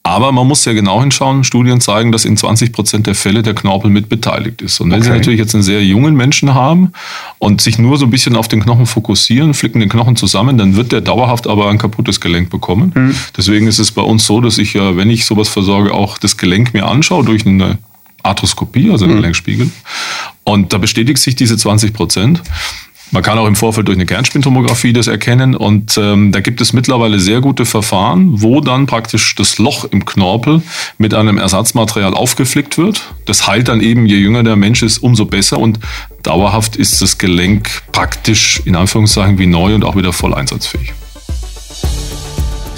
Aber 0.08 0.32
man 0.32 0.46
muss 0.46 0.64
ja 0.64 0.72
genau 0.72 1.02
hinschauen. 1.02 1.44
Studien 1.44 1.82
zeigen, 1.82 2.12
dass 2.12 2.24
in 2.24 2.34
20 2.34 2.72
Prozent 2.72 3.06
der 3.06 3.14
Fälle 3.14 3.42
der 3.42 3.52
Knorpel 3.52 3.90
mit 3.90 4.08
beteiligt 4.08 4.62
ist. 4.62 4.80
Und 4.80 4.90
wenn 4.90 5.00
okay. 5.00 5.10
Sie 5.10 5.14
natürlich 5.14 5.38
jetzt 5.38 5.54
einen 5.54 5.62
sehr 5.62 5.84
jungen 5.84 6.16
Menschen 6.16 6.54
haben 6.54 6.92
und 7.36 7.60
sich 7.60 7.78
nur 7.78 7.98
so 7.98 8.06
ein 8.06 8.10
bisschen 8.10 8.34
auf 8.34 8.48
den 8.48 8.62
Knochen 8.62 8.86
fokussieren, 8.86 9.52
flicken 9.52 9.80
den 9.80 9.90
Knochen 9.90 10.16
zusammen, 10.16 10.56
dann 10.56 10.76
wird 10.76 10.92
der 10.92 11.02
dauerhaft 11.02 11.46
aber 11.46 11.68
ein 11.68 11.76
kaputtes 11.76 12.22
Gelenk 12.22 12.48
bekommen. 12.48 12.92
Mhm. 12.94 13.14
Deswegen 13.36 13.66
ist 13.66 13.78
es 13.78 13.92
bei 13.92 14.00
uns 14.00 14.24
so, 14.24 14.40
dass 14.40 14.56
ich 14.56 14.72
ja, 14.72 14.96
wenn 14.96 15.10
ich 15.10 15.26
sowas 15.26 15.50
versorge, 15.50 15.92
auch 15.92 16.16
das 16.16 16.38
Gelenk 16.38 16.72
mir 16.72 16.86
anschaue 16.86 17.22
durch 17.22 17.44
eine 17.44 17.76
Arthroskopie, 18.22 18.90
also 18.90 19.04
einen 19.04 19.12
mhm. 19.12 19.18
Gelenkspiegel. 19.18 19.70
Und 20.44 20.72
da 20.72 20.78
bestätigt 20.78 21.18
sich 21.18 21.36
diese 21.36 21.58
20 21.58 21.92
Prozent. 21.92 22.42
Man 23.10 23.22
kann 23.22 23.38
auch 23.38 23.46
im 23.46 23.56
Vorfeld 23.56 23.88
durch 23.88 23.96
eine 23.96 24.04
Kernspintomographie 24.04 24.92
das 24.92 25.06
erkennen 25.06 25.56
und 25.56 25.96
ähm, 25.96 26.30
da 26.30 26.40
gibt 26.40 26.60
es 26.60 26.72
mittlerweile 26.72 27.18
sehr 27.18 27.40
gute 27.40 27.64
Verfahren, 27.64 28.42
wo 28.42 28.60
dann 28.60 28.86
praktisch 28.86 29.34
das 29.34 29.58
Loch 29.58 29.84
im 29.84 30.04
Knorpel 30.04 30.62
mit 30.98 31.14
einem 31.14 31.38
Ersatzmaterial 31.38 32.12
aufgeflickt 32.12 32.76
wird. 32.76 33.14
Das 33.24 33.46
heilt 33.46 33.68
dann 33.68 33.80
eben, 33.80 34.04
je 34.04 34.16
jünger 34.16 34.42
der 34.42 34.56
Mensch 34.56 34.82
ist, 34.82 34.98
umso 34.98 35.24
besser 35.24 35.58
und 35.58 35.78
dauerhaft 36.22 36.76
ist 36.76 37.00
das 37.00 37.16
Gelenk 37.16 37.82
praktisch 37.92 38.60
in 38.66 38.76
Anführungszeichen 38.76 39.38
wie 39.38 39.46
neu 39.46 39.74
und 39.74 39.84
auch 39.84 39.96
wieder 39.96 40.12
voll 40.12 40.34
einsatzfähig. 40.34 40.92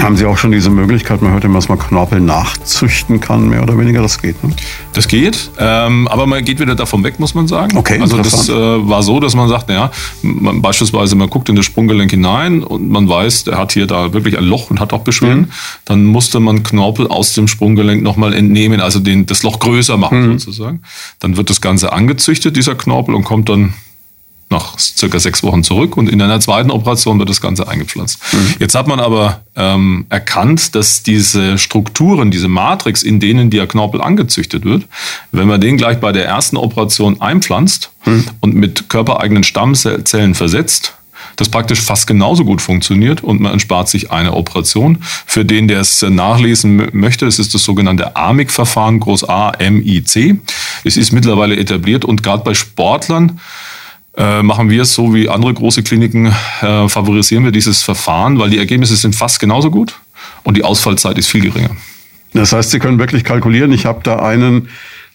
Haben 0.00 0.16
Sie 0.16 0.26
auch 0.26 0.36
schon 0.36 0.52
diese 0.52 0.70
Möglichkeit, 0.70 1.22
man 1.22 1.32
hört 1.32 1.44
immer, 1.44 1.54
dass 1.54 1.68
man 1.68 1.78
Knorpel 1.78 2.20
nachzüchten 2.20 3.20
kann, 3.20 3.48
mehr 3.48 3.62
oder 3.62 3.78
weniger? 3.78 4.02
Das 4.02 4.20
geht, 4.20 4.42
ne? 4.44 4.50
Das 4.92 5.08
geht, 5.08 5.50
ähm, 5.58 6.06
aber 6.08 6.26
man 6.26 6.44
geht 6.44 6.60
wieder 6.60 6.74
davon 6.74 7.02
weg, 7.02 7.18
muss 7.18 7.34
man 7.34 7.48
sagen. 7.48 7.76
Okay, 7.76 8.00
also 8.00 8.18
das 8.18 8.48
äh, 8.48 8.52
war 8.52 9.02
so, 9.02 9.20
dass 9.20 9.34
man 9.34 9.48
sagt, 9.48 9.68
naja, 9.68 9.90
man, 10.22 10.62
beispielsweise 10.62 11.16
man 11.16 11.30
guckt 11.30 11.48
in 11.48 11.56
das 11.56 11.64
Sprunggelenk 11.64 12.10
hinein 12.10 12.62
und 12.62 12.90
man 12.90 13.08
weiß, 13.08 13.44
der 13.44 13.58
hat 13.58 13.72
hier 13.72 13.86
da 13.86 14.12
wirklich 14.12 14.36
ein 14.36 14.44
Loch 14.44 14.70
und 14.70 14.80
hat 14.80 14.92
auch 14.92 15.02
Beschwerden. 15.02 15.42
Mhm. 15.42 15.52
Dann 15.86 16.04
musste 16.04 16.40
man 16.40 16.62
Knorpel 16.62 17.08
aus 17.08 17.32
dem 17.32 17.48
Sprunggelenk 17.48 18.02
nochmal 18.02 18.34
entnehmen, 18.34 18.80
also 18.80 19.00
den, 19.00 19.26
das 19.26 19.42
Loch 19.42 19.58
größer 19.58 19.96
machen 19.96 20.20
mhm. 20.20 20.38
sozusagen. 20.38 20.82
Dann 21.20 21.36
wird 21.36 21.50
das 21.50 21.60
Ganze 21.60 21.92
angezüchtet, 21.92 22.56
dieser 22.56 22.74
Knorpel, 22.74 23.14
und 23.14 23.24
kommt 23.24 23.48
dann 23.48 23.74
nach 24.48 24.78
circa 24.78 25.18
sechs 25.18 25.42
Wochen 25.42 25.64
zurück 25.64 25.96
und 25.96 26.08
in 26.08 26.22
einer 26.22 26.38
zweiten 26.38 26.70
Operation 26.70 27.18
wird 27.18 27.28
das 27.28 27.40
Ganze 27.40 27.66
eingepflanzt. 27.66 28.18
Mhm. 28.32 28.54
Jetzt 28.60 28.76
hat 28.76 28.86
man 28.86 29.00
aber 29.00 29.42
ähm, 29.56 30.06
erkannt, 30.08 30.74
dass 30.76 31.02
diese 31.02 31.58
Strukturen, 31.58 32.30
diese 32.30 32.48
Matrix, 32.48 33.02
in 33.02 33.18
denen 33.18 33.50
der 33.50 33.66
Knorpel 33.66 34.00
angezüchtet 34.00 34.64
wird, 34.64 34.84
wenn 35.32 35.48
man 35.48 35.60
den 35.60 35.76
gleich 35.76 35.98
bei 35.98 36.12
der 36.12 36.26
ersten 36.26 36.56
Operation 36.56 37.20
einpflanzt 37.20 37.90
mhm. 38.04 38.24
und 38.40 38.54
mit 38.54 38.88
körpereigenen 38.88 39.42
Stammzellen 39.42 40.34
versetzt, 40.34 40.92
das 41.34 41.48
praktisch 41.48 41.80
fast 41.80 42.06
genauso 42.06 42.44
gut 42.44 42.62
funktioniert 42.62 43.22
und 43.22 43.40
man 43.40 43.52
erspart 43.52 43.88
sich 43.88 44.10
eine 44.12 44.32
Operation. 44.34 44.98
Für 45.26 45.44
den, 45.44 45.66
der 45.66 45.80
es 45.80 46.02
nachlesen 46.02 46.88
möchte, 46.92 47.24
das 47.24 47.38
ist 47.38 47.52
das 47.52 47.64
sogenannte 47.64 48.16
AMIC-Verfahren, 48.16 49.00
groß 49.00 49.28
A, 49.28 49.50
M, 49.50 49.82
I, 49.82 50.04
C. 50.04 50.36
Es 50.84 50.96
ist 50.96 51.12
mittlerweile 51.12 51.56
etabliert 51.56 52.04
und 52.04 52.22
gerade 52.22 52.44
bei 52.44 52.54
Sportlern 52.54 53.40
äh, 54.16 54.42
machen 54.42 54.70
wir 54.70 54.82
es 54.82 54.94
so 54.94 55.14
wie 55.14 55.28
andere 55.28 55.52
große 55.52 55.82
Kliniken, 55.82 56.26
äh, 56.62 56.88
favorisieren 56.88 57.44
wir 57.44 57.52
dieses 57.52 57.82
Verfahren, 57.82 58.38
weil 58.38 58.50
die 58.50 58.58
Ergebnisse 58.58 58.96
sind 58.96 59.14
fast 59.14 59.40
genauso 59.40 59.70
gut 59.70 60.00
und 60.42 60.56
die 60.56 60.64
Ausfallzeit 60.64 61.18
ist 61.18 61.28
viel 61.28 61.42
geringer. 61.42 61.70
Das 62.32 62.52
heißt, 62.52 62.70
Sie 62.70 62.78
können 62.78 62.98
wirklich 62.98 63.24
kalkulieren, 63.24 63.72
ich 63.72 63.86
habe 63.86 64.00
da 64.02 64.16
einen 64.16 64.68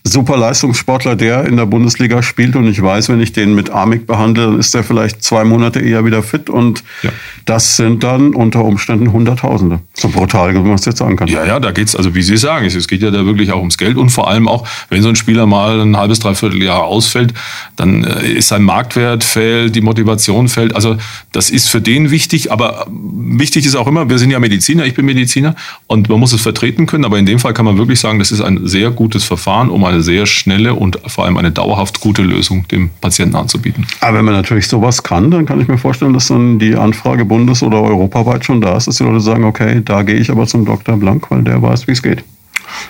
super 0.04 0.36
Leistungssportler, 0.36 1.16
der 1.16 1.46
in 1.46 1.58
der 1.58 1.68
Bundesliga 1.68 2.24
spielt 2.24 2.56
und 2.56 2.68
ich 2.68 2.82
weiß, 2.82 3.10
wenn 3.10 3.22
ich 3.22 3.34
den 3.34 3.54
mit 3.54 3.70
Amik 3.70 4.08
behandle, 4.08 4.48
dann 4.48 4.60
ist 4.60 4.74
er 4.74 4.84
vielleicht 4.84 5.24
zwei 5.24 5.44
Monate 5.44 5.80
eher 5.80 6.06
wieder 6.06 6.24
fit 6.24 6.50
und 6.50 6.84
ja. 7.04 7.12
das 7.46 7.78
sind 7.78 8.04
dann 8.04 8.34
unter 8.34 8.66
Umständen 8.66 9.12
Hunderttausende. 9.12 9.80
So 9.94 10.10
brutal, 10.10 10.56
wie 10.56 10.60
man 10.60 10.74
es 10.74 10.86
jetzt 10.86 10.98
sagen 10.98 11.18
kann. 11.18 11.28
Ja, 11.28 11.46
ja, 11.46 11.60
da 11.60 11.72
geht's 11.72 11.96
also, 11.96 12.16
wie 12.16 12.24
Sie 12.24 12.38
sagen, 12.38 12.66
es 12.66 12.88
geht 12.88 13.04
ja 13.04 13.12
da 13.12 13.26
wirklich 13.26 13.52
auch 13.52 13.60
ums 13.60 13.78
Geld 13.78 13.98
und 13.98 14.10
vor 14.10 14.28
allem 14.28 14.48
auch, 14.48 14.68
wenn 14.90 15.04
so 15.04 15.10
ein 15.10 15.16
Spieler 15.16 15.46
mal 15.46 15.80
ein 15.80 15.96
halbes, 15.96 16.20
dreiviertel 16.20 16.64
Jahr 16.64 16.84
ausfällt, 16.84 17.34
dann 17.76 18.04
äh, 18.04 18.32
ist 18.32 18.48
sein 18.48 18.64
Marktwert 18.64 19.24
fällt, 19.24 19.76
die 19.76 19.82
Motivation 19.82 20.48
fällt. 20.48 20.76
Also 20.76 20.98
das 21.32 21.52
ist 21.52 21.70
für 21.70 21.82
den 21.82 22.10
wichtig, 22.10 22.52
aber 22.52 22.88
wichtig 22.90 23.68
ist 23.68 23.76
auch 23.76 23.88
immer, 23.88 24.10
wir 24.10 24.18
sind 24.18 24.32
ja 24.32 24.40
Mediziner, 24.40 24.86
ich 24.86 24.96
bin 24.96 25.06
Mediziner 25.06 25.56
und 25.86 26.10
man 26.10 26.20
muss 26.20 26.34
es 26.34 26.42
vertreten 26.42 26.88
können, 26.88 27.06
aber 27.06 27.20
in 27.20 27.28
dem 27.28 27.38
Fall 27.38 27.54
kann 27.54 27.66
man 27.66 27.78
wirklich 27.78 28.00
sagen, 28.00 28.18
das 28.18 28.32
ist 28.32 28.42
ein 28.42 28.68
sehr 28.68 28.90
gutes 28.90 29.24
Verfahren, 29.24 29.70
um 29.70 29.91
eine 29.92 30.02
sehr 30.02 30.26
schnelle 30.26 30.74
und 30.74 31.00
vor 31.08 31.26
allem 31.26 31.38
eine 31.38 31.52
dauerhaft 31.52 32.00
gute 32.00 32.22
Lösung 32.22 32.68
dem 32.70 32.90
Patienten 33.02 33.36
anzubieten. 33.36 33.86
Aber 34.00 34.18
wenn 34.18 34.26
man 34.26 34.34
natürlich 34.34 34.68
sowas 34.68 35.04
kann, 35.04 35.32
dann 35.32 35.46
kann 35.46 35.62
ich 35.62 35.68
mir 35.68 35.78
vorstellen, 35.78 36.14
dass 36.14 36.28
dann 36.28 36.60
die 36.60 36.76
Anfrage 36.76 37.26
bundes- 37.26 37.64
oder 37.64 37.82
europaweit 37.82 38.46
schon 38.46 38.62
da 38.62 38.78
ist, 38.78 38.88
dass 38.88 38.98
die 38.98 39.04
Leute 39.04 39.20
sagen, 39.20 39.44
okay, 39.44 39.82
da 39.84 40.04
gehe 40.04 40.16
ich 40.16 40.32
aber 40.32 40.48
zum 40.48 40.66
Dr. 40.66 40.98
Blank, 40.98 41.30
weil 41.30 41.44
der 41.44 41.62
weiß, 41.62 41.88
wie 41.88 41.92
es 41.92 42.02
geht. 42.02 42.24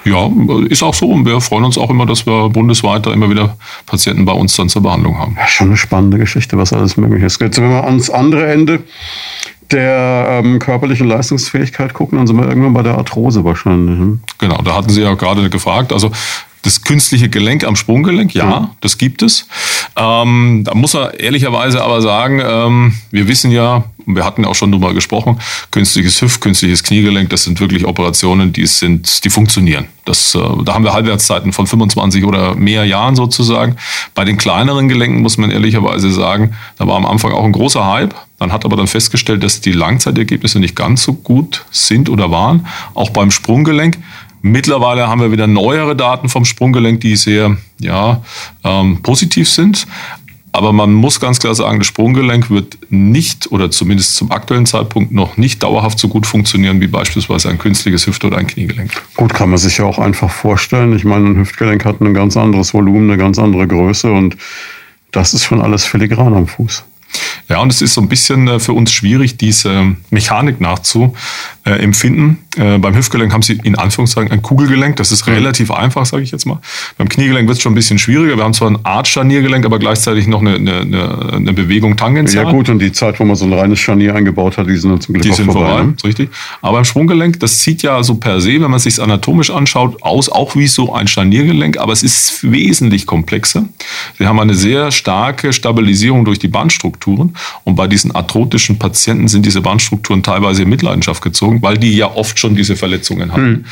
Ja, 0.03 0.29
ist 0.69 0.83
auch 0.83 0.93
so. 0.93 1.07
Und 1.07 1.25
wir 1.25 1.41
freuen 1.41 1.63
uns 1.63 1.77
auch 1.77 1.89
immer, 1.89 2.05
dass 2.05 2.25
wir 2.25 2.49
bundesweit 2.49 3.05
da 3.05 3.13
immer 3.13 3.29
wieder 3.29 3.57
Patienten 3.85 4.25
bei 4.25 4.33
uns 4.33 4.55
dann 4.55 4.69
zur 4.69 4.83
Behandlung 4.83 5.17
haben. 5.17 5.35
Ja, 5.37 5.47
schon 5.47 5.67
eine 5.67 5.77
spannende 5.77 6.17
Geschichte, 6.17 6.57
was 6.57 6.73
alles 6.73 6.97
möglich 6.97 7.23
ist. 7.23 7.41
Jetzt, 7.41 7.59
wenn 7.59 7.69
wir 7.69 7.83
ans 7.83 8.09
andere 8.09 8.51
Ende 8.51 8.83
der 9.71 10.41
ähm, 10.43 10.59
körperlichen 10.59 11.07
Leistungsfähigkeit 11.07 11.93
gucken, 11.93 12.17
dann 12.17 12.27
sind 12.27 12.37
wir 12.37 12.47
irgendwann 12.47 12.73
bei 12.73 12.83
der 12.83 12.97
Arthrose 12.97 13.43
wahrscheinlich. 13.43 13.97
Hm? 13.97 14.19
Genau, 14.37 14.61
da 14.63 14.75
hatten 14.75 14.89
Sie 14.89 15.01
ja 15.01 15.13
gerade 15.13 15.49
gefragt. 15.49 15.93
Also 15.93 16.11
das 16.61 16.81
künstliche 16.81 17.29
Gelenk 17.29 17.63
am 17.63 17.75
Sprunggelenk, 17.75 18.33
ja, 18.33 18.61
mhm. 18.61 18.69
das 18.81 18.97
gibt 18.97 19.21
es. 19.21 19.47
Ähm, 19.95 20.63
da 20.63 20.75
muss 20.75 20.93
er 20.93 21.19
ehrlicherweise 21.19 21.83
aber 21.83 22.01
sagen, 22.01 22.41
ähm, 22.43 22.93
wir 23.11 23.27
wissen 23.27 23.51
ja, 23.51 23.83
wir 24.05 24.25
hatten 24.25 24.45
auch 24.45 24.55
schon 24.55 24.71
drüber 24.71 24.93
gesprochen, 24.93 25.39
künstliches 25.71 26.21
Hüft, 26.21 26.41
künstliches 26.41 26.83
Kniegelenk, 26.83 27.29
das 27.29 27.43
sind 27.43 27.59
wirklich 27.59 27.85
Operationen, 27.85 28.53
die 28.53 28.65
sind, 28.65 29.23
die 29.23 29.29
funktionieren. 29.29 29.87
Das, 30.05 30.33
äh, 30.33 30.39
da 30.65 30.73
haben 30.73 30.83
wir 30.83 30.93
Halbwertszeiten 30.93 31.53
von 31.53 31.67
25 31.67 32.25
oder 32.25 32.55
mehr 32.55 32.85
Jahren 32.85 33.15
sozusagen. 33.15 33.75
Bei 34.15 34.25
den 34.25 34.37
kleineren 34.37 34.87
Gelenken 34.87 35.21
muss 35.21 35.37
man 35.37 35.51
ehrlicherweise 35.51 36.11
sagen, 36.11 36.55
da 36.77 36.87
war 36.87 36.95
am 36.95 37.05
Anfang 37.05 37.31
auch 37.33 37.43
ein 37.43 37.51
großer 37.51 37.85
Hype. 37.85 38.15
Man 38.39 38.51
hat 38.51 38.65
aber 38.65 38.75
dann 38.75 38.87
festgestellt, 38.87 39.43
dass 39.43 39.61
die 39.61 39.71
Langzeitergebnisse 39.71 40.59
nicht 40.59 40.75
ganz 40.75 41.03
so 41.03 41.13
gut 41.13 41.63
sind 41.69 42.09
oder 42.09 42.31
waren. 42.31 42.65
Auch 42.95 43.11
beim 43.11 43.29
Sprunggelenk. 43.29 43.99
Mittlerweile 44.41 45.07
haben 45.07 45.21
wir 45.21 45.31
wieder 45.31 45.47
neuere 45.47 45.95
Daten 45.95 46.29
vom 46.29 46.45
Sprunggelenk, 46.45 47.01
die 47.01 47.15
sehr 47.15 47.57
ja, 47.79 48.23
ähm, 48.63 49.01
positiv 49.01 49.49
sind. 49.49 49.85
Aber 50.53 50.73
man 50.73 50.91
muss 50.91 51.19
ganz 51.19 51.39
klar 51.39 51.55
sagen, 51.55 51.79
das 51.79 51.87
Sprunggelenk 51.87 52.49
wird 52.49 52.77
nicht 52.89 53.51
oder 53.51 53.71
zumindest 53.71 54.15
zum 54.15 54.31
aktuellen 54.31 54.65
Zeitpunkt 54.65 55.13
noch 55.13 55.37
nicht 55.37 55.63
dauerhaft 55.63 55.97
so 55.97 56.09
gut 56.09 56.25
funktionieren 56.25 56.81
wie 56.81 56.87
beispielsweise 56.87 57.49
ein 57.49 57.57
künstliches 57.57 58.05
Hüft- 58.05 58.25
oder 58.25 58.37
ein 58.37 58.47
Kniegelenk. 58.47 58.91
Gut, 59.15 59.33
kann 59.33 59.49
man 59.49 59.59
sich 59.59 59.77
ja 59.77 59.85
auch 59.85 59.97
einfach 59.97 60.29
vorstellen. 60.29 60.93
Ich 60.93 61.05
meine, 61.05 61.29
ein 61.29 61.37
Hüftgelenk 61.37 61.85
hat 61.85 62.01
ein 62.01 62.13
ganz 62.13 62.35
anderes 62.35 62.73
Volumen, 62.73 63.09
eine 63.09 63.17
ganz 63.17 63.39
andere 63.39 63.65
Größe 63.65 64.11
und 64.11 64.35
das 65.11 65.33
ist 65.33 65.45
schon 65.45 65.61
alles 65.61 65.85
filigran 65.85 66.33
am 66.33 66.47
Fuß. 66.47 66.83
Ja, 67.49 67.59
und 67.59 67.71
es 67.71 67.81
ist 67.81 67.93
so 67.93 68.01
ein 68.01 68.07
bisschen 68.07 68.47
äh, 68.47 68.59
für 68.59 68.73
uns 68.73 68.91
schwierig, 68.91 69.37
diese 69.37 69.95
Mechanik 70.09 70.61
nachzuempfinden. 70.61 71.19
Äh, 72.57 72.79
beim 72.79 72.95
Hüftgelenk 72.95 73.31
haben 73.31 73.43
Sie 73.43 73.59
in 73.63 73.77
Anführungszeichen 73.77 74.31
ein 74.31 74.41
Kugelgelenk. 74.41 74.97
Das 74.97 75.11
ist 75.11 75.25
relativ 75.27 75.71
einfach, 75.71 76.05
sage 76.05 76.23
ich 76.23 76.31
jetzt 76.31 76.45
mal. 76.45 76.59
Beim 76.97 77.07
Kniegelenk 77.07 77.47
wird 77.47 77.57
es 77.57 77.63
schon 77.63 77.71
ein 77.71 77.75
bisschen 77.75 77.97
schwieriger. 77.97 78.35
Wir 78.35 78.43
haben 78.43 78.53
zwar 78.53 78.69
ein 78.69 78.83
Art 78.83 79.07
Scharniergelenk, 79.07 79.65
aber 79.65 79.79
gleichzeitig 79.79 80.27
noch 80.27 80.41
eine, 80.41 80.55
eine, 80.55 81.33
eine 81.33 81.53
Bewegung 81.53 81.95
tangential. 81.95 82.45
Ja 82.45 82.51
gut, 82.51 82.67
und 82.69 82.79
die 82.79 82.91
Zeit, 82.91 83.19
wo 83.19 83.25
man 83.25 83.35
so 83.35 83.45
ein 83.45 83.53
reines 83.53 83.79
Scharnier 83.79 84.15
eingebaut 84.15 84.57
hat, 84.57 84.67
die 84.67 84.75
sind 84.75 84.91
dann 84.91 85.01
zum 85.01 85.13
Glück 85.13 85.23
die 85.23 85.31
sind 85.33 85.45
vorbei. 85.45 85.69
vorbei 85.69 85.83
ne? 85.83 85.95
Richtig. 86.03 86.29
Aber 86.61 86.77
beim 86.77 86.85
Sprunggelenk, 86.85 87.39
das 87.39 87.63
sieht 87.63 87.83
ja 87.83 88.03
so 88.03 88.15
per 88.15 88.41
se, 88.41 88.61
wenn 88.61 88.71
man 88.71 88.79
sich 88.79 89.01
anatomisch 89.01 89.49
anschaut, 89.49 90.01
aus 90.01 90.27
auch 90.27 90.55
wie 90.55 90.67
so 90.67 90.93
ein 90.93 91.07
Scharniergelenk, 91.07 91.77
aber 91.77 91.93
es 91.93 92.03
ist 92.03 92.51
wesentlich 92.51 93.05
komplexer. 93.05 93.65
Sie 94.17 94.27
haben 94.27 94.39
eine 94.39 94.55
sehr 94.55 94.91
starke 94.91 95.53
Stabilisierung 95.53 96.25
durch 96.25 96.39
die 96.39 96.47
Bandstrukturen 96.47 97.35
und 97.63 97.75
bei 97.75 97.87
diesen 97.87 98.13
arthrotischen 98.13 98.77
Patienten 98.77 99.27
sind 99.27 99.45
diese 99.45 99.61
Bandstrukturen 99.61 100.23
teilweise 100.23 100.63
in 100.63 100.69
Mitleidenschaft 100.69 101.21
gezogen, 101.21 101.50
weil 101.59 101.77
die 101.77 101.95
ja 101.95 102.07
oft 102.07 102.39
schon 102.39 102.55
diese 102.55 102.75
Verletzungen 102.75 103.31
hatten. 103.31 103.49
Mhm. 103.49 103.65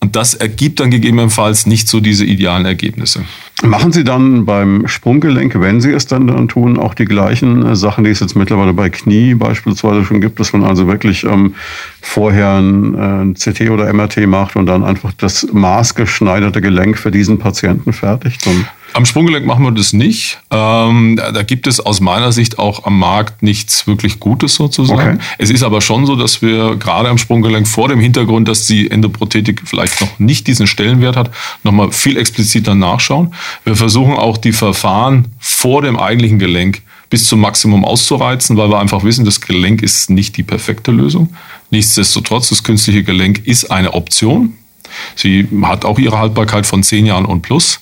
Und 0.00 0.16
das 0.16 0.34
ergibt 0.34 0.80
dann 0.80 0.90
gegebenenfalls 0.90 1.66
nicht 1.66 1.88
so 1.88 2.00
diese 2.00 2.24
idealen 2.24 2.64
Ergebnisse. 2.64 3.24
Machen 3.64 3.90
Sie 3.90 4.04
dann 4.04 4.44
beim 4.44 4.86
Sprunggelenk, 4.86 5.58
wenn 5.58 5.80
Sie 5.80 5.90
es 5.90 6.06
dann, 6.06 6.26
dann 6.26 6.46
tun, 6.46 6.78
auch 6.78 6.92
die 6.92 7.06
gleichen 7.06 7.64
äh, 7.64 7.74
Sachen, 7.74 8.04
die 8.04 8.10
es 8.10 8.20
jetzt 8.20 8.36
mittlerweile 8.36 8.74
bei 8.74 8.90
Knie 8.90 9.34
beispielsweise 9.34 10.04
schon 10.04 10.20
gibt, 10.20 10.38
dass 10.38 10.52
man 10.52 10.62
also 10.62 10.86
wirklich 10.86 11.24
ähm, 11.24 11.54
vorher 12.02 12.52
ein, 12.56 13.34
äh, 13.34 13.34
CT 13.34 13.70
oder 13.70 13.90
MRT 13.92 14.26
macht 14.26 14.56
und 14.56 14.66
dann 14.66 14.84
einfach 14.84 15.12
das 15.16 15.46
maßgeschneiderte 15.52 16.60
Gelenk 16.60 16.98
für 16.98 17.10
diesen 17.10 17.38
Patienten 17.38 17.94
fertigt? 17.94 18.46
Und 18.46 18.66
am 18.96 19.04
Sprunggelenk 19.04 19.44
machen 19.44 19.62
wir 19.62 19.72
das 19.72 19.92
nicht. 19.92 20.38
Ähm, 20.50 21.16
da, 21.16 21.42
gibt 21.42 21.66
es 21.66 21.80
aus 21.80 22.00
meiner 22.00 22.32
Sicht 22.32 22.58
auch 22.58 22.84
am 22.84 22.98
Markt 22.98 23.42
nichts 23.42 23.86
wirklich 23.86 24.20
Gutes 24.20 24.54
sozusagen. 24.54 25.16
Okay. 25.16 25.24
Es 25.36 25.50
ist 25.50 25.62
aber 25.62 25.82
schon 25.82 26.06
so, 26.06 26.16
dass 26.16 26.40
wir 26.40 26.76
gerade 26.76 27.10
am 27.10 27.18
Sprunggelenk 27.18 27.68
vor 27.68 27.88
dem 27.88 28.00
Hintergrund, 28.00 28.48
dass 28.48 28.66
die 28.66 28.90
Endoprothetik 28.90 29.62
vielleicht 29.66 30.00
noch 30.00 30.18
nicht 30.18 30.46
diesen 30.46 30.66
Stellenwert 30.66 31.16
hat, 31.16 31.30
nochmal 31.62 31.92
viel 31.92 32.16
expliziter 32.16 32.74
nachschauen. 32.74 33.34
Wir 33.64 33.76
versuchen 33.76 34.14
auch 34.14 34.38
die 34.38 34.52
Verfahren 34.52 35.28
vor 35.38 35.82
dem 35.82 35.98
eigentlichen 35.98 36.38
Gelenk 36.38 36.80
bis 37.10 37.28
zum 37.28 37.40
Maximum 37.40 37.84
auszureizen, 37.84 38.56
weil 38.56 38.70
wir 38.70 38.80
einfach 38.80 39.04
wissen, 39.04 39.26
das 39.26 39.42
Gelenk 39.42 39.82
ist 39.82 40.08
nicht 40.08 40.36
die 40.38 40.42
perfekte 40.42 40.90
Lösung. 40.90 41.34
Nichtsdestotrotz, 41.70 42.48
das 42.48 42.62
künstliche 42.62 43.04
Gelenk 43.04 43.46
ist 43.46 43.70
eine 43.70 43.92
Option. 43.92 44.54
Sie 45.14 45.48
hat 45.62 45.84
auch 45.84 45.98
ihre 45.98 46.18
Haltbarkeit 46.18 46.66
von 46.66 46.82
zehn 46.82 47.06
Jahren 47.06 47.24
und 47.24 47.42
plus. 47.42 47.80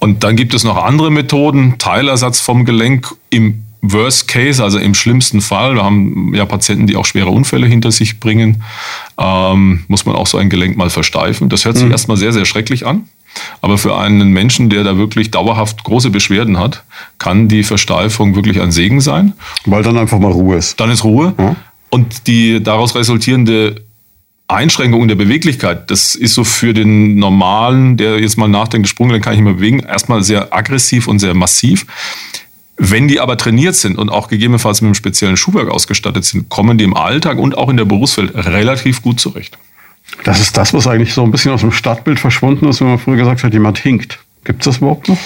Und 0.00 0.24
dann 0.24 0.34
gibt 0.34 0.54
es 0.54 0.64
noch 0.64 0.76
andere 0.76 1.10
Methoden, 1.10 1.76
Teilersatz 1.78 2.40
vom 2.40 2.64
Gelenk 2.64 3.14
im 3.28 3.62
Worst 3.82 4.28
Case, 4.28 4.62
also 4.62 4.78
im 4.78 4.94
schlimmsten 4.94 5.40
Fall. 5.40 5.74
Wir 5.74 5.84
haben 5.84 6.34
ja 6.34 6.44
Patienten, 6.44 6.86
die 6.86 6.96
auch 6.96 7.06
schwere 7.06 7.30
Unfälle 7.30 7.66
hinter 7.66 7.92
sich 7.92 8.20
bringen. 8.20 8.62
Ähm, 9.18 9.84
muss 9.88 10.04
man 10.04 10.16
auch 10.16 10.26
so 10.26 10.38
ein 10.38 10.50
Gelenk 10.50 10.76
mal 10.76 10.90
versteifen. 10.90 11.48
Das 11.48 11.64
hört 11.64 11.76
sich 11.76 11.86
mhm. 11.86 11.92
erstmal 11.92 12.16
sehr, 12.16 12.32
sehr 12.32 12.44
schrecklich 12.44 12.86
an. 12.86 13.08
Aber 13.62 13.78
für 13.78 13.96
einen 13.96 14.32
Menschen, 14.32 14.70
der 14.70 14.84
da 14.84 14.96
wirklich 14.96 15.30
dauerhaft 15.30 15.84
große 15.84 16.10
Beschwerden 16.10 16.58
hat, 16.58 16.82
kann 17.18 17.48
die 17.48 17.62
Versteifung 17.62 18.34
wirklich 18.34 18.60
ein 18.60 18.72
Segen 18.72 19.00
sein. 19.00 19.34
Weil 19.66 19.82
dann 19.82 19.96
einfach 19.96 20.18
mal 20.18 20.32
Ruhe 20.32 20.56
ist. 20.56 20.80
Dann 20.80 20.90
ist 20.90 21.04
Ruhe. 21.04 21.34
Ja. 21.38 21.56
Und 21.90 22.26
die 22.26 22.62
daraus 22.62 22.94
resultierende 22.94 23.82
Einschränkung 24.52 25.06
der 25.08 25.14
Beweglichkeit, 25.14 25.90
das 25.90 26.14
ist 26.14 26.34
so 26.34 26.44
für 26.44 26.74
den 26.74 27.16
Normalen, 27.16 27.96
der 27.96 28.20
jetzt 28.20 28.36
mal 28.36 28.48
nachdenkt, 28.48 28.88
Sprunggelenk 28.88 29.24
kann 29.24 29.32
ich 29.34 29.38
nicht 29.38 29.44
mehr 29.44 29.54
bewegen, 29.54 29.80
erstmal 29.80 30.22
sehr 30.22 30.52
aggressiv 30.52 31.08
und 31.08 31.18
sehr 31.18 31.34
massiv. 31.34 31.86
Wenn 32.76 33.08
die 33.08 33.20
aber 33.20 33.36
trainiert 33.36 33.74
sind 33.76 33.98
und 33.98 34.08
auch 34.08 34.28
gegebenenfalls 34.28 34.80
mit 34.80 34.88
einem 34.88 34.94
speziellen 34.94 35.36
Schuhwerk 35.36 35.68
ausgestattet 35.68 36.24
sind, 36.24 36.48
kommen 36.48 36.78
die 36.78 36.84
im 36.84 36.96
Alltag 36.96 37.38
und 37.38 37.56
auch 37.56 37.68
in 37.68 37.76
der 37.76 37.84
Berufswelt 37.84 38.34
relativ 38.34 39.02
gut 39.02 39.20
zurecht. 39.20 39.58
Das 40.24 40.40
ist 40.40 40.56
das, 40.56 40.72
was 40.72 40.86
eigentlich 40.86 41.12
so 41.12 41.22
ein 41.22 41.30
bisschen 41.30 41.52
aus 41.52 41.60
dem 41.60 41.72
Stadtbild 41.72 42.18
verschwunden 42.18 42.68
ist, 42.68 42.80
wenn 42.80 42.88
man 42.88 42.98
früher 42.98 43.16
gesagt 43.16 43.44
hat, 43.44 43.52
jemand 43.52 43.78
hinkt. 43.78 44.18
Gibt 44.44 44.62
es 44.62 44.64
das 44.64 44.78
überhaupt 44.78 45.08
noch? 45.08 45.18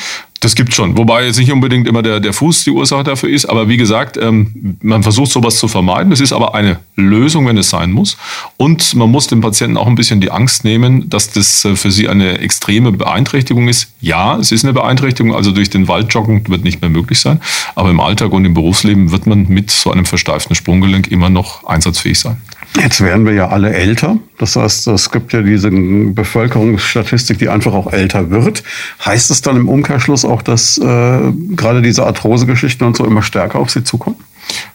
Das 0.45 0.55
gibt 0.55 0.75
schon. 0.75 0.99
Wobei 0.99 1.25
jetzt 1.25 1.39
nicht 1.39 1.51
unbedingt 1.51 1.89
immer 1.89 2.03
der, 2.03 2.21
der 2.21 2.35
Fuß 2.35 2.65
die 2.65 2.71
Ursache 2.71 3.03
dafür 3.03 3.31
ist. 3.31 3.47
Aber 3.47 3.67
wie 3.71 3.79
gesagt, 3.79 4.19
ähm, 4.19 4.77
man 4.83 5.03
versucht 5.03 5.31
sowas 5.31 5.59
zu 5.59 5.69
vermeiden. 5.69 6.13
Es 6.13 6.21
ist 6.21 6.35
aber 6.35 6.55
eine 6.55 6.81
Lösung, 6.97 7.47
wenn 7.47 7.57
es 7.57 7.71
sein 7.71 7.93
muss. 7.93 8.19
Und 8.59 8.95
man 8.95 9.11
muss 9.11 9.27
dem 9.27 9.41
Patienten 9.41 9.79
auch 9.79 9.87
ein 9.87 9.95
bisschen 9.95 10.21
die 10.21 10.31
Angst 10.31 10.63
nehmen, 10.63 11.09
dass 11.09 11.31
das 11.31 11.65
äh, 11.65 11.77
für 11.77 11.91
sie 11.91 12.11
eine 12.11 12.41
extreme 12.41 12.93
Beeinträchtigung 12.93 13.69
ist. 13.69 13.95
Ja, 14.03 14.37
es 14.37 14.53
ist 14.53 14.67
eine 14.67 14.75
Beeinträchtigung. 14.75 15.35
Also 15.35 15.51
durch 15.51 15.71
den 15.71 15.89
Waldjoggen 15.89 16.47
wird 16.47 16.63
nicht 16.63 16.83
mehr 16.83 16.91
möglich 16.91 17.21
sein. 17.21 17.41
Aber 17.75 17.89
im 17.89 17.99
Alltag 17.99 18.31
und 18.33 18.45
im 18.45 18.53
Berufsleben 18.53 19.13
wird 19.13 19.27
man 19.27 19.49
mit 19.49 19.71
so 19.71 19.93
einem 19.93 20.05
versteiften 20.05 20.55
Sprunggelenk 20.55 21.07
immer 21.07 21.31
noch 21.31 21.65
einsatzfähig 21.65 22.19
sein. 22.19 22.37
Jetzt 22.77 23.01
werden 23.01 23.25
wir 23.25 23.33
ja 23.35 23.49
alle 23.49 23.73
älter. 23.73 24.17
Das 24.39 24.57
heißt, 24.57 24.89
es 24.89 25.11
gibt 25.11 25.33
ja 25.33 25.43
diese 25.43 25.71
Bevölkerungsstatistik, 25.71 27.39
die 27.39 27.49
einfach 27.49 27.73
auch 27.73 27.93
älter 27.93 28.31
wird. 28.31 28.65
Heißt 29.05 29.31
es 29.31 29.43
dann 29.43 29.57
im 29.57 29.69
Umkehrschluss 29.69 30.25
auch, 30.25 30.43
dass 30.43 30.79
äh, 30.79 30.83
gerade 30.83 31.83
diese 31.83 32.05
Arthrose-Geschichten 32.05 32.85
und 32.85 32.97
so 32.97 33.05
immer 33.05 33.23
stärker 33.23 33.61
auf 33.61 33.71
Sie 33.71 33.85
zukommen? 33.85 34.17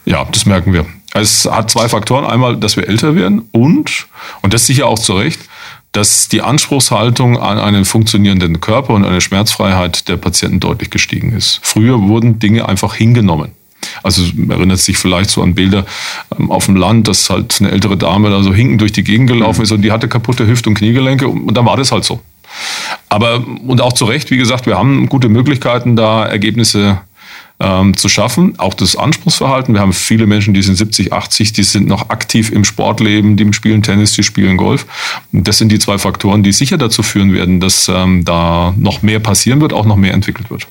Ja, 0.05 0.25
das 0.31 0.45
merken 0.45 0.71
wir. 0.73 0.85
Es 1.13 1.45
hat 1.45 1.71
zwei 1.71 1.89
Faktoren. 1.89 2.25
Einmal, 2.25 2.57
dass 2.57 2.77
wir 2.77 2.87
älter 2.87 3.15
werden 3.15 3.49
und, 3.51 4.07
und 4.41 4.53
das 4.53 4.65
sicher 4.65 4.87
auch 4.87 4.99
zu 4.99 5.13
Recht, 5.13 5.41
dass 5.91 6.29
die 6.29 6.41
Anspruchshaltung 6.41 7.37
an 7.37 7.57
einen 7.57 7.83
funktionierenden 7.83 8.61
Körper 8.61 8.93
und 8.93 9.05
eine 9.05 9.21
Schmerzfreiheit 9.21 10.07
der 10.07 10.17
Patienten 10.17 10.59
deutlich 10.59 10.89
gestiegen 10.91 11.33
ist. 11.33 11.59
Früher 11.63 12.01
wurden 12.01 12.39
Dinge 12.39 12.69
einfach 12.69 12.93
hingenommen. 12.93 13.51
Also 14.03 14.23
erinnert 14.49 14.79
sich 14.79 14.97
vielleicht 14.97 15.29
so 15.29 15.41
an 15.41 15.55
Bilder 15.55 15.85
ähm, 16.37 16.51
auf 16.51 16.65
dem 16.65 16.75
Land, 16.75 17.07
dass 17.07 17.29
halt 17.29 17.57
eine 17.59 17.71
ältere 17.71 17.97
Dame 17.97 18.29
da 18.29 18.43
so 18.43 18.53
hinken 18.53 18.77
durch 18.77 18.91
die 18.91 19.03
Gegend 19.03 19.29
gelaufen 19.29 19.61
ist 19.61 19.71
und 19.71 19.81
die 19.81 19.91
hatte 19.91 20.07
kaputte 20.07 20.47
Hüft- 20.47 20.67
und 20.67 20.75
Kniegelenke 20.75 21.27
und 21.27 21.53
dann 21.55 21.65
war 21.65 21.77
das 21.77 21.91
halt 21.91 22.03
so. 22.05 22.21
Aber, 23.09 23.43
und 23.45 23.81
auch 23.81 23.93
zu 23.93 24.05
Recht, 24.05 24.31
wie 24.31 24.37
gesagt, 24.37 24.65
wir 24.65 24.77
haben 24.77 25.07
gute 25.07 25.29
Möglichkeiten, 25.29 25.95
da 25.95 26.25
Ergebnisse 26.25 26.99
ähm, 27.59 27.95
zu 27.95 28.09
schaffen. 28.09 28.57
Auch 28.57 28.73
das 28.73 28.95
Anspruchsverhalten. 28.95 29.73
Wir 29.73 29.81
haben 29.81 29.93
viele 29.93 30.25
Menschen, 30.25 30.53
die 30.53 30.61
sind 30.61 30.75
70, 30.75 31.11
80, 31.11 31.53
die 31.53 31.63
sind 31.63 31.87
noch 31.87 32.09
aktiv 32.09 32.51
im 32.51 32.63
Sportleben, 32.63 33.35
die 33.35 33.51
spielen 33.53 33.83
Tennis, 33.83 34.13
die 34.13 34.23
spielen 34.23 34.57
Golf. 34.57 34.85
Und 35.33 35.47
das 35.47 35.57
sind 35.57 35.71
die 35.71 35.79
zwei 35.79 35.97
Faktoren, 35.97 36.43
die 36.43 36.51
sicher 36.51 36.77
dazu 36.77 37.03
führen 37.03 37.33
werden, 37.33 37.59
dass 37.59 37.89
ähm, 37.89 38.23
da 38.25 38.73
noch 38.77 39.01
mehr 39.01 39.19
passieren 39.19 39.61
wird, 39.61 39.73
auch 39.73 39.85
noch 39.85 39.97
mehr 39.97 40.13
entwickelt 40.13 40.49
wird. 40.49 40.67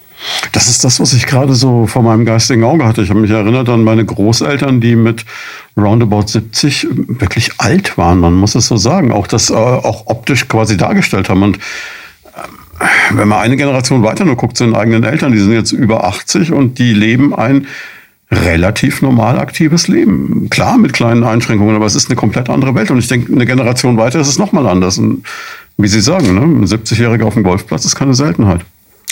Das 0.53 0.69
ist 0.69 0.85
das, 0.85 0.99
was 0.99 1.13
ich 1.13 1.27
gerade 1.27 1.55
so 1.55 1.87
vor 1.87 2.03
meinem 2.03 2.25
geistigen 2.25 2.65
Auge 2.65 2.85
hatte. 2.85 3.03
Ich 3.03 3.11
habe 3.11 3.21
mich 3.21 3.31
erinnert 3.31 3.69
an 3.69 3.85
meine 3.85 4.05
Großeltern, 4.05 4.81
die 4.81 4.97
mit 4.97 5.25
roundabout 5.77 6.27
70 6.27 6.89
wirklich 6.91 7.53
alt 7.59 7.97
waren, 7.97 8.19
man 8.19 8.35
muss 8.35 8.55
es 8.55 8.67
so 8.67 8.77
sagen, 8.77 9.13
auch 9.13 9.27
das 9.27 9.51
äh, 9.51 9.55
auch 9.55 10.07
optisch 10.07 10.49
quasi 10.49 10.77
dargestellt 10.77 11.29
haben. 11.29 11.43
Und 11.43 11.59
wenn 13.13 13.29
man 13.29 13.41
eine 13.41 13.57
Generation 13.57 14.03
weiter 14.03 14.25
nur 14.25 14.37
guckt 14.37 14.57
zu 14.57 14.65
den 14.65 14.75
eigenen 14.75 15.05
Eltern, 15.05 15.33
die 15.33 15.39
sind 15.39 15.53
jetzt 15.53 15.73
über 15.73 16.05
80 16.05 16.53
und 16.53 16.79
die 16.79 16.95
leben 16.95 17.35
ein 17.35 17.67
relativ 18.31 19.01
normal 19.01 19.39
aktives 19.39 19.89
Leben. 19.89 20.49
Klar, 20.51 20.77
mit 20.77 20.93
kleinen 20.93 21.25
Einschränkungen, 21.25 21.75
aber 21.75 21.87
es 21.87 21.95
ist 21.95 22.11
eine 22.11 22.17
komplett 22.17 22.51
andere 22.51 22.75
Welt. 22.75 22.91
Und 22.91 22.99
ich 22.99 23.09
denke, 23.09 23.33
eine 23.33 23.47
Generation 23.47 23.97
weiter 23.97 24.21
ist 24.21 24.29
es 24.29 24.39
nochmal 24.39 24.67
anders. 24.67 24.99
Und 24.99 25.25
wie 25.79 25.89
Sie 25.89 26.01
sagen, 26.01 26.35
ne? 26.35 26.43
ein 26.43 26.67
70-Jähriger 26.67 27.25
auf 27.25 27.35
dem 27.35 27.43
Golfplatz 27.43 27.85
ist 27.85 27.97
keine 27.97 28.15
Seltenheit. 28.15 28.61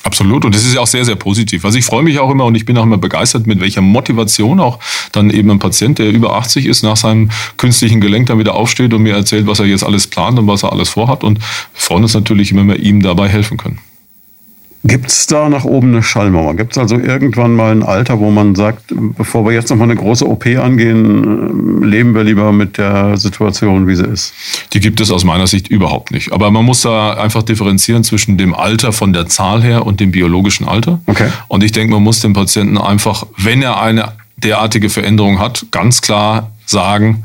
Absolut. 0.07 0.45
Und 0.45 0.55
das 0.55 0.64
ist 0.64 0.73
ja 0.73 0.81
auch 0.81 0.87
sehr, 0.87 1.05
sehr 1.05 1.16
positiv. 1.16 1.64
Also 1.64 1.79
ich 1.79 1.85
freue 1.85 2.05
mich 2.05 2.21
auch 2.21 2.31
immer 2.31 2.45
und 2.45 2.55
ich 2.55 2.64
bin 2.64 2.79
auch 2.79 2.85
immer 2.85 2.97
begeistert, 2.97 3.49
mit 3.49 3.59
welcher 3.59 3.81
Motivation 3.81 4.61
auch 4.61 4.79
dann 5.11 5.31
eben 5.31 5.51
ein 5.51 5.59
Patient, 5.59 5.99
der 5.99 6.11
über 6.11 6.37
80 6.37 6.64
ist, 6.66 6.85
nach 6.85 6.97
seinem 6.97 7.29
künstlichen 7.57 8.01
Gelenk 8.01 8.29
dann 8.29 8.38
wieder 8.38 8.55
aufsteht 8.55 8.95
und 8.95 9.03
mir 9.03 9.16
erzählt, 9.16 9.49
was 9.49 9.59
er 9.59 9.66
jetzt 9.66 9.83
alles 9.83 10.07
plant 10.07 10.38
und 10.38 10.47
was 10.47 10.62
er 10.62 10.71
alles 10.71 10.90
vorhat. 10.90 11.25
Und 11.25 11.40
wir 11.40 11.45
freuen 11.75 12.05
uns 12.05 12.14
natürlich, 12.14 12.55
wenn 12.55 12.69
wir 12.69 12.79
ihm 12.79 13.03
dabei 13.03 13.29
helfen 13.29 13.57
können. 13.57 13.81
Gibt 14.87 15.09
es 15.09 15.27
da 15.27 15.49
nach 15.49 15.64
oben 15.64 15.88
eine 15.88 16.03
Schallmauer? 16.03 16.55
Gibt 16.55 16.72
es 16.72 16.79
also 16.79 16.99
irgendwann 16.99 17.55
mal 17.55 17.72
ein 17.72 17.83
Alter, 17.83 18.20
wo 18.20 18.31
man 18.31 18.55
sagt, 18.55 18.85
bevor 19.16 19.44
wir 19.44 19.53
jetzt 19.53 19.70
nochmal 19.70 19.90
eine 19.90 19.99
große 19.99 20.27
OP 20.27 20.46
angehen, 20.46 21.83
äh, 21.83 21.87
leben 21.87 22.14
wir 22.14 22.22
lieber 22.22 22.53
mit 22.53 22.79
der 22.79 23.16
Situation, 23.16 23.88
wie 23.88 23.96
sie 23.96 24.05
ist? 24.05 24.33
Die 24.72 24.81
gibt 24.81 25.01
es 25.01 25.11
aus 25.11 25.25
meiner 25.25 25.46
Sicht 25.46 25.68
überhaupt 25.68 26.12
nicht. 26.12 26.33
Aber 26.33 26.51
man 26.51 26.64
muss 26.64 26.83
da 26.83 27.14
einfach 27.14 27.42
differenzieren 27.42 28.05
zwischen 28.05 28.38
dem 28.38 28.55
Alter 28.55 28.92
von 28.92 29.12
der 29.12 29.27
Zahl 29.27 29.62
her 29.62 29.85
und 29.85 29.99
dem 29.99 30.12
biologischen 30.12 30.68
Alter. 30.68 31.01
Okay. 31.07 31.29
Und 31.49 31.64
ich 31.64 31.72
denke, 31.72 31.92
man 31.92 32.03
muss 32.03 32.20
dem 32.20 32.33
Patienten 32.33 32.79
einfach, 32.79 33.27
wenn 33.37 33.62
er 33.62 33.81
eine 33.81 34.12
derartige 34.37 34.88
Veränderung 34.88 35.38
hat, 35.38 35.66
ganz 35.70 36.01
klar 36.01 36.53
sagen, 36.64 37.25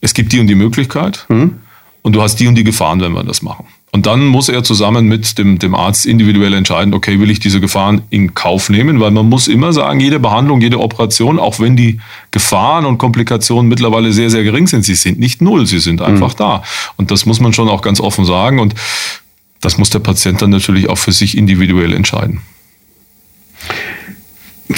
es 0.00 0.14
gibt 0.14 0.32
die 0.32 0.40
und 0.40 0.46
die 0.46 0.54
Möglichkeit 0.54 1.26
mhm. 1.28 1.58
und 2.02 2.14
du 2.14 2.22
hast 2.22 2.36
die 2.36 2.46
und 2.46 2.54
die 2.54 2.64
Gefahren, 2.64 3.00
wenn 3.00 3.12
wir 3.12 3.24
das 3.24 3.42
machen. 3.42 3.66
Und 3.94 4.06
dann 4.06 4.24
muss 4.24 4.48
er 4.48 4.64
zusammen 4.64 5.06
mit 5.06 5.36
dem, 5.36 5.58
dem 5.58 5.74
Arzt 5.74 6.06
individuell 6.06 6.54
entscheiden, 6.54 6.94
okay, 6.94 7.20
will 7.20 7.30
ich 7.30 7.40
diese 7.40 7.60
Gefahren 7.60 8.00
in 8.08 8.32
Kauf 8.32 8.70
nehmen? 8.70 9.00
Weil 9.00 9.10
man 9.10 9.28
muss 9.28 9.48
immer 9.48 9.74
sagen, 9.74 10.00
jede 10.00 10.18
Behandlung, 10.18 10.62
jede 10.62 10.80
Operation, 10.80 11.38
auch 11.38 11.60
wenn 11.60 11.76
die 11.76 12.00
Gefahren 12.30 12.86
und 12.86 12.96
Komplikationen 12.96 13.68
mittlerweile 13.68 14.14
sehr, 14.14 14.30
sehr 14.30 14.44
gering 14.44 14.66
sind, 14.66 14.82
sie 14.82 14.94
sind 14.94 15.18
nicht 15.18 15.42
null, 15.42 15.66
sie 15.66 15.78
sind 15.78 16.00
einfach 16.00 16.32
mhm. 16.32 16.38
da. 16.38 16.62
Und 16.96 17.10
das 17.10 17.26
muss 17.26 17.38
man 17.38 17.52
schon 17.52 17.68
auch 17.68 17.82
ganz 17.82 18.00
offen 18.00 18.24
sagen. 18.24 18.60
Und 18.60 18.74
das 19.60 19.76
muss 19.76 19.90
der 19.90 19.98
Patient 19.98 20.40
dann 20.40 20.50
natürlich 20.50 20.88
auch 20.88 20.98
für 20.98 21.12
sich 21.12 21.36
individuell 21.36 21.92
entscheiden. 21.92 22.40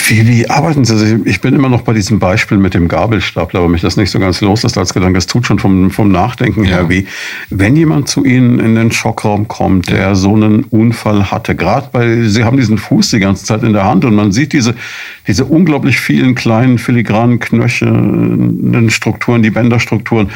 Wie, 0.08 0.26
wie 0.26 0.50
arbeiten 0.50 0.84
Sie? 0.84 1.20
Ich 1.24 1.40
bin 1.40 1.54
immer 1.54 1.68
noch 1.68 1.82
bei 1.82 1.92
diesem 1.92 2.18
Beispiel 2.18 2.58
mit 2.58 2.74
dem 2.74 2.88
Gabelstapler, 2.88 3.60
aber 3.60 3.68
mich 3.68 3.82
das 3.82 3.96
nicht 3.96 4.10
so 4.10 4.18
ganz 4.18 4.40
loslässt 4.40 4.78
als 4.78 4.94
Gedanke. 4.94 5.18
Es 5.18 5.26
tut 5.26 5.46
schon 5.46 5.58
vom, 5.58 5.90
vom 5.90 6.10
Nachdenken 6.10 6.64
ja. 6.64 6.76
her 6.76 6.88
weh. 6.88 7.04
Wenn 7.50 7.76
jemand 7.76 8.08
zu 8.08 8.24
Ihnen 8.24 8.60
in 8.60 8.74
den 8.74 8.92
Schockraum 8.92 9.48
kommt, 9.48 9.90
der 9.90 9.98
ja. 9.98 10.14
so 10.14 10.34
einen 10.34 10.64
Unfall 10.64 11.30
hatte, 11.30 11.54
gerade 11.54 11.88
bei, 11.92 12.22
Sie 12.22 12.44
haben 12.44 12.56
diesen 12.56 12.78
Fuß 12.78 13.10
die 13.10 13.20
ganze 13.20 13.44
Zeit 13.44 13.62
in 13.62 13.72
der 13.72 13.84
Hand 13.84 14.04
und 14.04 14.14
man 14.14 14.32
sieht 14.32 14.52
diese, 14.52 14.74
diese 15.26 15.44
unglaublich 15.44 16.00
vielen 16.00 16.34
kleinen 16.34 16.78
filigranen 16.78 17.38
knöchernen 17.38 18.90
Strukturen, 18.90 19.42
die 19.42 19.50
Bänderstrukturen. 19.50 20.30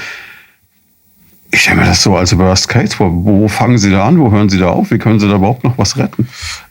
Ich 1.51 1.63
stelle 1.63 1.79
mir 1.79 1.87
das 1.87 2.03
so 2.03 2.17
als 2.17 2.37
Worst 2.37 2.69
Case 2.69 2.95
vor. 2.95 3.11
Wo 3.13 3.49
fangen 3.49 3.79
Sie 3.79 3.91
da 3.91 4.07
an? 4.07 4.19
Wo 4.19 4.31
hören 4.31 4.49
Sie 4.49 4.59
da 4.59 4.69
auf? 4.69 4.91
Wie 4.91 4.99
können 4.99 5.19
Sie 5.19 5.29
da 5.29 5.37
überhaupt 5.37 5.65
noch 5.65 5.79
was 5.79 5.97
retten? 5.97 6.29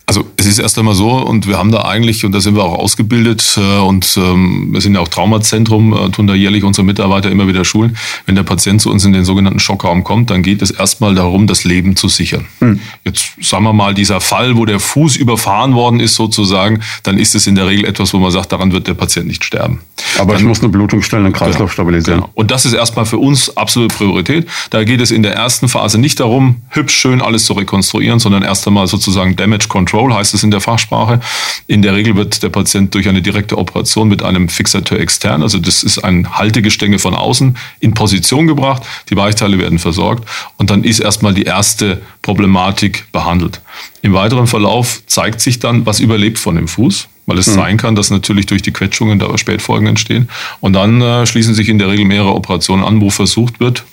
Also 0.09 0.23
es 0.37 0.45
ist 0.45 0.59
erst 0.59 0.79
einmal 0.79 0.95
so 0.95 1.11
und 1.11 1.47
wir 1.47 1.57
haben 1.57 1.69
da 1.69 1.83
eigentlich, 1.83 2.23
und 2.23 2.31
da 2.31 2.39
sind 2.39 2.55
wir 2.55 2.63
auch 2.63 2.79
ausgebildet 2.79 3.57
äh, 3.57 3.79
und 3.79 4.15
ähm, 4.15 4.69
wir 4.71 4.79
sind 4.79 4.95
ja 4.95 5.01
auch 5.01 5.09
Traumazentrum, 5.09 5.91
äh, 5.91 6.09
tun 6.11 6.27
da 6.27 6.33
jährlich 6.33 6.63
unsere 6.63 6.85
Mitarbeiter 6.85 7.29
immer 7.29 7.49
wieder 7.49 7.65
schulen. 7.65 7.97
Wenn 8.25 8.35
der 8.35 8.43
Patient 8.43 8.81
zu 8.81 8.89
uns 8.89 9.03
in 9.03 9.11
den 9.11 9.25
sogenannten 9.25 9.59
Schockraum 9.59 10.05
kommt, 10.05 10.29
dann 10.29 10.43
geht 10.43 10.61
es 10.61 10.71
erstmal 10.71 11.13
darum, 11.13 11.45
das 11.45 11.65
Leben 11.65 11.97
zu 11.97 12.07
sichern. 12.07 12.45
Hm. 12.59 12.79
Jetzt 13.03 13.33
sagen 13.41 13.65
wir 13.65 13.73
mal, 13.73 13.93
dieser 13.93 14.21
Fall, 14.21 14.55
wo 14.55 14.63
der 14.63 14.79
Fuß 14.79 15.17
überfahren 15.17 15.75
worden 15.75 15.99
ist 15.99 16.15
sozusagen, 16.15 16.79
dann 17.03 17.17
ist 17.17 17.35
es 17.35 17.45
in 17.45 17.55
der 17.55 17.67
Regel 17.67 17.83
etwas, 17.83 18.13
wo 18.13 18.19
man 18.19 18.31
sagt, 18.31 18.53
daran 18.53 18.71
wird 18.71 18.87
der 18.87 18.93
Patient 18.93 19.27
nicht 19.27 19.43
sterben. 19.43 19.81
Aber 20.17 20.33
dann, 20.33 20.41
ich 20.41 20.47
muss 20.47 20.61
eine 20.61 20.69
Blutung 20.69 21.01
stellen, 21.01 21.25
einen 21.25 21.33
Kreislauf 21.33 21.57
genau, 21.57 21.67
stabilisieren. 21.67 22.21
Genau. 22.21 22.31
Und 22.33 22.49
das 22.51 22.65
ist 22.65 22.71
erstmal 22.71 23.05
für 23.05 23.17
uns 23.17 23.57
absolute 23.57 23.93
Priorität. 23.93 24.47
Da 24.69 24.85
geht 24.85 25.01
es 25.01 25.11
in 25.11 25.21
der 25.21 25.33
ersten 25.33 25.67
Phase 25.67 25.97
nicht 25.97 26.21
darum, 26.21 26.61
hübsch 26.69 26.95
schön 26.95 27.21
alles 27.21 27.43
zu 27.43 27.51
rekonstruieren, 27.51 28.19
sondern 28.19 28.43
erst 28.43 28.65
einmal 28.67 28.87
sozusagen 28.87 29.35
Damage 29.35 29.67
Control 29.67 29.96
Control 29.97 30.13
heißt 30.13 30.35
es 30.35 30.43
in 30.43 30.51
der 30.51 30.61
Fachsprache. 30.61 31.19
In 31.65 31.81
der 31.81 31.95
Regel 31.95 32.15
wird 32.15 32.43
der 32.43 32.49
Patient 32.49 32.93
durch 32.93 33.09
eine 33.09 33.23
direkte 33.23 33.57
Operation 33.57 34.07
mit 34.07 34.21
einem 34.21 34.47
Fixateur 34.47 34.99
extern, 34.99 35.41
also 35.41 35.57
das 35.57 35.81
ist 35.81 35.97
ein 36.03 36.37
Haltegestänge 36.37 36.99
von 36.99 37.15
außen, 37.15 37.57
in 37.79 37.93
Position 37.95 38.45
gebracht. 38.45 38.83
Die 39.09 39.15
Weichteile 39.15 39.57
werden 39.57 39.79
versorgt 39.79 40.27
und 40.57 40.69
dann 40.69 40.83
ist 40.83 40.99
erstmal 40.99 41.33
die 41.33 41.43
erste 41.43 42.01
Problematik 42.21 43.11
behandelt. 43.11 43.61
Im 44.03 44.13
weiteren 44.13 44.45
Verlauf 44.45 45.01
zeigt 45.07 45.41
sich 45.41 45.57
dann, 45.57 45.87
was 45.87 45.99
überlebt 45.99 46.37
von 46.37 46.55
dem 46.55 46.67
Fuß 46.67 47.07
weil 47.29 47.39
es 47.39 47.47
mhm. 47.47 47.55
sein 47.55 47.75
kann, 47.75 47.93
dass 47.93 48.09
natürlich 48.09 48.45
durch 48.45 48.61
die 48.61 48.71
Quetschungen 48.71 49.19
da 49.19 49.37
Spätfolgen 49.37 49.85
entstehen. 49.85 50.29
Und 50.61 50.71
dann 50.71 51.01
äh, 51.01 51.25
schließen 51.25 51.53
sich 51.53 51.67
in 51.67 51.77
der 51.77 51.89
Regel 51.89 52.05
mehrere 52.05 52.33
Operationen 52.33 52.85
an, 52.85 53.01
wo 53.01 53.09
versucht 53.09 53.59
wird, 53.59 53.83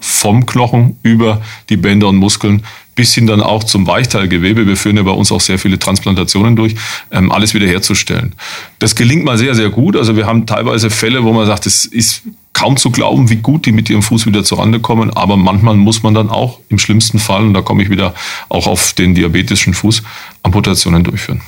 vom 0.00 0.44
Knochen 0.44 0.98
über 1.04 1.40
die 1.68 1.76
Bänder 1.76 2.08
und 2.08 2.16
Muskeln 2.16 2.64
bis 3.00 3.14
hin 3.14 3.26
dann 3.26 3.40
auch 3.40 3.64
zum 3.64 3.86
Weichteilgewebe. 3.86 4.66
Wir 4.66 4.76
führen 4.76 4.98
ja 4.98 5.02
bei 5.02 5.10
uns 5.10 5.32
auch 5.32 5.40
sehr 5.40 5.58
viele 5.58 5.78
Transplantationen 5.78 6.54
durch, 6.54 6.74
ähm, 7.10 7.32
alles 7.32 7.54
wiederherzustellen. 7.54 8.34
Das 8.78 8.94
gelingt 8.94 9.24
mal 9.24 9.38
sehr, 9.38 9.54
sehr 9.54 9.70
gut. 9.70 9.96
Also 9.96 10.16
wir 10.16 10.26
haben 10.26 10.44
teilweise 10.44 10.90
Fälle, 10.90 11.24
wo 11.24 11.32
man 11.32 11.46
sagt, 11.46 11.64
es 11.64 11.86
ist 11.86 12.24
kaum 12.52 12.76
zu 12.76 12.90
glauben, 12.90 13.30
wie 13.30 13.36
gut 13.36 13.64
die 13.64 13.72
mit 13.72 13.88
ihrem 13.88 14.02
Fuß 14.02 14.26
wieder 14.26 14.44
zurande 14.44 14.80
kommen. 14.80 15.08
Aber 15.16 15.38
manchmal 15.38 15.76
muss 15.76 16.02
man 16.02 16.12
dann 16.12 16.28
auch 16.28 16.60
im 16.68 16.78
schlimmsten 16.78 17.18
Fall, 17.18 17.44
und 17.44 17.54
da 17.54 17.62
komme 17.62 17.82
ich 17.82 17.88
wieder 17.88 18.12
auch 18.50 18.66
auf 18.66 18.92
den 18.92 19.14
diabetischen 19.14 19.72
Fuß, 19.72 20.02
Amputationen 20.42 21.02
durchführen. 21.02 21.40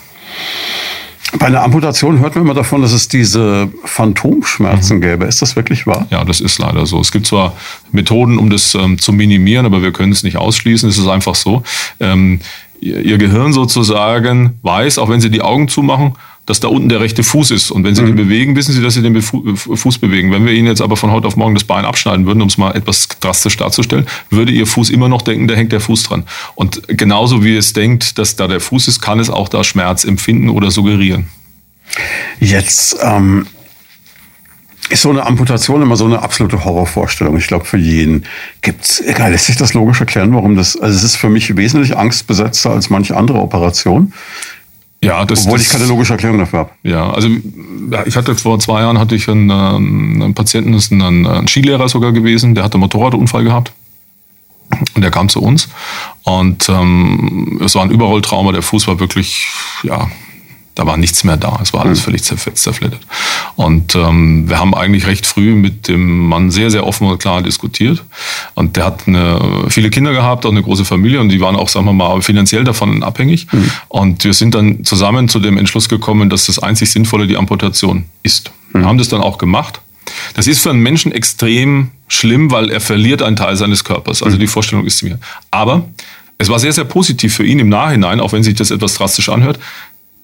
Bei 1.38 1.46
einer 1.46 1.62
Amputation 1.62 2.18
hört 2.20 2.34
man 2.34 2.44
immer 2.44 2.54
davon, 2.54 2.82
dass 2.82 2.92
es 2.92 3.08
diese 3.08 3.68
Phantomschmerzen 3.84 4.98
mhm. 4.98 5.00
gäbe. 5.00 5.24
Ist 5.24 5.40
das 5.40 5.56
wirklich 5.56 5.86
wahr? 5.86 6.06
Ja, 6.10 6.24
das 6.24 6.40
ist 6.40 6.58
leider 6.58 6.84
so. 6.86 7.00
Es 7.00 7.10
gibt 7.10 7.26
zwar 7.26 7.54
Methoden, 7.90 8.38
um 8.38 8.50
das 8.50 8.74
ähm, 8.74 8.98
zu 8.98 9.12
minimieren, 9.12 9.64
aber 9.64 9.82
wir 9.82 9.92
können 9.92 10.12
es 10.12 10.22
nicht 10.22 10.36
ausschließen. 10.36 10.88
Es 10.88 10.98
ist 10.98 11.08
einfach 11.08 11.34
so. 11.34 11.62
Ähm, 12.00 12.40
ihr 12.80 13.16
Gehirn 13.18 13.52
sozusagen 13.52 14.58
weiß, 14.62 14.98
auch 14.98 15.08
wenn 15.08 15.20
sie 15.20 15.30
die 15.30 15.40
Augen 15.40 15.68
zumachen, 15.68 16.14
dass 16.46 16.58
da 16.58 16.68
unten 16.68 16.88
der 16.88 17.00
rechte 17.00 17.22
Fuß 17.22 17.52
ist. 17.52 17.70
Und 17.70 17.84
wenn 17.84 17.94
Sie 17.94 18.02
mhm. 18.02 18.08
den 18.08 18.16
bewegen, 18.16 18.56
wissen 18.56 18.72
Sie, 18.72 18.82
dass 18.82 18.94
Sie 18.94 19.02
den 19.02 19.20
Fuß 19.22 19.98
bewegen. 19.98 20.32
Wenn 20.32 20.44
wir 20.44 20.52
Ihnen 20.52 20.66
jetzt 20.66 20.80
aber 20.80 20.96
von 20.96 21.10
heute 21.10 21.28
auf 21.28 21.36
morgen 21.36 21.54
das 21.54 21.64
Bein 21.64 21.84
abschneiden 21.84 22.26
würden, 22.26 22.42
um 22.42 22.48
es 22.48 22.58
mal 22.58 22.74
etwas 22.74 23.08
drastisch 23.20 23.56
darzustellen, 23.56 24.06
würde 24.30 24.52
Ihr 24.52 24.66
Fuß 24.66 24.90
immer 24.90 25.08
noch 25.08 25.22
denken, 25.22 25.46
da 25.46 25.54
hängt 25.54 25.72
der 25.72 25.80
Fuß 25.80 26.02
dran. 26.04 26.24
Und 26.54 26.82
genauso 26.88 27.44
wie 27.44 27.56
es 27.56 27.72
denkt, 27.72 28.18
dass 28.18 28.34
da 28.34 28.48
der 28.48 28.60
Fuß 28.60 28.88
ist, 28.88 29.00
kann 29.00 29.20
es 29.20 29.30
auch 29.30 29.48
da 29.48 29.62
Schmerz 29.62 30.04
empfinden 30.04 30.48
oder 30.48 30.70
suggerieren. 30.70 31.28
Jetzt 32.40 32.96
ähm, 33.02 33.46
ist 34.90 35.02
so 35.02 35.10
eine 35.10 35.24
Amputation 35.24 35.80
immer 35.80 35.96
so 35.96 36.06
eine 36.06 36.22
absolute 36.22 36.64
Horrorvorstellung. 36.64 37.36
Ich 37.36 37.46
glaube, 37.46 37.64
für 37.64 37.78
jeden 37.78 38.24
gibt's, 38.62 39.00
egal, 39.00 39.30
lässt 39.30 39.46
sich 39.46 39.56
das 39.56 39.74
logisch 39.74 40.00
erklären, 40.00 40.34
warum 40.34 40.56
das, 40.56 40.76
also 40.76 40.96
es 40.96 41.04
ist 41.04 41.16
für 41.16 41.28
mich 41.28 41.56
wesentlich 41.56 41.96
angstbesetzter 41.96 42.70
als 42.70 42.90
manche 42.90 43.16
andere 43.16 43.38
Operation. 43.38 44.12
Ja, 45.02 45.24
das, 45.24 45.44
Obwohl 45.44 45.58
das, 45.58 45.66
ich 45.66 45.72
keine 45.72 45.86
logische 45.86 46.12
Erklärung 46.12 46.38
dafür 46.38 46.60
habe. 46.60 46.70
Ja, 46.84 47.10
also 47.10 47.28
ich 48.06 48.16
hatte 48.16 48.34
vor 48.36 48.58
zwei 48.60 48.82
Jahren 48.82 48.98
hatte 48.98 49.16
ich 49.16 49.28
einen, 49.28 49.50
ähm, 49.50 50.22
einen 50.22 50.34
Patienten, 50.34 50.72
das 50.72 50.84
ist 50.84 50.92
ein, 50.92 51.26
ein 51.26 51.48
Skilehrer 51.48 51.88
sogar 51.88 52.12
gewesen, 52.12 52.54
der 52.54 52.62
hatte 52.64 52.74
einen 52.74 52.82
Motorradunfall 52.82 53.42
gehabt. 53.42 53.72
Und 54.94 55.02
der 55.02 55.10
kam 55.10 55.28
zu 55.28 55.42
uns 55.42 55.68
und 56.22 56.66
ähm, 56.70 57.60
es 57.62 57.74
war 57.74 57.82
ein 57.82 57.90
Überrolltrauma. 57.90 58.52
Der 58.52 58.62
Fuß 58.62 58.86
war 58.88 58.98
wirklich, 59.00 59.46
ja, 59.82 60.08
da 60.74 60.86
war 60.86 60.96
nichts 60.96 61.22
mehr 61.24 61.36
da. 61.36 61.58
Es 61.62 61.72
war 61.72 61.82
alles 61.82 62.00
mhm. 62.00 62.04
völlig 62.04 62.22
zerfetzt, 62.22 62.62
zerfleddert. 62.62 63.00
Und 63.56 63.94
ähm, 63.94 64.48
wir 64.48 64.58
haben 64.58 64.74
eigentlich 64.74 65.06
recht 65.06 65.26
früh 65.26 65.54
mit 65.54 65.88
dem 65.88 66.26
Mann 66.26 66.50
sehr, 66.50 66.70
sehr 66.70 66.86
offen 66.86 67.06
und 67.06 67.18
klar 67.18 67.42
diskutiert. 67.42 68.02
Und 68.54 68.76
der 68.76 68.86
hat 68.86 69.06
eine, 69.06 69.66
viele 69.68 69.90
Kinder 69.90 70.12
gehabt, 70.12 70.46
auch 70.46 70.50
eine 70.50 70.62
große 70.62 70.84
Familie 70.84 71.20
und 71.20 71.28
die 71.28 71.40
waren 71.40 71.56
auch, 71.56 71.68
sagen 71.68 71.84
wir 71.86 71.92
mal, 71.92 72.22
finanziell 72.22 72.64
davon 72.64 73.02
abhängig. 73.02 73.46
Mhm. 73.52 73.70
Und 73.88 74.24
wir 74.24 74.32
sind 74.32 74.54
dann 74.54 74.84
zusammen 74.84 75.28
zu 75.28 75.40
dem 75.40 75.58
Entschluss 75.58 75.88
gekommen, 75.90 76.30
dass 76.30 76.46
das 76.46 76.58
einzig 76.58 76.90
Sinnvolle 76.90 77.26
die 77.26 77.36
Amputation 77.36 78.06
ist. 78.22 78.50
Mhm. 78.72 78.80
Wir 78.80 78.86
haben 78.86 78.98
das 78.98 79.08
dann 79.08 79.20
auch 79.20 79.36
gemacht. 79.36 79.80
Das 80.34 80.46
ist 80.46 80.60
für 80.60 80.70
einen 80.70 80.80
Menschen 80.80 81.12
extrem 81.12 81.90
schlimm, 82.08 82.50
weil 82.50 82.70
er 82.70 82.80
verliert 82.80 83.22
einen 83.22 83.36
Teil 83.36 83.56
seines 83.56 83.84
Körpers. 83.84 84.22
Also 84.22 84.36
mhm. 84.36 84.40
die 84.40 84.46
Vorstellung 84.46 84.86
ist 84.86 85.02
mir. 85.02 85.18
Aber 85.50 85.84
es 86.38 86.48
war 86.48 86.58
sehr, 86.58 86.72
sehr 86.72 86.84
positiv 86.84 87.34
für 87.34 87.44
ihn 87.44 87.60
im 87.60 87.68
Nachhinein, 87.68 88.18
auch 88.18 88.32
wenn 88.32 88.42
sich 88.42 88.54
das 88.54 88.70
etwas 88.70 88.94
drastisch 88.94 89.28
anhört, 89.28 89.60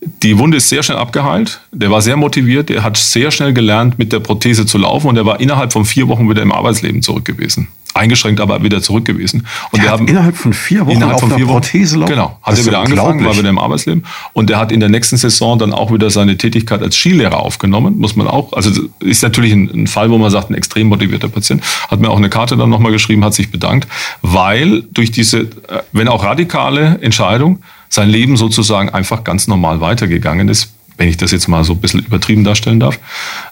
die 0.01 0.38
Wunde 0.38 0.59
ist 0.59 0.68
sehr 0.68 0.82
schnell 0.82 0.99
abgeheilt. 0.99 1.61
Der 1.72 1.90
war 1.90 2.01
sehr 2.03 2.16
motiviert. 2.16 2.68
Der 2.68 2.82
hat 2.82 2.96
sehr 2.96 3.30
schnell 3.30 3.53
gelernt, 3.53 3.99
mit 3.99 4.12
der 4.12 4.20
Prothese 4.20 4.64
zu 4.64 4.78
laufen 4.78 5.09
und 5.09 5.16
er 5.16 5.26
war 5.26 5.40
innerhalb 5.40 5.72
von 5.72 5.84
vier 5.84 6.07
Wochen 6.09 6.28
wieder 6.30 6.42
im 6.42 6.53
Arbeitsleben 6.53 7.03
zurück 7.03 7.24
gewesen. 7.24 7.68
Eingeschränkt, 7.94 8.40
aber 8.40 8.62
wieder 8.62 8.80
zurück 8.80 9.05
gewesen. 9.05 9.46
Und 9.72 9.82
der 9.82 9.90
hat 9.90 10.01
innerhalb 10.01 10.36
von 10.36 10.53
vier 10.53 10.86
Wochen 10.86 10.96
innerhalb 10.96 11.18
von 11.18 11.32
vier 11.32 11.49
Wochen, 11.49 11.55
Prothese 11.55 11.96
laufen? 11.96 12.12
Genau. 12.12 12.38
Hat 12.42 12.57
er 12.57 12.64
wieder 12.64 12.78
angefangen, 12.78 13.24
war 13.24 13.36
wieder 13.36 13.49
im 13.49 13.59
Arbeitsleben. 13.59 14.05
Und 14.34 14.51
der 14.51 14.59
hat 14.59 14.70
in 14.70 14.78
der 14.78 14.88
nächsten 14.88 15.16
Saison 15.16 15.59
dann 15.59 15.72
auch 15.72 15.92
wieder 15.92 16.09
seine 16.11 16.36
Tätigkeit 16.38 16.80
als 16.80 16.94
Skilehrer 16.94 17.38
aufgenommen. 17.38 17.99
Muss 17.99 18.14
man 18.14 18.28
auch, 18.28 18.53
also 18.53 18.70
ist 19.01 19.22
natürlich 19.22 19.53
ein, 19.53 19.68
ein 19.74 19.86
Fall, 19.88 20.11
wo 20.11 20.18
man 20.18 20.30
sagt, 20.30 20.51
ein 20.51 20.55
extrem 20.55 20.86
motivierter 20.86 21.28
Patient. 21.28 21.64
Hat 21.88 21.99
mir 21.99 22.11
auch 22.11 22.18
eine 22.18 22.28
Karte 22.28 22.57
dann 22.57 22.70
nochmal 22.70 22.92
geschrieben, 22.92 23.24
hat 23.24 23.34
sich 23.34 23.51
bedankt, 23.51 23.88
weil 24.22 24.82
durch 24.92 25.11
diese, 25.11 25.40
äh, 25.40 25.46
wenn 25.90 26.07
auch 26.07 26.22
radikale 26.22 26.99
Entscheidung, 27.01 27.61
sein 27.89 28.09
Leben 28.09 28.36
sozusagen 28.36 28.91
einfach 28.91 29.24
ganz 29.24 29.49
normal 29.49 29.80
weitergegangen 29.80 30.49
ist, 30.49 30.72
wenn 30.99 31.09
ich 31.09 31.16
das 31.16 31.30
jetzt 31.30 31.49
mal 31.49 31.64
so 31.64 31.74
ein 31.74 31.80
bisschen 31.80 32.01
übertrieben 32.01 32.45
darstellen 32.45 32.80
darf, 32.80 32.99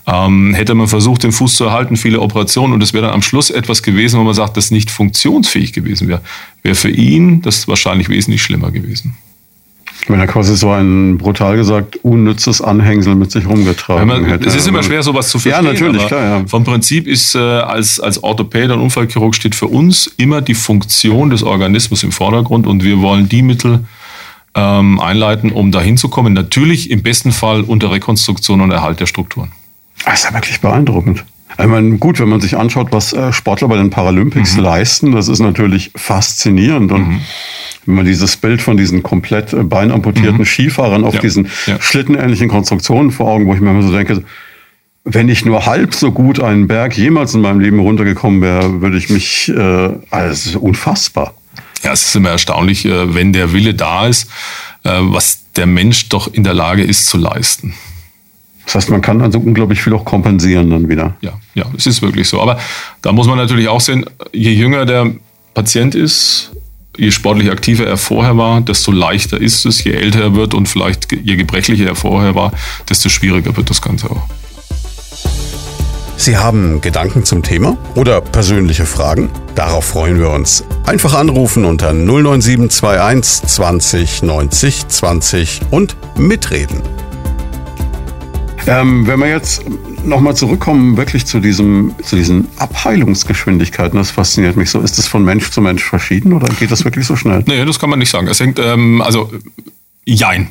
ähm, 0.07 0.53
hätte 0.53 0.74
man 0.74 0.89
versucht, 0.89 1.22
den 1.22 1.32
Fuß 1.32 1.57
zu 1.57 1.64
erhalten, 1.64 1.97
viele 1.97 2.20
Operationen 2.20 2.74
und 2.74 2.82
es 2.82 2.93
wäre 2.93 3.07
dann 3.07 3.14
am 3.14 3.22
Schluss 3.22 3.51
etwas 3.51 3.82
gewesen, 3.82 4.18
wo 4.18 4.24
man 4.24 4.34
sagt, 4.34 4.57
das 4.57 4.70
nicht 4.70 4.91
funktionsfähig 4.91 5.72
gewesen 5.72 6.09
wäre, 6.09 6.20
wäre 6.62 6.74
für 6.74 6.91
ihn 6.91 7.43
das 7.43 7.68
wahrscheinlich 7.68 8.09
wesentlich 8.09 8.43
schlimmer 8.43 8.72
gewesen. 8.72 9.16
Wenn 10.09 10.20
er 10.20 10.26
quasi 10.26 10.57
so 10.57 10.70
ein, 10.70 11.18
brutal 11.18 11.57
gesagt, 11.57 11.99
unnützes 12.03 12.61
Anhängsel 12.61 13.14
mit 13.14 13.30
sich 13.32 13.47
rumgetragen 13.47 14.07
man, 14.07 14.24
hätte. 14.24 14.47
Es 14.47 14.55
ist 14.55 14.68
immer 14.68 14.82
schwer, 14.82 15.03
sowas 15.03 15.28
zu 15.28 15.39
verstehen. 15.39 15.64
Ja, 15.64 15.72
natürlich, 15.72 16.07
klar. 16.07 16.22
Ja. 16.22 16.47
Vom 16.47 16.64
Prinzip 16.64 17.09
ist, 17.09 17.34
äh, 17.34 17.39
als, 17.39 17.99
als 17.99 18.22
Orthopäde 18.22 18.74
und 18.74 18.80
Unfallchirurg 18.82 19.34
steht 19.34 19.55
für 19.55 19.66
uns 19.66 20.07
immer 20.16 20.43
die 20.43 20.55
Funktion 20.55 21.30
des 21.30 21.43
Organismus 21.43 22.03
im 22.05 22.12
Vordergrund 22.12 22.66
und 22.66 22.84
wir 22.84 23.01
wollen 23.01 23.28
die 23.28 23.43
Mittel 23.43 23.80
ähm, 24.57 24.98
einleiten, 24.98 25.52
um 25.52 25.70
dahin 25.70 25.96
zu 25.96 26.09
kommen. 26.09 26.32
Natürlich 26.32 26.90
im 26.90 27.02
besten 27.02 27.30
Fall 27.30 27.61
unter 27.61 27.92
Rekonstruktion 27.92 28.61
und 28.61 28.70
Erhalt 28.72 28.98
der 28.98 29.07
Strukturen. 29.07 29.52
Das 30.04 30.20
ist 30.20 30.24
ja 30.24 30.34
wirklich 30.34 30.61
beeindruckend. 30.61 31.24
Ich 31.59 31.66
meine, 31.66 31.96
gut, 31.96 32.20
wenn 32.20 32.28
man 32.28 32.40
sich 32.40 32.57
anschaut, 32.57 32.88
was 32.90 33.12
äh, 33.12 33.32
Sportler 33.32 33.68
bei 33.68 33.76
den 33.76 33.90
Paralympics 33.90 34.57
mhm. 34.57 34.62
leisten, 34.62 35.12
das 35.12 35.28
ist 35.28 35.40
natürlich 35.40 35.90
faszinierend. 35.94 36.92
Und 36.92 37.09
mhm. 37.09 37.20
wenn 37.86 37.94
man 37.94 38.04
dieses 38.04 38.36
Bild 38.36 38.61
von 38.61 38.76
diesen 38.76 39.02
komplett 39.02 39.52
äh, 39.52 39.62
beinamputierten 39.62 40.38
mhm. 40.38 40.44
Skifahrern 40.44 41.04
auf 41.04 41.14
ja. 41.14 41.20
diesen 41.20 41.48
ja. 41.66 41.80
schlittenähnlichen 41.80 42.48
Konstruktionen 42.48 43.11
vor 43.11 43.28
Augen, 43.28 43.46
wo 43.46 43.54
ich 43.54 43.61
mir 43.61 43.70
immer 43.70 43.82
so 43.82 43.92
denke, 43.92 44.22
wenn 45.04 45.28
ich 45.28 45.44
nur 45.44 45.66
halb 45.66 45.94
so 45.94 46.12
gut 46.12 46.40
einen 46.40 46.66
Berg 46.66 46.96
jemals 46.98 47.32
in 47.32 47.40
meinem 47.40 47.61
Leben 47.61 47.78
runtergekommen 47.78 48.42
wäre, 48.42 48.80
würde 48.82 48.98
ich 48.98 49.09
mich, 49.09 49.48
äh, 49.48 49.90
also 50.11 50.59
unfassbar. 50.59 51.32
Ja, 51.83 51.93
es 51.93 52.07
ist 52.07 52.16
immer 52.16 52.31
erstaunlich, 52.31 52.85
äh, 52.85 53.14
wenn 53.14 53.33
der 53.33 53.53
Wille 53.53 53.74
da 53.74 54.07
ist, 54.07 54.29
äh, 54.85 54.99
was 55.01 55.41
der 55.57 55.66
Mensch 55.66 56.09
doch 56.09 56.33
in 56.33 56.45
der 56.45 56.55
Lage 56.55 56.83
ist 56.83 57.07
zu 57.07 57.18
leisten. 57.18 57.74
Das 58.64 58.74
heißt, 58.74 58.91
man 58.91 59.01
kann 59.01 59.22
also 59.22 59.39
unglaublich 59.39 59.81
viel 59.81 59.95
auch 59.95 60.05
kompensieren 60.05 60.70
dann 60.70 60.89
wieder. 60.89 61.16
Ja, 61.20 61.39
ja, 61.55 61.66
es 61.77 61.87
ist 61.87 62.03
wirklich 62.03 62.29
so. 62.29 62.43
Aber 62.43 62.59
da 63.01 63.12
muss 63.12 63.29
man 63.29 63.39
natürlich 63.39 63.68
auch 63.68 63.81
sehen, 63.81 64.05
je 64.33 64.51
jünger 64.51 64.85
der 64.85 65.12
Patient 65.55 65.95
ist, 65.95 66.51
je 66.97 67.11
sportlich 67.12 67.51
aktiver 67.51 67.87
er 67.87 67.97
vorher 67.97 68.37
war, 68.37 68.61
desto 68.61 68.91
leichter 68.91 69.41
ist 69.41 69.66
es. 69.66 69.85
Je 69.85 69.93
älter 69.93 70.20
er 70.20 70.35
wird 70.35 70.53
und 70.53 70.68
vielleicht 70.68 71.12
je 71.12 71.37
gebrechlicher 71.37 71.87
er 71.87 71.95
vorher 71.95 72.35
war, 72.35 72.53
desto 72.89 73.09
schwieriger 73.09 73.57
wird 73.57 73.70
das 73.70 73.81
Ganze 73.81 74.11
auch. 74.11 74.29
Sie 76.17 76.37
haben 76.37 76.81
Gedanken 76.81 77.25
zum 77.25 77.43
Thema 77.43 77.77
oder 77.95 78.21
persönliche 78.21 78.87
Fragen? 78.87 79.31
Darauf 79.55 79.85
freuen 79.85 80.19
wir 80.19 80.31
uns. 80.31 80.64
Einfach 80.87 81.14
anrufen 81.14 81.64
unter 81.64 81.93
09721 81.93 83.43
20 83.49 84.23
90 84.23 84.89
20 84.89 85.61
und 85.71 85.97
mitreden. 86.19 86.81
Ähm, 88.67 89.07
wenn 89.07 89.21
wir 89.21 89.29
jetzt 89.29 89.62
nochmal 90.05 90.35
zurückkommen, 90.35 90.97
wirklich 90.97 91.27
zu 91.27 91.39
diesem, 91.39 91.95
zu 92.03 92.17
diesen 92.17 92.49
Abheilungsgeschwindigkeiten, 92.57 93.97
das 93.97 94.11
fasziniert 94.11 94.57
mich 94.57 94.71
so. 94.71 94.81
Ist 94.81 94.99
das 94.99 95.07
von 95.07 95.25
Mensch 95.25 95.51
zu 95.51 95.61
Mensch 95.61 95.85
verschieden 95.85 96.33
oder 96.33 96.49
geht 96.49 96.71
das 96.73 96.85
wirklich 96.85 97.07
so 97.07 97.14
schnell? 97.14 97.45
Nee, 97.47 97.64
das 97.64 97.79
kann 97.79 97.91
man 97.91 97.99
nicht 97.99 98.11
sagen. 98.11 98.27
Es 98.27 98.41
hängt, 98.41 98.59
ähm, 98.59 99.03
also 99.03 99.31
Jein. 100.09 100.50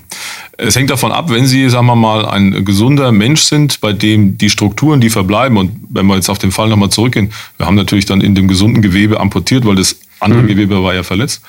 Es 0.57 0.75
hängt 0.75 0.89
davon 0.89 1.11
ab, 1.11 1.29
wenn 1.29 1.45
Sie, 1.47 1.69
sagen 1.69 1.87
wir 1.87 1.95
mal, 1.95 2.25
ein 2.25 2.65
gesunder 2.65 3.11
Mensch 3.11 3.41
sind, 3.41 3.79
bei 3.81 3.93
dem 3.93 4.37
die 4.37 4.49
Strukturen, 4.49 4.99
die 4.99 5.09
verbleiben, 5.09 5.57
und 5.57 5.71
wenn 5.89 6.05
wir 6.07 6.15
jetzt 6.15 6.29
auf 6.29 6.39
den 6.39 6.51
Fall 6.51 6.67
nochmal 6.69 6.89
zurückgehen, 6.89 7.31
wir 7.57 7.65
haben 7.65 7.75
natürlich 7.75 8.05
dann 8.05 8.21
in 8.21 8.35
dem 8.35 8.47
gesunden 8.47 8.81
Gewebe 8.81 9.19
amputiert, 9.19 9.65
weil 9.65 9.75
das 9.75 9.97
andere 10.19 10.43
mhm. 10.43 10.47
Gewebe 10.47 10.83
war 10.83 10.93
ja 10.93 11.03
verletzt, 11.03 11.41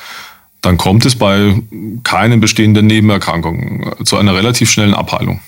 dann 0.61 0.77
kommt 0.77 1.05
es 1.05 1.17
bei 1.17 1.61
keinen 2.05 2.41
bestehenden 2.41 2.87
Nebenerkrankungen 2.87 4.05
zu 4.05 4.17
einer 4.17 4.35
relativ 4.35 4.71
schnellen 4.71 4.95
Abheilung. 4.95 5.41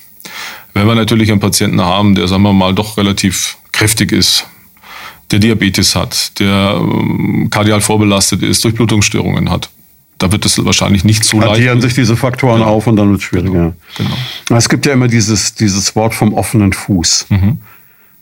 Wenn 0.74 0.86
wir 0.86 0.94
natürlich 0.94 1.30
einen 1.30 1.40
Patienten 1.40 1.80
haben, 1.80 2.14
der, 2.14 2.28
sagen 2.28 2.42
wir 2.42 2.52
mal, 2.52 2.74
doch 2.74 2.96
relativ 2.96 3.56
kräftig 3.72 4.12
ist, 4.12 4.46
der 5.30 5.38
Diabetes 5.38 5.94
hat, 5.94 6.38
der 6.40 6.76
ähm, 6.80 7.48
kardial 7.50 7.80
vorbelastet 7.80 8.42
ist, 8.42 8.64
Durchblutungsstörungen 8.64 9.50
hat, 9.50 9.70
da 10.18 10.32
wird 10.32 10.44
es 10.44 10.62
wahrscheinlich 10.64 11.04
nicht 11.04 11.24
so 11.24 11.40
leicht. 11.40 11.52
Addieren 11.52 11.80
sich 11.80 11.94
diese 11.94 12.16
Faktoren 12.16 12.60
genau. 12.60 12.72
auf 12.74 12.86
und 12.86 12.96
dann 12.96 13.10
wird 13.10 13.20
es 13.20 13.26
schwieriger. 13.26 13.50
Genau. 13.52 13.74
genau. 14.46 14.58
Es 14.58 14.68
gibt 14.68 14.84
ja 14.84 14.92
immer 14.92 15.08
dieses, 15.08 15.54
dieses 15.54 15.94
Wort 15.96 16.14
vom 16.14 16.34
offenen 16.34 16.72
Fuß. 16.72 17.26
Mhm. 17.30 17.58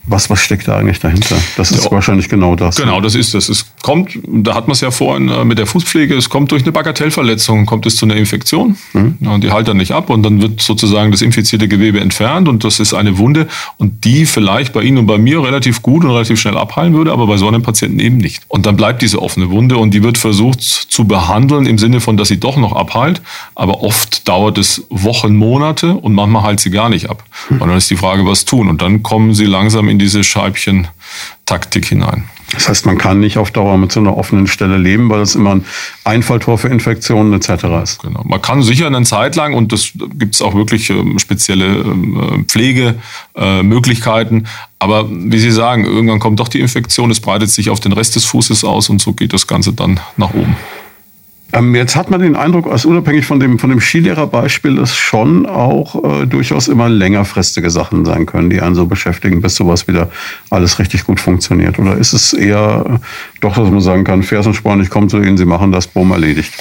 Was, 0.06 0.30
was 0.30 0.38
steckt 0.40 0.68
da 0.68 0.78
eigentlich 0.78 1.00
dahinter? 1.00 1.36
Das 1.56 1.70
ist 1.70 1.84
ja, 1.84 1.90
wahrscheinlich 1.90 2.28
genau 2.28 2.54
das. 2.54 2.76
Genau, 2.76 3.00
das 3.00 3.14
ist 3.14 3.34
das. 3.34 3.48
Es 3.48 3.66
kommt, 3.82 4.18
da 4.26 4.54
hat 4.54 4.68
man 4.68 4.72
es 4.72 4.80
ja 4.80 4.90
vorhin 4.90 5.28
äh, 5.28 5.44
mit 5.44 5.58
der 5.58 5.66
Fußpflege, 5.66 6.14
es 6.14 6.30
kommt 6.30 6.52
durch 6.52 6.62
eine 6.62 6.72
Bagatellverletzung, 6.72 7.66
kommt 7.66 7.86
es 7.86 7.96
zu 7.96 8.06
einer 8.06 8.16
Infektion. 8.16 8.76
Mhm. 8.92 9.18
Ja, 9.20 9.30
und 9.30 9.42
die 9.42 9.50
halten 9.50 9.66
dann 9.66 9.76
nicht 9.78 9.92
ab 9.92 10.10
und 10.10 10.22
dann 10.22 10.40
wird 10.40 10.60
sozusagen 10.60 11.10
das 11.10 11.22
infizierte 11.22 11.68
Gewebe 11.68 12.00
entfernt 12.00 12.48
und 12.48 12.64
das 12.64 12.78
ist 12.78 12.94
eine 12.94 13.18
Wunde 13.18 13.48
und 13.78 14.04
die 14.04 14.26
vielleicht 14.26 14.72
bei 14.72 14.82
Ihnen 14.82 14.98
und 14.98 15.06
bei 15.06 15.18
mir 15.18 15.42
relativ 15.42 15.82
gut 15.82 16.04
und 16.04 16.10
relativ 16.10 16.40
schnell 16.40 16.56
abheilen 16.56 16.94
würde, 16.94 17.12
aber 17.12 17.26
bei 17.26 17.36
so 17.36 17.48
einem 17.48 17.62
Patienten 17.62 17.98
eben 17.98 18.18
nicht. 18.18 18.42
Und 18.48 18.66
dann 18.66 18.76
bleibt 18.76 19.02
diese 19.02 19.20
offene 19.20 19.50
Wunde 19.50 19.76
und 19.76 19.92
die 19.92 20.02
wird 20.02 20.18
versucht 20.18 20.62
zu 20.62 21.04
behandeln 21.04 21.66
im 21.66 21.78
Sinne 21.78 22.00
von, 22.00 22.16
dass 22.16 22.28
sie 22.28 22.38
doch 22.38 22.56
noch 22.56 22.74
abheilt, 22.74 23.22
aber 23.54 23.82
oft 23.82 24.28
dauert 24.28 24.58
es 24.58 24.84
Wochen, 24.90 25.34
Monate 25.34 25.94
und 25.94 26.14
manchmal 26.14 26.42
heilt 26.42 26.60
sie 26.60 26.70
gar 26.70 26.88
nicht 26.88 27.10
ab. 27.10 27.24
Mhm. 27.50 27.62
Und 27.62 27.68
dann 27.68 27.78
ist 27.78 27.90
die 27.90 27.96
Frage, 27.96 28.26
was 28.26 28.44
tun? 28.44 28.68
Und 28.68 28.82
dann 28.82 29.02
kommen 29.02 29.34
sie 29.34 29.46
langsam 29.46 29.88
in 29.88 29.95
in 29.96 29.98
diese 29.98 30.22
Scheibchen-Taktik 30.22 31.86
hinein. 31.86 32.24
Das 32.52 32.68
heißt, 32.68 32.84
man 32.84 32.98
kann 32.98 33.18
nicht 33.18 33.38
auf 33.38 33.50
Dauer 33.50 33.78
mit 33.78 33.90
so 33.90 33.98
einer 33.98 34.16
offenen 34.16 34.46
Stelle 34.46 34.76
leben, 34.76 35.08
weil 35.08 35.22
es 35.22 35.34
immer 35.34 35.52
ein 35.52 35.64
Einfalltor 36.04 36.58
für 36.58 36.68
Infektionen 36.68 37.32
etc. 37.32 37.64
ist. 37.82 38.02
Genau. 38.02 38.22
Man 38.24 38.42
kann 38.42 38.62
sicher 38.62 38.86
eine 38.86 39.02
Zeit 39.04 39.36
lang, 39.36 39.54
und 39.54 39.72
das 39.72 39.92
gibt 39.94 40.34
es 40.34 40.42
auch 40.42 40.54
wirklich 40.54 40.90
ähm, 40.90 41.18
spezielle 41.18 41.66
ähm, 41.66 42.44
Pflegemöglichkeiten, 42.46 44.44
äh, 44.44 44.48
aber 44.78 45.08
wie 45.10 45.38
Sie 45.38 45.50
sagen, 45.50 45.86
irgendwann 45.86 46.20
kommt 46.20 46.38
doch 46.38 46.48
die 46.48 46.60
Infektion, 46.60 47.10
es 47.10 47.20
breitet 47.20 47.50
sich 47.50 47.70
auf 47.70 47.80
den 47.80 47.92
Rest 47.92 48.16
des 48.16 48.26
Fußes 48.26 48.64
aus 48.64 48.90
und 48.90 49.00
so 49.00 49.14
geht 49.14 49.32
das 49.32 49.46
Ganze 49.46 49.72
dann 49.72 49.98
nach 50.18 50.34
oben. 50.34 50.56
Ähm, 51.52 51.74
jetzt 51.74 51.94
hat 51.94 52.10
man 52.10 52.20
den 52.20 52.34
Eindruck, 52.34 52.66
als 52.66 52.84
unabhängig 52.84 53.24
von 53.24 53.38
dem, 53.38 53.58
von 53.58 53.70
dem 53.70 53.80
Skilehrerbeispiel, 53.80 54.76
dass 54.76 54.96
schon 54.96 55.46
auch 55.46 56.22
äh, 56.22 56.26
durchaus 56.26 56.66
immer 56.68 56.88
längerfristige 56.88 57.70
Sachen 57.70 58.04
sein 58.04 58.26
können, 58.26 58.50
die 58.50 58.60
einen 58.60 58.74
so 58.74 58.86
beschäftigen, 58.86 59.40
bis 59.40 59.54
sowas 59.54 59.86
wieder 59.86 60.10
alles 60.50 60.78
richtig 60.78 61.04
gut 61.04 61.20
funktioniert. 61.20 61.78
Oder 61.78 61.96
ist 61.96 62.12
es 62.12 62.32
eher 62.32 62.84
äh, 62.88 62.98
doch, 63.40 63.54
dass 63.54 63.70
man 63.70 63.80
sagen 63.80 64.04
kann, 64.04 64.22
Fersensporn, 64.22 64.80
ich 64.80 64.90
komme 64.90 65.06
zu 65.06 65.18
Ihnen, 65.18 65.36
Sie 65.36 65.44
machen 65.44 65.70
das, 65.70 65.86
Bumm, 65.86 66.10
erledigt? 66.10 66.52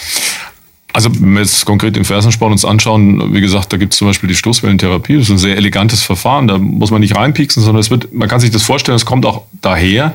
Also 0.93 1.09
wenn 1.13 1.33
wir 1.33 1.41
jetzt 1.41 1.65
konkret 1.65 1.97
im 1.97 2.05
Fersensport 2.05 2.53
uns 2.53 2.63
anschauen, 2.63 3.33
wie 3.33 3.41
gesagt, 3.41 3.73
da 3.73 3.77
gibt 3.77 3.91
es 3.91 3.99
zum 3.99 4.07
Beispiel 4.07 4.29
die 4.29 4.35
Stoßwellentherapie. 4.35 5.15
Das 5.15 5.23
ist 5.23 5.29
ein 5.29 5.37
sehr 5.37 5.57
elegantes 5.57 6.03
Verfahren. 6.03 6.47
Da 6.47 6.57
muss 6.57 6.89
man 6.89 7.01
nicht 7.01 7.17
reinpieksen, 7.17 7.61
sondern 7.61 7.81
es 7.81 7.91
wird, 7.91 8.13
man 8.13 8.29
kann 8.29 8.39
sich 8.39 8.51
das 8.51 8.63
vorstellen, 8.63 8.95
es 8.95 9.05
kommt 9.05 9.25
auch 9.25 9.41
daher 9.61 10.13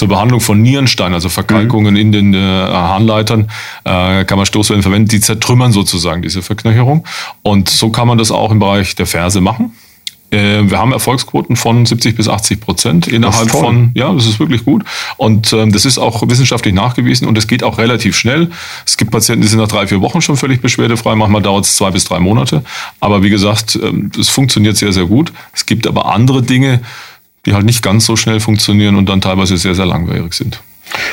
zur 0.00 0.08
Behandlung 0.08 0.40
von 0.40 0.62
Nierenstein, 0.62 1.12
also 1.12 1.28
Verkalkungen 1.28 1.92
mhm. 1.92 2.00
in 2.00 2.12
den 2.12 2.34
äh, 2.34 2.38
Harnleitern, 2.38 3.50
äh, 3.84 4.24
kann 4.24 4.38
man 4.38 4.46
Stoßwellen 4.46 4.82
verwenden. 4.82 5.08
Die 5.08 5.20
zertrümmern 5.20 5.72
sozusagen 5.72 6.22
diese 6.22 6.40
Verknöcherung. 6.40 7.06
Und 7.42 7.68
so 7.68 7.90
kann 7.90 8.08
man 8.08 8.16
das 8.16 8.30
auch 8.30 8.50
im 8.50 8.60
Bereich 8.60 8.94
der 8.94 9.04
Ferse 9.04 9.42
machen. 9.42 9.72
Äh, 10.30 10.70
wir 10.70 10.78
haben 10.78 10.92
Erfolgsquoten 10.92 11.54
von 11.54 11.84
70 11.84 12.16
bis 12.16 12.28
80 12.28 12.60
Prozent 12.60 13.08
innerhalb 13.08 13.50
von, 13.50 13.90
ja, 13.94 14.10
das 14.10 14.26
ist 14.26 14.40
wirklich 14.40 14.64
gut. 14.64 14.84
Und 15.18 15.52
ähm, 15.52 15.70
das 15.70 15.84
ist 15.84 15.98
auch 15.98 16.26
wissenschaftlich 16.26 16.72
nachgewiesen 16.72 17.28
und 17.28 17.36
es 17.36 17.46
geht 17.46 17.62
auch 17.62 17.76
relativ 17.76 18.16
schnell. 18.16 18.48
Es 18.86 18.96
gibt 18.96 19.10
Patienten, 19.10 19.42
die 19.42 19.48
sind 19.48 19.58
nach 19.58 19.68
drei, 19.68 19.86
vier 19.86 20.00
Wochen 20.00 20.22
schon 20.22 20.38
völlig 20.38 20.62
beschwerdefrei. 20.62 21.14
Manchmal 21.14 21.42
dauert 21.42 21.66
es 21.66 21.76
zwei 21.76 21.90
bis 21.90 22.04
drei 22.04 22.20
Monate. 22.20 22.64
Aber 23.00 23.22
wie 23.22 23.28
gesagt, 23.30 23.78
ähm, 23.82 24.10
das 24.16 24.30
funktioniert 24.30 24.78
sehr, 24.78 24.94
sehr 24.94 25.04
gut. 25.04 25.30
Es 25.52 25.66
gibt 25.66 25.86
aber 25.86 26.06
andere 26.06 26.40
Dinge, 26.40 26.80
die 27.46 27.54
halt 27.54 27.64
nicht 27.64 27.82
ganz 27.82 28.06
so 28.06 28.16
schnell 28.16 28.40
funktionieren 28.40 28.96
und 28.96 29.08
dann 29.08 29.20
teilweise 29.20 29.56
sehr, 29.56 29.74
sehr 29.74 29.86
langwierig 29.86 30.34
sind. 30.34 30.62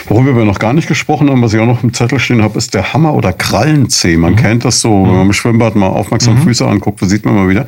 Worüber 0.07 0.35
wir 0.35 0.45
noch 0.45 0.59
gar 0.59 0.73
nicht 0.73 0.87
gesprochen 0.87 1.29
haben, 1.29 1.41
was 1.41 1.53
ich 1.53 1.59
auch 1.59 1.67
noch 1.67 1.83
im 1.83 1.93
Zettel 1.93 2.19
stehen 2.19 2.41
habe, 2.41 2.57
ist 2.57 2.73
der 2.73 2.93
Hammer- 2.93 3.13
oder 3.13 3.31
Krallenzeh. 3.31 4.17
Man 4.17 4.33
mhm. 4.33 4.37
kennt 4.37 4.65
das 4.65 4.81
so, 4.81 5.03
wenn 5.05 5.13
man 5.13 5.25
im 5.27 5.33
Schwimmbad 5.33 5.75
mal 5.75 5.87
aufmerksam 5.87 6.35
mhm. 6.35 6.43
Füße 6.43 6.67
anguckt, 6.67 7.01
das 7.01 7.09
sieht 7.09 7.25
man 7.25 7.35
mal 7.35 7.49
wieder 7.49 7.67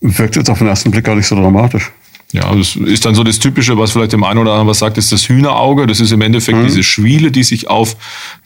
wirkt 0.00 0.36
jetzt 0.36 0.50
auf 0.50 0.58
den 0.58 0.68
ersten 0.68 0.90
Blick 0.90 1.04
gar 1.04 1.14
nicht 1.14 1.26
so 1.26 1.36
dramatisch. 1.36 1.90
Ja, 2.36 2.54
das 2.54 2.76
ist 2.76 3.04
dann 3.06 3.14
so 3.14 3.24
das 3.24 3.38
Typische, 3.38 3.78
was 3.78 3.92
vielleicht 3.92 4.12
dem 4.12 4.22
einen 4.22 4.38
oder 4.38 4.52
anderen 4.52 4.68
was 4.68 4.78
sagt, 4.78 4.98
ist 4.98 5.10
das 5.10 5.28
Hühnerauge. 5.28 5.86
Das 5.86 6.00
ist 6.00 6.12
im 6.12 6.20
Endeffekt 6.20 6.58
mhm. 6.58 6.64
diese 6.64 6.82
Schwiele, 6.82 7.30
die 7.30 7.42
sich 7.42 7.68
auf 7.68 7.96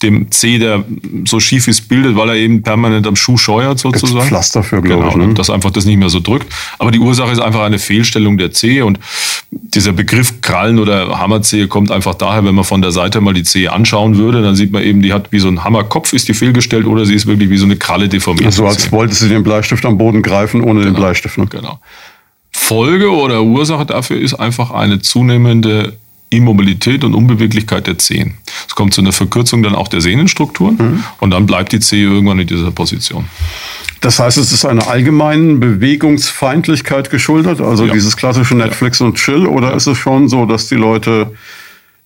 dem 0.03 0.31
Zeh, 0.31 0.59
der 0.59 0.85
so 1.25 1.41
schief 1.41 1.67
ist, 1.67 1.89
bildet, 1.89 2.17
weil 2.17 2.29
er 2.29 2.37
eben 2.37 2.63
permanent 2.63 3.07
am 3.07 3.17
Schuh 3.17 3.37
scheuert 3.37 3.81
sozusagen. 3.81 4.15
Gibt's 4.15 4.29
Pflaster 4.29 4.63
für, 4.63 4.81
glaube 4.81 5.03
genau, 5.03 5.23
ich. 5.23 5.29
Ne? 5.29 5.35
Dass 5.35 5.51
einfach 5.51 5.71
das 5.71 5.87
nicht 5.87 5.97
mehr 5.97 6.09
so 6.09 6.21
drückt. 6.21 6.53
Aber 6.79 6.91
die 6.91 7.01
Ursache 7.01 7.33
ist 7.33 7.41
einfach 7.41 7.63
eine 7.63 7.79
Fehlstellung 7.79 8.39
der 8.39 8.53
Zehe 8.53 8.87
und 8.87 9.01
dieser 9.51 9.93
Begriff 9.93 10.41
Krallen 10.41 10.79
oder 10.79 11.19
Hammerzehe 11.19 11.67
kommt 11.67 11.91
einfach 11.91 12.15
daher, 12.15 12.45
wenn 12.45 12.55
man 12.55 12.65
von 12.65 12.83
der 12.83 12.93
Seite 12.93 13.21
mal 13.21 13.35
die 13.35 13.43
Zehe 13.43 13.73
anschauen 13.73 14.17
würde, 14.17 14.43
dann 14.43 14.55
sieht 14.55 14.73
man 14.73 14.83
eben, 14.85 15.03
die 15.03 15.13
hat 15.13 15.33
wie 15.33 15.41
so 15.41 15.49
ein 15.49 15.65
Hammerkopf, 15.65 16.13
ist 16.13 16.29
die 16.29 16.35
fehlgestellt 16.35 16.87
oder 16.87 17.05
sie 17.05 17.15
ist 17.15 17.27
wirklich 17.27 17.51
wie 17.51 17.59
so 17.59 17.65
eine 17.65 17.77
Kralle 17.77 18.09
deformiert. 18.09 18.47
Also 18.47 18.67
als 18.67 18.93
wollte 18.93 19.15
sie 19.15 19.29
den 19.29 19.43
Bleistift 19.43 19.85
am 19.85 19.99
Boden 19.99 20.23
greifen 20.23 20.61
ohne 20.61 20.81
genau, 20.81 20.93
den 20.93 20.95
Bleistift. 20.95 21.39
Ne? 21.39 21.47
Genau. 21.47 21.81
Folge 22.71 23.11
oder 23.11 23.43
Ursache 23.43 23.85
dafür 23.85 24.21
ist 24.21 24.35
einfach 24.35 24.71
eine 24.71 25.03
zunehmende 25.03 25.95
Immobilität 26.31 27.03
und 27.03 27.15
Unbeweglichkeit 27.15 27.89
der 27.89 27.99
Zehen. 27.99 28.35
Es 28.69 28.77
kommt 28.77 28.95
zu 28.95 29.01
einer 29.01 29.11
Verkürzung 29.11 29.65
dann 29.65 29.75
auch 29.75 29.89
der 29.89 30.01
Sehnenstrukturen 30.01 30.77
mhm. 30.77 31.05
und 31.19 31.33
dann 31.33 31.47
bleibt 31.47 31.73
die 31.73 31.81
Zehe 31.81 32.05
irgendwann 32.05 32.39
in 32.39 32.47
dieser 32.47 32.71
Position. 32.71 33.25
Das 34.01 34.21
heißt, 34.21 34.39
es 34.39 34.53
ist 34.53 34.65
einer 34.65 34.87
allgemeinen 34.87 35.59
Bewegungsfeindlichkeit 35.59 37.11
geschuldet, 37.11 37.61
also 37.61 37.87
ja. 37.87 37.93
dieses 37.93 38.17
klassische 38.17 38.55
Netflix 38.55 39.01
ja. 39.01 39.07
und 39.07 39.17
Chill, 39.17 39.47
oder 39.47 39.71
ja. 39.71 39.77
ist 39.77 39.89
es 39.89 39.99
schon 39.99 40.29
so, 40.29 40.47
dass 40.47 40.69
die 40.69 40.77
Leute 40.77 41.33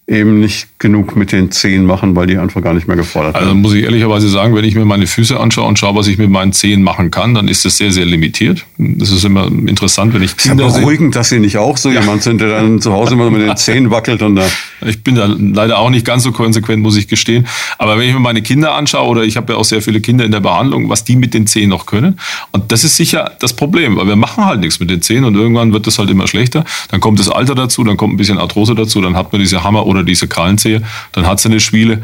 eben 0.07 0.39
nicht 0.39 0.79
genug 0.79 1.17
mit 1.17 1.33
den 1.33 1.51
Zehen 1.51 1.87
machen, 1.87 2.15
weil 2.15 2.27
die 2.27 2.37
einfach 2.37 2.61
gar 2.61 2.75
nicht 2.75 2.87
mehr 2.87 2.97
gefordert 2.97 3.35
werden. 3.35 3.45
Also 3.45 3.55
muss 3.55 3.73
ich 3.73 3.85
ehrlicherweise 3.85 4.29
sagen, 4.29 4.55
wenn 4.55 4.65
ich 4.65 4.75
mir 4.75 4.85
meine 4.85 5.07
Füße 5.07 5.41
anschaue 5.41 5.67
und 5.67 5.79
schaue, 5.79 5.95
was 5.95 6.09
ich 6.09 6.19
mit 6.19 6.29
meinen 6.29 6.53
Zehen 6.53 6.83
machen 6.83 7.11
kann, 7.11 7.33
dann 7.33 7.49
ist 7.49 7.65
das 7.65 7.79
sehr, 7.79 7.91
sehr 7.91 8.05
limitiert. 8.05 8.67
Das 8.77 9.11
ist 9.11 9.25
immer 9.25 9.47
interessant, 9.47 10.13
wenn 10.13 10.23
ich 10.23 10.37
Kinder 10.37 10.67
ist 10.67 10.75
ja 10.75 10.81
beruhigend, 10.81 11.17
dass 11.17 11.31
Sie 11.31 11.39
nicht 11.39 11.57
auch 11.57 11.79
so 11.79 11.89
ja. 11.89 12.01
jemand 12.01 12.23
sind, 12.23 12.43
der 12.43 12.51
dann 12.51 12.83
zu 12.83 12.93
Hause 12.93 13.15
immer 13.15 13.31
mit 13.31 13.49
den 13.49 13.57
Zehen 13.57 13.91
wackelt 13.91 14.21
und 14.21 14.37
da. 14.37 14.47
Ich 14.87 15.03
bin 15.03 15.15
da 15.15 15.25
leider 15.25 15.79
auch 15.79 15.89
nicht 15.89 16.05
ganz 16.05 16.23
so 16.23 16.33
konsequent, 16.33 16.83
muss 16.83 16.97
ich 16.99 17.09
gestehen. 17.09 17.47
Aber 17.79 17.99
wenn 17.99 18.07
ich 18.07 18.13
mir 18.13 18.21
meine 18.21 18.43
Kinder 18.43 18.75
anschaue, 18.75 19.09
oder 19.09 19.23
ich 19.25 19.39
habe 19.39 19.55
ja 19.55 19.59
auch 19.59 19.65
sehr 19.65 19.81
viele 19.81 20.03
Kinder 20.03 20.27
in 20.27 20.33
der 20.33 20.41
Behandlung, 20.41 20.91
was 20.91 21.05
die 21.05 21.17
mit 21.17 21.33
den 21.33 21.47
Zehen 21.47 21.71
noch 21.71 21.87
können. 21.87 22.21
Und 22.51 22.73
das 22.73 22.85
ist 22.85 22.97
sicher 22.97 23.33
das 23.41 23.55
Problem, 23.55 23.97
weil 23.97 24.07
wir 24.07 24.17
machen 24.17 24.45
halt 24.45 24.61
nichts 24.61 24.81
mit 24.81 24.91
den 24.91 25.01
Zehen 25.01 25.25
und 25.25 25.35
irgendwann 25.35 25.73
wird 25.73 25.87
das 25.87 25.99
halt 25.99 26.11
immer 26.11 26.29
schlechter. 26.29 26.67
Dann 26.91 27.01
kommt 27.01 27.19
das 27.19 27.31
Alter 27.31 27.55
dazu, 27.55 27.85
dann 27.85 27.97
kommt 27.97 28.13
ein 28.13 28.17
bisschen 28.19 28.39
Arthrose 28.39 28.75
dazu, 28.75 29.01
dann 29.01 29.17
hat 29.17 29.33
man 29.33 29.41
diese 29.41 29.65
Hammer 29.65 29.87
oder 29.95 30.05
diese 30.05 30.29
Krallenzehe, 30.29 30.83
dann 31.13 31.27
hat 31.27 31.41
sie 31.41 31.49
eine 31.49 31.61
Schwiele. 31.61 32.03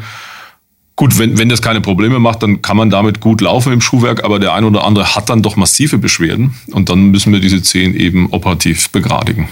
Gut, 0.97 1.17
wenn, 1.17 1.39
wenn 1.39 1.49
das 1.49 1.63
keine 1.63 1.81
Probleme 1.81 2.19
macht, 2.19 2.43
dann 2.43 2.61
kann 2.61 2.77
man 2.77 2.89
damit 2.91 3.21
gut 3.21 3.41
laufen 3.41 3.73
im 3.73 3.81
Schuhwerk, 3.81 4.23
aber 4.23 4.39
der 4.39 4.53
ein 4.53 4.65
oder 4.65 4.83
andere 4.83 5.15
hat 5.15 5.29
dann 5.29 5.41
doch 5.41 5.55
massive 5.55 5.97
Beschwerden 5.97 6.53
und 6.71 6.89
dann 6.89 7.09
müssen 7.09 7.33
wir 7.33 7.39
diese 7.39 7.63
Zehen 7.63 7.95
eben 7.95 8.31
operativ 8.31 8.89
begradigen. 8.89 9.47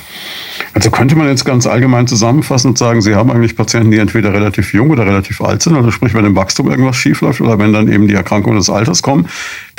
Also 0.76 0.92
könnte 0.92 1.16
man 1.16 1.28
jetzt 1.28 1.46
ganz 1.46 1.66
allgemein 1.66 2.06
zusammenfassend 2.06 2.78
sagen, 2.78 3.02
Sie 3.02 3.16
haben 3.16 3.32
eigentlich 3.32 3.56
Patienten, 3.56 3.90
die 3.90 3.98
entweder 3.98 4.32
relativ 4.32 4.74
jung 4.74 4.92
oder 4.92 5.08
relativ 5.08 5.42
alt 5.42 5.64
sind, 5.64 5.76
also 5.76 5.90
sprich, 5.90 6.14
wenn 6.14 6.26
im 6.26 6.36
Wachstum 6.36 6.70
irgendwas 6.70 6.98
schiefläuft 6.98 7.42
oder 7.42 7.58
wenn 7.58 7.74
dann 7.74 7.92
eben 7.92 8.08
die 8.08 8.14
Erkrankungen 8.14 8.60
des 8.60 8.70
Alters 8.70 9.02
kommen. 9.02 9.28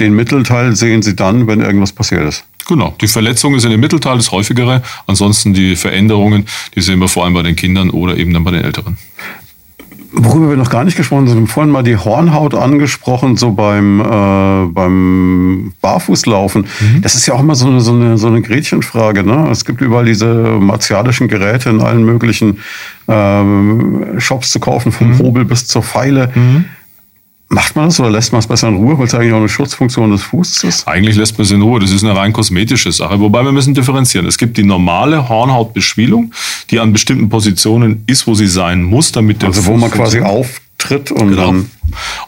Den 0.00 0.14
Mittelteil 0.14 0.74
sehen 0.74 1.02
Sie 1.02 1.14
dann, 1.14 1.46
wenn 1.46 1.60
irgendwas 1.60 1.92
passiert 1.92 2.26
ist. 2.26 2.44
Genau, 2.70 2.94
die 3.00 3.08
Verletzungen 3.08 3.58
sind 3.58 3.72
im 3.72 3.80
Mittelteil 3.80 4.16
das 4.16 4.30
häufigere. 4.30 4.80
Ansonsten 5.08 5.52
die 5.54 5.74
Veränderungen, 5.74 6.46
die 6.76 6.80
sehen 6.80 7.00
wir 7.00 7.08
vor 7.08 7.24
allem 7.24 7.34
bei 7.34 7.42
den 7.42 7.56
Kindern 7.56 7.90
oder 7.90 8.16
eben 8.16 8.32
dann 8.32 8.44
bei 8.44 8.52
den 8.52 8.62
Älteren. 8.62 8.96
Worüber 10.12 10.50
wir 10.50 10.56
noch 10.56 10.70
gar 10.70 10.84
nicht 10.84 10.96
gesprochen 10.96 11.22
haben, 11.22 11.34
wir 11.34 11.34
haben 11.34 11.46
vorhin 11.48 11.72
mal 11.72 11.82
die 11.82 11.96
Hornhaut 11.96 12.54
angesprochen, 12.54 13.36
so 13.36 13.50
beim, 13.50 14.00
äh, 14.00 14.66
beim 14.66 15.72
Barfußlaufen. 15.80 16.62
Mhm. 16.62 17.02
Das 17.02 17.16
ist 17.16 17.26
ja 17.26 17.34
auch 17.34 17.40
immer 17.40 17.56
so 17.56 17.66
eine, 17.66 17.80
so 17.80 17.92
eine, 17.92 18.16
so 18.18 18.28
eine 18.28 18.40
Gretchenfrage. 18.40 19.24
Ne? 19.24 19.48
Es 19.50 19.64
gibt 19.64 19.80
überall 19.80 20.04
diese 20.04 20.26
martialischen 20.60 21.26
Geräte 21.26 21.70
in 21.70 21.80
allen 21.80 22.04
möglichen 22.04 22.58
ähm, 23.08 24.14
Shops 24.18 24.52
zu 24.52 24.60
kaufen, 24.60 24.92
vom 24.92 25.08
mhm. 25.08 25.18
Hobel 25.18 25.44
bis 25.44 25.66
zur 25.66 25.82
Pfeile. 25.82 26.30
Mhm. 26.36 26.66
Macht 27.52 27.74
man 27.74 27.86
das 27.86 27.98
oder 27.98 28.10
lässt 28.10 28.30
man 28.30 28.38
es 28.38 28.46
besser 28.46 28.68
in 28.68 28.76
Ruhe, 28.76 28.96
weil 28.96 29.06
es 29.06 29.14
eigentlich 29.14 29.32
auch 29.32 29.38
eine 29.38 29.48
Schutzfunktion 29.48 30.12
des 30.12 30.22
Fußes 30.22 30.62
ist? 30.62 30.86
Eigentlich 30.86 31.16
lässt 31.16 31.36
man 31.36 31.44
es 31.44 31.50
in 31.50 31.60
Ruhe. 31.60 31.80
Das 31.80 31.90
ist 31.90 32.04
eine 32.04 32.16
rein 32.16 32.32
kosmetische 32.32 32.92
Sache. 32.92 33.18
Wobei 33.18 33.44
wir 33.44 33.50
müssen 33.50 33.74
differenzieren. 33.74 34.24
Es 34.28 34.38
gibt 34.38 34.56
die 34.56 34.62
normale 34.62 35.28
Hornhautbeschwielung, 35.28 36.32
die 36.70 36.78
an 36.78 36.92
bestimmten 36.92 37.28
Positionen 37.28 38.04
ist, 38.06 38.28
wo 38.28 38.34
sie 38.34 38.46
sein 38.46 38.84
muss, 38.84 39.10
damit 39.10 39.42
der 39.42 39.48
Also 39.48 39.66
wo 39.66 39.76
man 39.76 39.90
quasi 39.90 40.20
auf 40.20 40.60
tritt 40.80 41.10
und 41.10 41.30
genau. 41.30 41.46
dann. 41.46 41.70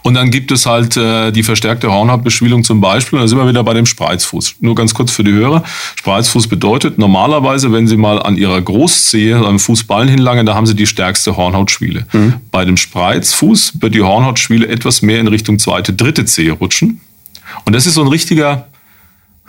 Und 0.02 0.14
dann 0.14 0.30
gibt 0.30 0.50
es 0.50 0.66
halt 0.66 0.96
äh, 0.96 1.30
die 1.30 1.42
verstärkte 1.42 1.90
Hornhautbeschwielung 1.90 2.64
zum 2.64 2.80
Beispiel. 2.80 3.20
Da 3.20 3.28
sind 3.28 3.38
wir 3.38 3.48
wieder 3.48 3.62
bei 3.62 3.74
dem 3.74 3.86
Spreizfuß. 3.86 4.56
Nur 4.60 4.74
ganz 4.74 4.92
kurz 4.94 5.12
für 5.12 5.24
die 5.24 5.32
Hörer. 5.32 5.62
Spreizfuß 5.96 6.48
bedeutet 6.48 6.98
normalerweise, 6.98 7.72
wenn 7.72 7.86
Sie 7.86 7.96
mal 7.96 8.20
an 8.20 8.36
Ihrer 8.36 8.60
Großzehe, 8.60 9.36
am 9.36 9.58
Fußballen 9.58 10.08
hinlangen, 10.08 10.46
da 10.46 10.54
haben 10.54 10.66
Sie 10.66 10.74
die 10.74 10.86
stärkste 10.86 11.36
Hornhautschwiele. 11.36 12.06
Mhm. 12.12 12.34
Bei 12.50 12.64
dem 12.64 12.76
Spreizfuß 12.76 13.80
wird 13.80 13.94
die 13.94 14.02
Hornhautschwiele 14.02 14.66
etwas 14.66 15.02
mehr 15.02 15.20
in 15.20 15.28
Richtung 15.28 15.58
zweite, 15.58 15.92
dritte 15.92 16.24
Zehe 16.24 16.52
rutschen. 16.52 17.00
Und 17.64 17.74
das 17.74 17.86
ist 17.86 17.94
so 17.94 18.02
ein 18.02 18.08
richtiger 18.08 18.66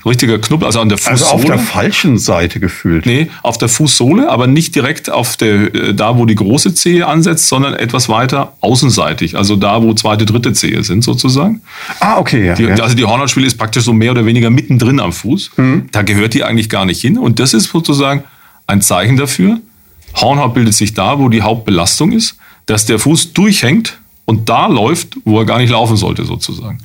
richtiger 0.06 0.40
Knubbel, 0.40 0.66
also 0.66 0.80
an 0.80 0.90
der 0.90 0.98
Fußsohle. 0.98 1.14
Also 1.14 1.26
auf 1.34 1.46
der 1.46 1.60
falschen 1.60 2.18
Seite 2.18 2.60
gefühlt. 2.60 3.06
Nee, 3.06 3.30
auf 3.42 3.58
der 3.58 3.70
Fußsohle, 3.70 4.30
aber 4.30 4.48
nicht 4.48 4.76
direkt 4.76 5.10
auf 5.10 5.38
der, 5.38 5.74
äh, 5.74 5.94
da, 5.94 6.18
wo 6.18 6.26
die 6.26 6.36
große 6.36 6.74
Zehe 6.76 7.08
ansetzt, 7.08 7.48
sondern 7.48 7.74
etwas 7.74 8.10
weiter 8.10 8.54
außenseitig, 8.62 9.38
also 9.38 9.56
da, 9.56 9.82
wo 9.82 9.94
zweite, 9.94 10.26
dritte 10.26 10.54
Zehe 10.54 10.84
sind 10.84 11.04
sozusagen. 11.04 11.62
Ah, 12.00 12.18
okay, 12.18 12.48
ja. 12.48 12.56
Die, 12.56 12.70
also 12.70 12.96
die 12.96 13.06
Hornhautschwelle 13.06 13.48
ist 13.48 13.58
praktisch 13.58 13.84
so 13.84 13.94
mehr 13.94 14.12
oder 14.12 14.26
weniger 14.26 14.50
mittendrin 14.50 15.00
am 15.00 15.14
Fuß. 15.14 15.52
Mhm. 15.58 15.86
Da 15.92 16.02
gehört 16.02 16.34
die 16.34 16.44
eigentlich 16.44 16.70
gar 16.70 16.86
nicht 16.86 17.02
hin 17.02 17.18
und 17.18 17.40
das 17.40 17.54
ist 17.54 17.72
sozusagen 17.72 18.24
ein 18.68 18.82
Zeichen 18.82 19.18
dafür. 19.18 19.60
Hornhaut 20.16 20.54
bildet 20.54 20.74
sich 20.74 20.94
da, 20.94 21.20
wo 21.20 21.30
die 21.30 21.42
Hauptbelastung 21.42 22.12
ist, 22.12 22.38
dass 22.66 22.86
der 22.86 23.00
Fuß 23.00 23.34
durchhängt 23.34 24.00
und 24.26 24.50
da 24.50 24.68
läuft, 24.68 25.18
wo 25.26 25.40
er 25.40 25.46
gar 25.46 25.58
nicht 25.58 25.70
laufen 25.70 25.98
sollte 25.98 26.24
sozusagen. 26.24 26.80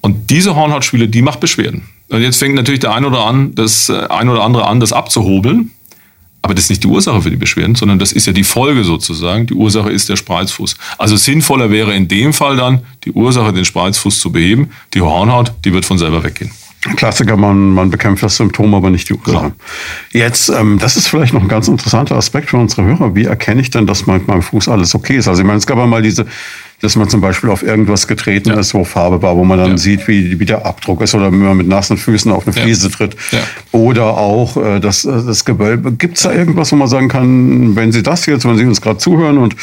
Und 0.00 0.30
diese 0.30 0.54
Hornhautschwelle, 0.54 1.08
die 1.08 1.22
macht 1.22 1.40
Beschwerden. 1.40 1.88
Und 2.14 2.22
jetzt 2.22 2.38
fängt 2.38 2.54
natürlich 2.54 2.78
der 2.78 2.94
ein 2.94 3.04
oder, 3.04 3.26
an, 3.26 3.56
das 3.56 3.88
äh, 3.88 4.06
ein 4.08 4.28
oder 4.28 4.44
andere 4.44 4.68
an, 4.68 4.78
das 4.78 4.92
abzuhobeln. 4.92 5.72
Aber 6.42 6.54
das 6.54 6.64
ist 6.64 6.70
nicht 6.70 6.84
die 6.84 6.88
Ursache 6.88 7.22
für 7.22 7.30
die 7.30 7.36
Beschwerden, 7.36 7.74
sondern 7.74 7.98
das 7.98 8.12
ist 8.12 8.26
ja 8.26 8.32
die 8.32 8.44
Folge 8.44 8.84
sozusagen. 8.84 9.46
Die 9.46 9.54
Ursache 9.54 9.90
ist 9.90 10.08
der 10.08 10.14
Spreizfuß. 10.14 10.76
Also 10.96 11.16
sinnvoller 11.16 11.70
wäre 11.70 11.92
in 11.92 12.06
dem 12.06 12.32
Fall 12.32 12.56
dann, 12.56 12.82
die 13.04 13.10
Ursache, 13.10 13.52
den 13.52 13.64
Spreizfuß 13.64 14.20
zu 14.20 14.30
beheben. 14.30 14.70
Die 14.92 15.00
Hornhaut, 15.00 15.54
die 15.64 15.72
wird 15.72 15.86
von 15.86 15.98
selber 15.98 16.22
weggehen. 16.22 16.52
Klassiker, 16.96 17.36
man, 17.36 17.70
man 17.70 17.90
bekämpft 17.90 18.22
das 18.22 18.36
Symptom, 18.36 18.74
aber 18.74 18.90
nicht 18.90 19.08
die 19.08 19.14
Ursache. 19.14 19.52
Genau. 20.12 20.24
Jetzt, 20.24 20.50
ähm, 20.50 20.78
das 20.78 20.96
ist 20.96 21.08
vielleicht 21.08 21.32
noch 21.32 21.42
ein 21.42 21.48
ganz 21.48 21.66
interessanter 21.66 22.14
Aspekt 22.14 22.50
für 22.50 22.58
unsere 22.58 22.84
Hörer. 22.84 23.16
Wie 23.16 23.24
erkenne 23.24 23.60
ich 23.60 23.70
denn, 23.70 23.86
dass 23.86 24.06
mit 24.06 24.28
meinem 24.28 24.42
Fuß 24.42 24.68
alles 24.68 24.94
okay 24.94 25.16
ist? 25.16 25.26
Also 25.26 25.40
ich 25.40 25.46
meine, 25.46 25.58
es 25.58 25.66
gab 25.66 25.78
ja 25.78 25.86
mal 25.86 26.02
diese 26.02 26.26
dass 26.84 26.96
man 26.96 27.08
zum 27.08 27.20
Beispiel 27.20 27.50
auf 27.50 27.62
irgendwas 27.62 28.06
getreten 28.06 28.50
ja. 28.50 28.58
ist, 28.58 28.74
wo 28.74 28.84
Farbe 28.84 29.22
war, 29.22 29.36
wo 29.36 29.44
man 29.44 29.58
dann 29.58 29.70
ja. 29.72 29.78
sieht, 29.78 30.06
wie, 30.06 30.38
wie 30.38 30.44
der 30.44 30.64
Abdruck 30.66 31.00
ist 31.00 31.14
oder 31.14 31.32
wenn 31.32 31.42
man 31.42 31.56
mit 31.56 31.66
nassen 31.66 31.96
Füßen 31.96 32.30
auf 32.30 32.46
eine 32.46 32.52
Fliese 32.52 32.90
tritt. 32.90 33.16
Oder 33.72 34.16
auch 34.16 34.56
äh, 34.56 34.80
das, 34.80 35.04
äh, 35.04 35.10
das 35.26 35.44
Gewölbe. 35.44 35.92
Gibt 35.92 36.16
es 36.18 36.22
da 36.22 36.32
irgendwas, 36.32 36.70
wo 36.72 36.76
man 36.76 36.88
sagen 36.88 37.08
kann, 37.08 37.74
wenn 37.74 37.90
Sie 37.90 38.02
das 38.02 38.26
jetzt, 38.26 38.46
wenn 38.46 38.56
Sie 38.56 38.66
uns 38.66 38.80
gerade 38.80 38.98
zuhören 38.98 39.38
und 39.38 39.56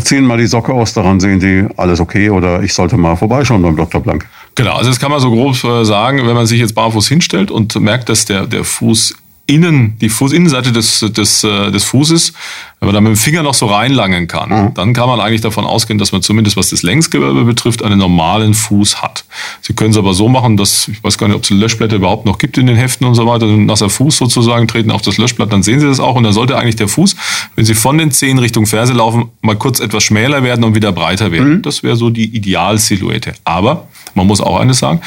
ziehen 0.00 0.24
mal 0.24 0.38
die 0.38 0.46
Socke 0.46 0.72
aus, 0.72 0.92
daran 0.92 1.20
sehen 1.20 1.40
sie 1.40 1.66
alles 1.76 2.00
okay 2.00 2.30
oder 2.30 2.62
ich 2.62 2.74
sollte 2.74 2.96
mal 2.96 3.16
vorbeischauen 3.16 3.62
beim 3.62 3.76
Dr. 3.76 4.00
Blank. 4.00 4.26
Genau, 4.54 4.76
also 4.76 4.90
das 4.90 5.00
kann 5.00 5.10
man 5.10 5.20
so 5.20 5.30
grob 5.30 5.62
äh, 5.64 5.84
sagen, 5.84 6.18
wenn 6.26 6.34
man 6.34 6.46
sich 6.46 6.60
jetzt 6.60 6.74
barfuß 6.74 7.08
hinstellt 7.08 7.50
und 7.50 7.74
merkt, 7.80 8.08
dass 8.08 8.24
der, 8.24 8.46
der 8.46 8.62
Fuß 8.62 9.14
innen, 9.50 9.98
die 10.00 10.08
Fußinnenseite 10.08 10.72
des, 10.72 11.00
des, 11.00 11.44
äh, 11.44 11.70
des 11.70 11.84
Fußes, 11.84 12.32
wenn 12.78 12.86
man 12.86 12.94
da 12.94 13.00
mit 13.00 13.10
dem 13.10 13.16
Finger 13.16 13.42
noch 13.42 13.52
so 13.52 13.66
reinlangen 13.66 14.26
kann, 14.26 14.48
mhm. 14.48 14.74
dann 14.74 14.94
kann 14.94 15.08
man 15.08 15.20
eigentlich 15.20 15.42
davon 15.42 15.66
ausgehen, 15.66 15.98
dass 15.98 16.12
man 16.12 16.22
zumindest 16.22 16.56
was 16.56 16.70
das 16.70 16.82
Längsgewölbe 16.82 17.44
betrifft, 17.44 17.82
einen 17.82 17.98
normalen 17.98 18.54
Fuß 18.54 19.02
hat. 19.02 19.24
Sie 19.60 19.74
können 19.74 19.90
es 19.90 19.98
aber 19.98 20.14
so 20.14 20.28
machen, 20.28 20.56
dass, 20.56 20.88
ich 20.88 21.04
weiß 21.04 21.18
gar 21.18 21.26
nicht, 21.26 21.36
ob 21.36 21.42
es 21.42 21.50
Löschblätter 21.50 21.96
überhaupt 21.96 22.24
noch 22.24 22.38
gibt 22.38 22.56
in 22.56 22.66
den 22.66 22.76
Heften 22.76 23.06
und 23.06 23.14
so 23.14 23.26
weiter, 23.26 23.46
ein 23.46 23.66
nasser 23.66 23.90
Fuß 23.90 24.16
sozusagen, 24.16 24.66
treten 24.66 24.90
auf 24.90 25.02
das 25.02 25.18
Löschblatt, 25.18 25.52
dann 25.52 25.62
sehen 25.62 25.80
Sie 25.80 25.86
das 25.86 26.00
auch 26.00 26.14
und 26.14 26.24
dann 26.24 26.32
sollte 26.32 26.56
eigentlich 26.56 26.76
der 26.76 26.88
Fuß, 26.88 27.16
wenn 27.56 27.64
Sie 27.64 27.74
von 27.74 27.98
den 27.98 28.12
Zehen 28.12 28.38
Richtung 28.38 28.66
Ferse 28.66 28.94
laufen, 28.94 29.28
mal 29.42 29.56
kurz 29.56 29.80
etwas 29.80 30.04
schmäler 30.04 30.42
werden 30.42 30.64
und 30.64 30.74
wieder 30.74 30.92
breiter 30.92 31.32
werden. 31.32 31.56
Mhm. 31.56 31.62
Das 31.62 31.82
wäre 31.82 31.96
so 31.96 32.08
die 32.08 32.34
Idealsilhouette. 32.34 33.34
Aber 33.44 33.88
man 34.14 34.26
muss 34.26 34.40
auch 34.40 34.58
eines 34.58 34.78
sagen, 34.78 35.00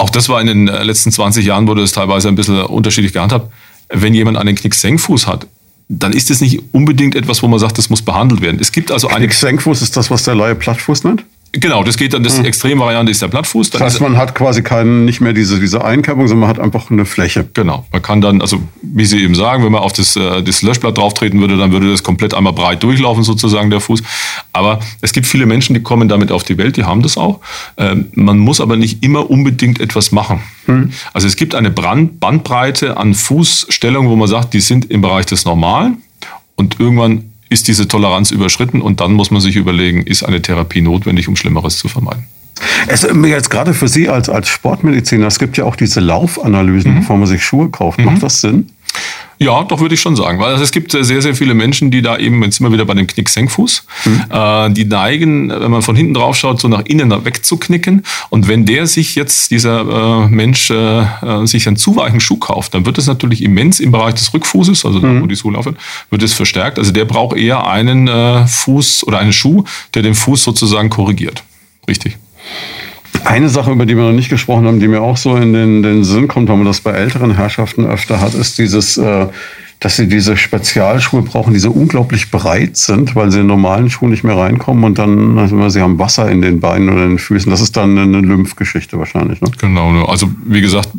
auch 0.00 0.10
das 0.10 0.28
war 0.28 0.40
in 0.40 0.46
den 0.46 0.68
äh, 0.68 0.82
letzten 0.82 1.12
20 1.12 1.44
Jahren, 1.44 1.68
wurde 1.68 1.82
es 1.82 1.92
teilweise 1.92 2.28
ein 2.28 2.34
bisschen 2.34 2.60
unterschiedlich 2.62 3.12
gehandhabt. 3.12 3.52
Wenn 3.88 4.14
jemand 4.14 4.38
einen 4.38 4.54
Knicksenkfuß 4.54 5.26
hat, 5.26 5.46
dann 5.88 6.12
ist 6.12 6.30
es 6.30 6.40
nicht 6.40 6.62
unbedingt 6.72 7.14
etwas, 7.14 7.42
wo 7.42 7.48
man 7.48 7.58
sagt, 7.58 7.76
das 7.76 7.90
muss 7.90 8.02
behandelt 8.02 8.40
werden. 8.40 8.58
Es 8.60 8.72
gibt 8.72 8.92
also 8.92 9.08
eine. 9.08 9.26
Knicksenkfuß 9.26 9.82
ist 9.82 9.96
das, 9.96 10.10
was 10.10 10.22
der 10.22 10.36
Laie 10.36 10.54
Plattfuß 10.54 11.04
nennt? 11.04 11.24
Genau, 11.52 11.82
das 11.82 11.96
geht 11.96 12.14
dann, 12.14 12.22
das 12.22 12.38
mhm. 12.38 12.44
Extremvariante 12.44 13.10
ist 13.10 13.22
der 13.22 13.28
Plattfuß. 13.28 13.70
Das 13.70 13.80
heißt, 13.80 14.00
man 14.00 14.16
hat 14.16 14.36
quasi 14.36 14.62
keinen, 14.62 15.04
nicht 15.04 15.20
mehr 15.20 15.32
diese, 15.32 15.58
diese 15.58 15.84
Einkerbung, 15.84 16.28
sondern 16.28 16.42
man 16.42 16.48
hat 16.48 16.60
einfach 16.60 16.92
eine 16.92 17.04
Fläche. 17.04 17.48
Genau. 17.54 17.84
Man 17.90 18.02
kann 18.02 18.20
dann, 18.20 18.40
also 18.40 18.62
wie 18.82 19.04
Sie 19.04 19.20
eben 19.20 19.34
sagen, 19.34 19.64
wenn 19.64 19.72
man 19.72 19.82
auf 19.82 19.92
das, 19.92 20.14
äh, 20.14 20.42
das 20.44 20.62
Löschblatt 20.62 20.96
drauftreten 20.96 21.40
würde, 21.40 21.56
dann 21.56 21.72
würde 21.72 21.90
das 21.90 22.04
komplett 22.04 22.34
einmal 22.34 22.52
breit 22.52 22.84
durchlaufen, 22.84 23.24
sozusagen 23.24 23.68
der 23.70 23.80
Fuß. 23.80 24.00
Aber 24.52 24.78
es 25.00 25.12
gibt 25.12 25.26
viele 25.26 25.44
Menschen, 25.44 25.74
die 25.74 25.82
kommen 25.82 26.08
damit 26.08 26.30
auf 26.30 26.44
die 26.44 26.56
Welt, 26.56 26.76
die 26.76 26.84
haben 26.84 27.02
das 27.02 27.16
auch. 27.16 27.40
Ähm, 27.76 28.06
man 28.14 28.38
muss 28.38 28.60
aber 28.60 28.76
nicht 28.76 29.02
immer 29.02 29.28
unbedingt 29.28 29.80
etwas 29.80 30.12
machen. 30.12 30.40
Mhm. 30.68 30.92
Also 31.12 31.26
es 31.26 31.34
gibt 31.34 31.56
eine 31.56 31.70
Brand 31.70 32.20
Bandbreite 32.20 32.96
an 32.96 33.12
Fußstellungen, 33.14 34.08
wo 34.08 34.14
man 34.14 34.28
sagt, 34.28 34.54
die 34.54 34.60
sind 34.60 34.88
im 34.88 35.00
Bereich 35.00 35.26
des 35.26 35.44
Normalen. 35.44 36.02
Und 36.54 36.78
irgendwann 36.78 37.29
ist 37.50 37.68
diese 37.68 37.86
Toleranz 37.86 38.30
überschritten 38.30 38.80
und 38.80 39.00
dann 39.00 39.12
muss 39.12 39.30
man 39.30 39.42
sich 39.42 39.56
überlegen, 39.56 40.02
ist 40.02 40.22
eine 40.22 40.40
Therapie 40.40 40.80
notwendig, 40.80 41.28
um 41.28 41.36
Schlimmeres 41.36 41.76
zu 41.76 41.88
vermeiden. 41.88 42.24
Es 42.86 43.04
ist 43.04 43.14
jetzt 43.24 43.50
gerade 43.50 43.74
für 43.74 43.88
Sie 43.88 44.08
als, 44.08 44.28
als 44.28 44.48
Sportmediziner, 44.48 45.26
es 45.26 45.38
gibt 45.38 45.56
ja 45.56 45.64
auch 45.64 45.76
diese 45.76 46.00
Laufanalysen, 46.00 46.94
mhm. 46.94 47.00
bevor 47.00 47.16
man 47.16 47.26
sich 47.26 47.44
Schuhe 47.44 47.68
kauft. 47.68 47.98
Mhm. 47.98 48.06
Macht 48.06 48.22
das 48.22 48.40
Sinn? 48.40 48.70
Ja, 49.42 49.64
doch 49.64 49.80
würde 49.80 49.94
ich 49.94 50.02
schon 50.02 50.16
sagen, 50.16 50.38
weil 50.38 50.52
es 50.56 50.70
gibt 50.70 50.92
sehr, 50.92 51.22
sehr 51.22 51.34
viele 51.34 51.54
Menschen, 51.54 51.90
die 51.90 52.02
da 52.02 52.18
eben, 52.18 52.42
jetzt 52.42 52.58
sind 52.58 52.66
wir 52.66 52.72
wieder 52.72 52.84
bei 52.84 52.92
dem 52.92 53.06
Knicksenkfuß, 53.06 53.84
mhm. 54.04 54.24
äh, 54.28 54.70
die 54.70 54.84
neigen, 54.84 55.48
wenn 55.48 55.70
man 55.70 55.80
von 55.80 55.96
hinten 55.96 56.12
drauf 56.12 56.36
schaut, 56.36 56.60
so 56.60 56.68
nach 56.68 56.84
innen 56.84 57.10
wegzuknicken. 57.24 58.04
Und 58.28 58.48
wenn 58.48 58.66
der 58.66 58.86
sich 58.86 59.14
jetzt, 59.14 59.50
dieser 59.50 60.24
äh, 60.24 60.28
Mensch, 60.28 60.70
äh, 60.70 61.00
äh 61.00 61.46
sich 61.46 61.66
einen 61.66 61.78
zu 61.78 61.96
weichen 61.96 62.20
Schuh 62.20 62.36
kauft, 62.36 62.74
dann 62.74 62.84
wird 62.84 62.98
es 62.98 63.06
natürlich 63.06 63.42
immens 63.42 63.80
im 63.80 63.92
Bereich 63.92 64.12
des 64.12 64.34
Rückfußes, 64.34 64.84
also 64.84 64.98
mhm. 64.98 65.02
da, 65.02 65.22
wo 65.22 65.26
die 65.26 65.36
Sohle 65.36 65.56
aufhört, 65.56 65.78
wird 66.10 66.22
es 66.22 66.34
verstärkt. 66.34 66.78
Also 66.78 66.92
der 66.92 67.06
braucht 67.06 67.34
eher 67.34 67.66
einen 67.66 68.08
äh, 68.08 68.46
Fuß 68.46 69.04
oder 69.04 69.20
einen 69.20 69.32
Schuh, 69.32 69.64
der 69.94 70.02
den 70.02 70.14
Fuß 70.14 70.44
sozusagen 70.44 70.90
korrigiert. 70.90 71.44
Richtig. 71.88 72.18
Eine 73.24 73.48
Sache, 73.48 73.70
über 73.70 73.86
die 73.86 73.96
wir 73.96 74.04
noch 74.04 74.12
nicht 74.12 74.30
gesprochen 74.30 74.66
haben, 74.66 74.80
die 74.80 74.88
mir 74.88 75.02
auch 75.02 75.16
so 75.16 75.36
in 75.36 75.52
den, 75.52 75.82
den 75.82 76.04
Sinn 76.04 76.28
kommt, 76.28 76.48
weil 76.48 76.56
man 76.56 76.66
das 76.66 76.80
bei 76.80 76.92
älteren 76.92 77.34
Herrschaften 77.34 77.86
öfter 77.86 78.20
hat, 78.20 78.34
ist 78.34 78.58
dieses, 78.58 78.96
äh, 78.96 79.26
dass 79.80 79.96
sie 79.96 80.08
diese 80.08 80.36
Spezialschuhe 80.36 81.22
brauchen, 81.22 81.54
die 81.54 81.58
so 81.58 81.70
unglaublich 81.70 82.30
breit 82.30 82.76
sind, 82.76 83.16
weil 83.16 83.30
sie 83.30 83.40
in 83.40 83.46
normalen 83.46 83.88
Schuhen 83.88 84.10
nicht 84.10 84.24
mehr 84.24 84.36
reinkommen 84.36 84.84
und 84.84 84.98
dann, 84.98 85.38
also 85.38 85.68
sie 85.70 85.80
haben 85.80 85.98
Wasser 85.98 86.30
in 86.30 86.42
den 86.42 86.60
Beinen 86.60 86.90
oder 86.90 87.04
in 87.04 87.10
den 87.10 87.18
Füßen. 87.18 87.50
Das 87.50 87.62
ist 87.62 87.78
dann 87.78 87.96
eine 87.98 88.20
Lymphgeschichte 88.20 88.98
wahrscheinlich. 88.98 89.40
Ne? 89.40 89.50
Genau, 89.58 89.90
ne? 89.90 90.06
also 90.06 90.30
wie 90.44 90.60
gesagt, 90.60 90.90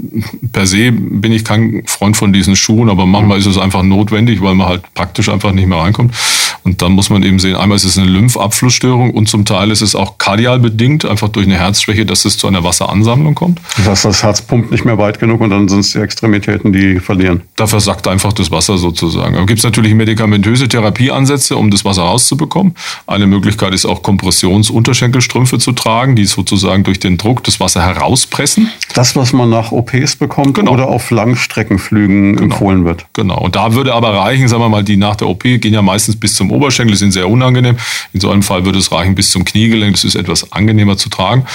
per 0.52 0.66
se 0.66 0.92
bin 0.92 1.32
ich 1.32 1.46
kein 1.46 1.84
Freund 1.86 2.18
von 2.18 2.34
diesen 2.34 2.56
Schuhen, 2.56 2.90
aber 2.90 3.06
manchmal 3.06 3.38
mhm. 3.38 3.42
ist 3.42 3.48
es 3.48 3.60
einfach 3.60 3.84
notwendig, 3.84 4.42
weil 4.42 4.56
man 4.56 4.68
halt 4.68 4.94
praktisch 4.96 5.30
einfach 5.30 5.52
nicht 5.52 5.68
mehr 5.68 5.78
reinkommt. 5.78 6.16
Und 6.64 6.82
dann 6.82 6.92
muss 6.92 7.10
man 7.10 7.24
eben 7.24 7.40
sehen, 7.40 7.56
einmal 7.56 7.76
ist 7.76 7.86
es 7.86 7.98
eine 7.98 8.08
Lymphabflussstörung 8.08 9.12
und 9.12 9.28
zum 9.28 9.46
Teil 9.46 9.72
ist 9.72 9.82
es 9.82 9.96
auch 9.96 10.18
kardial 10.18 10.60
bedingt, 10.60 11.06
einfach 11.06 11.30
durch 11.30 11.46
eine 11.48 11.58
Herzschwäche, 11.58 12.06
dass 12.06 12.26
es 12.26 12.38
zu 12.38 12.48
einer 12.48 12.64
Wasseransammlung 12.64 13.36
kommt. 13.36 13.60
Das 13.78 13.88
heißt, 13.88 14.06
das 14.06 14.24
Herz 14.24 14.42
pumpt 14.42 14.72
nicht 14.72 14.86
mehr 14.86 14.98
weit 14.98 15.20
genug 15.20 15.42
und 15.42 15.50
dann 15.50 15.68
sind 15.68 15.80
es 15.80 15.92
die 15.92 16.00
Extremitäten, 16.00 16.72
die 16.72 17.00
verlieren. 17.00 17.42
Da 17.56 17.68
versackt 17.68 18.08
einfach 18.08 18.34
das 18.34 18.52
Wasser 18.52 18.78
sozusagen. 18.78 19.36
Da 19.36 19.44
gibt 19.46 19.60
es 19.60 19.64
natürlich 19.64 19.94
medikamentöse 19.96 20.68
Therapieansätze, 20.68 21.56
um 21.58 21.72
das 21.72 21.84
Wasser 21.86 22.04
rauszubekommen. 22.04 22.76
Eine 23.08 23.28
Möglichkeit 23.28 23.74
ist 23.74 23.86
auch 23.86 24.04
Kompressionsunterschenkelstrümpfe 24.04 25.58
zu 25.58 25.72
tragen, 25.72 26.16
die 26.16 26.26
sozusagen 26.26 26.84
durch 26.84 27.00
den 27.00 27.18
Druck 27.18 27.44
das 27.44 27.60
Wasser 27.60 27.82
herauspressen. 27.82 28.70
Das, 28.94 29.16
was 29.16 29.34
man 29.34 29.50
nach 29.50 29.72
OPs 29.72 30.16
bekommt 30.16 30.56
genau. 30.56 30.74
oder 30.74 30.88
auf 30.88 31.10
Langstreckenflügen 31.10 32.36
genau. 32.36 32.44
empfohlen 32.44 32.86
wird. 32.86 33.06
Genau. 33.14 33.40
Und 33.40 33.56
da 33.56 33.74
würde 33.74 33.94
aber 33.94 34.14
reichen, 34.14 34.48
sagen 34.48 34.62
wir 34.62 34.70
mal, 34.70 34.84
die 34.84 34.98
nach 34.98 35.16
der 35.16 35.28
OP 35.28 35.44
gehen 35.44 35.74
ja 35.74 35.82
meistens 35.82 36.16
bis 36.16 36.36
zum 36.36 36.51
Oberschenkel, 36.52 36.96
sind 36.96 37.12
sehr 37.12 37.30
unangenehm. 37.30 37.78
In 38.14 38.20
so 38.20 38.30
einem 38.30 38.44
Fall 38.44 38.66
würde 38.66 38.80
es 38.80 38.92
reichen 38.92 39.16
bis 39.16 39.32
zum 39.32 39.46
Kniegelenk. 39.46 39.94
Das 39.94 40.04
ist 40.04 40.16
etwas 40.16 40.52
angenehmer 40.52 40.98
zu 40.98 41.10
tragen. 41.10 41.46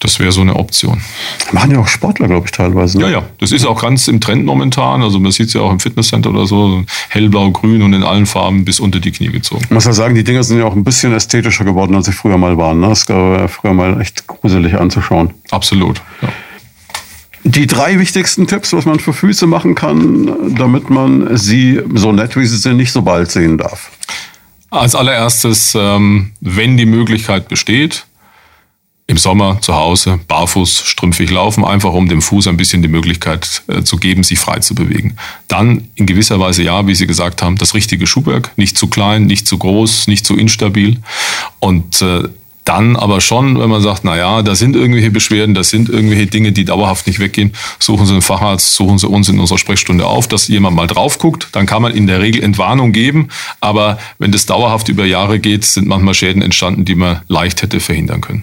Das 0.00 0.18
wäre 0.18 0.32
so 0.32 0.40
eine 0.40 0.56
Option. 0.56 1.00
Machen 1.52 1.72
ja 1.72 1.78
auch 1.78 1.88
Sportler, 1.88 2.28
glaube 2.28 2.46
ich, 2.46 2.52
teilweise. 2.52 2.98
Ne? 2.98 3.04
Ja, 3.04 3.10
ja. 3.10 3.22
Das 3.38 3.52
ist 3.52 3.64
auch 3.64 3.80
ganz 3.80 4.08
im 4.08 4.20
Trend 4.20 4.44
momentan. 4.44 5.02
Also 5.02 5.18
man 5.18 5.32
sieht 5.32 5.48
es 5.48 5.54
ja 5.54 5.62
auch 5.62 5.70
im 5.70 5.80
Fitnesscenter 5.80 6.30
oder 6.30 6.46
so. 6.46 6.84
Hellblau, 7.08 7.50
grün 7.50 7.82
und 7.82 7.92
in 7.92 8.02
allen 8.02 8.26
Farben 8.26 8.64
bis 8.64 8.80
unter 8.80 9.00
die 9.00 9.12
Knie 9.12 9.28
gezogen. 9.28 9.62
Ich 9.64 9.70
muss 9.70 9.84
ja 9.84 9.92
sagen, 9.92 10.14
die 10.14 10.24
Dinger 10.24 10.42
sind 10.42 10.58
ja 10.58 10.64
auch 10.64 10.76
ein 10.76 10.84
bisschen 10.84 11.12
ästhetischer 11.12 11.64
geworden, 11.64 11.94
als 11.94 12.06
sie 12.06 12.12
früher 12.12 12.38
mal 12.38 12.56
waren. 12.58 12.80
Ne? 12.80 12.88
Das 12.88 13.08
war 13.08 13.48
früher 13.48 13.72
mal 13.72 14.00
echt 14.00 14.26
gruselig 14.26 14.74
anzuschauen. 14.78 15.34
Absolut. 15.50 16.02
Ja. 16.22 16.28
Die 17.44 17.68
drei 17.68 18.00
wichtigsten 18.00 18.48
Tipps, 18.48 18.72
was 18.72 18.86
man 18.86 18.98
für 18.98 19.12
Füße 19.12 19.46
machen 19.46 19.76
kann, 19.76 20.56
damit 20.56 20.90
man 20.90 21.36
sie 21.36 21.80
so 21.94 22.10
nett 22.10 22.36
wie 22.36 22.44
sie 22.44 22.56
sind, 22.56 22.76
nicht 22.76 22.90
so 22.90 23.02
bald 23.02 23.30
sehen 23.30 23.56
darf. 23.56 23.92
Als 24.70 24.94
allererstes, 24.94 25.74
ähm, 25.78 26.32
wenn 26.40 26.76
die 26.76 26.86
Möglichkeit 26.86 27.48
besteht, 27.48 28.06
im 29.08 29.18
Sommer 29.18 29.60
zu 29.60 29.74
Hause 29.74 30.18
barfuß, 30.26 30.82
strümpfig 30.84 31.30
laufen, 31.30 31.64
einfach 31.64 31.92
um 31.92 32.08
dem 32.08 32.20
Fuß 32.20 32.48
ein 32.48 32.56
bisschen 32.56 32.82
die 32.82 32.88
Möglichkeit 32.88 33.62
äh, 33.68 33.82
zu 33.82 33.98
geben, 33.98 34.24
sich 34.24 34.38
frei 34.40 34.58
zu 34.58 34.74
bewegen. 34.74 35.16
Dann 35.46 35.88
in 35.94 36.06
gewisser 36.06 36.40
Weise 36.40 36.64
ja, 36.64 36.86
wie 36.88 36.94
Sie 36.94 37.06
gesagt 37.06 37.40
haben, 37.40 37.56
das 37.56 37.74
richtige 37.74 38.06
Schuhwerk, 38.06 38.50
nicht 38.56 38.76
zu 38.76 38.88
klein, 38.88 39.26
nicht 39.26 39.46
zu 39.46 39.58
groß, 39.58 40.08
nicht 40.08 40.26
zu 40.26 40.36
instabil 40.36 40.98
und 41.60 42.02
äh, 42.02 42.24
dann 42.66 42.96
aber 42.96 43.20
schon, 43.20 43.58
wenn 43.58 43.70
man 43.70 43.80
sagt, 43.80 44.04
na 44.04 44.16
ja, 44.16 44.42
da 44.42 44.54
sind 44.54 44.76
irgendwelche 44.76 45.10
Beschwerden, 45.10 45.54
da 45.54 45.64
sind 45.64 45.88
irgendwelche 45.88 46.26
Dinge, 46.26 46.52
die 46.52 46.64
dauerhaft 46.64 47.06
nicht 47.06 47.20
weggehen, 47.20 47.52
suchen 47.78 48.06
Sie 48.06 48.12
einen 48.12 48.22
Facharzt, 48.22 48.74
suchen 48.74 48.98
Sie 48.98 49.08
uns 49.08 49.28
in 49.28 49.38
unserer 49.38 49.58
Sprechstunde 49.58 50.06
auf, 50.06 50.26
dass 50.26 50.48
jemand 50.48 50.76
mal 50.76 50.86
drauf 50.86 51.18
guckt. 51.18 51.48
Dann 51.52 51.66
kann 51.66 51.80
man 51.80 51.92
in 51.92 52.06
der 52.06 52.20
Regel 52.20 52.42
Entwarnung 52.42 52.92
geben. 52.92 53.28
Aber 53.60 53.98
wenn 54.18 54.32
das 54.32 54.46
dauerhaft 54.46 54.88
über 54.88 55.04
Jahre 55.04 55.38
geht, 55.38 55.64
sind 55.64 55.86
manchmal 55.86 56.14
Schäden 56.14 56.42
entstanden, 56.42 56.84
die 56.84 56.96
man 56.96 57.22
leicht 57.28 57.62
hätte 57.62 57.80
verhindern 57.80 58.20
können. 58.20 58.42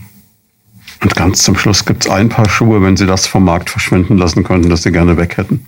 Und 1.02 1.16
ganz 1.16 1.44
zum 1.44 1.58
Schluss 1.58 1.84
gibt 1.84 2.06
es 2.06 2.12
ein 2.12 2.30
paar 2.30 2.48
Schuhe, 2.48 2.82
wenn 2.82 2.96
Sie 2.96 3.06
das 3.06 3.28
vom 3.28 3.44
Markt 3.44 3.70
verschwinden 3.70 4.18
lassen 4.18 4.46
könnten, 4.46 4.70
dass 4.70 4.84
Sie 4.84 4.92
gerne 4.94 5.18
weg 5.18 5.36
hätten. 5.36 5.68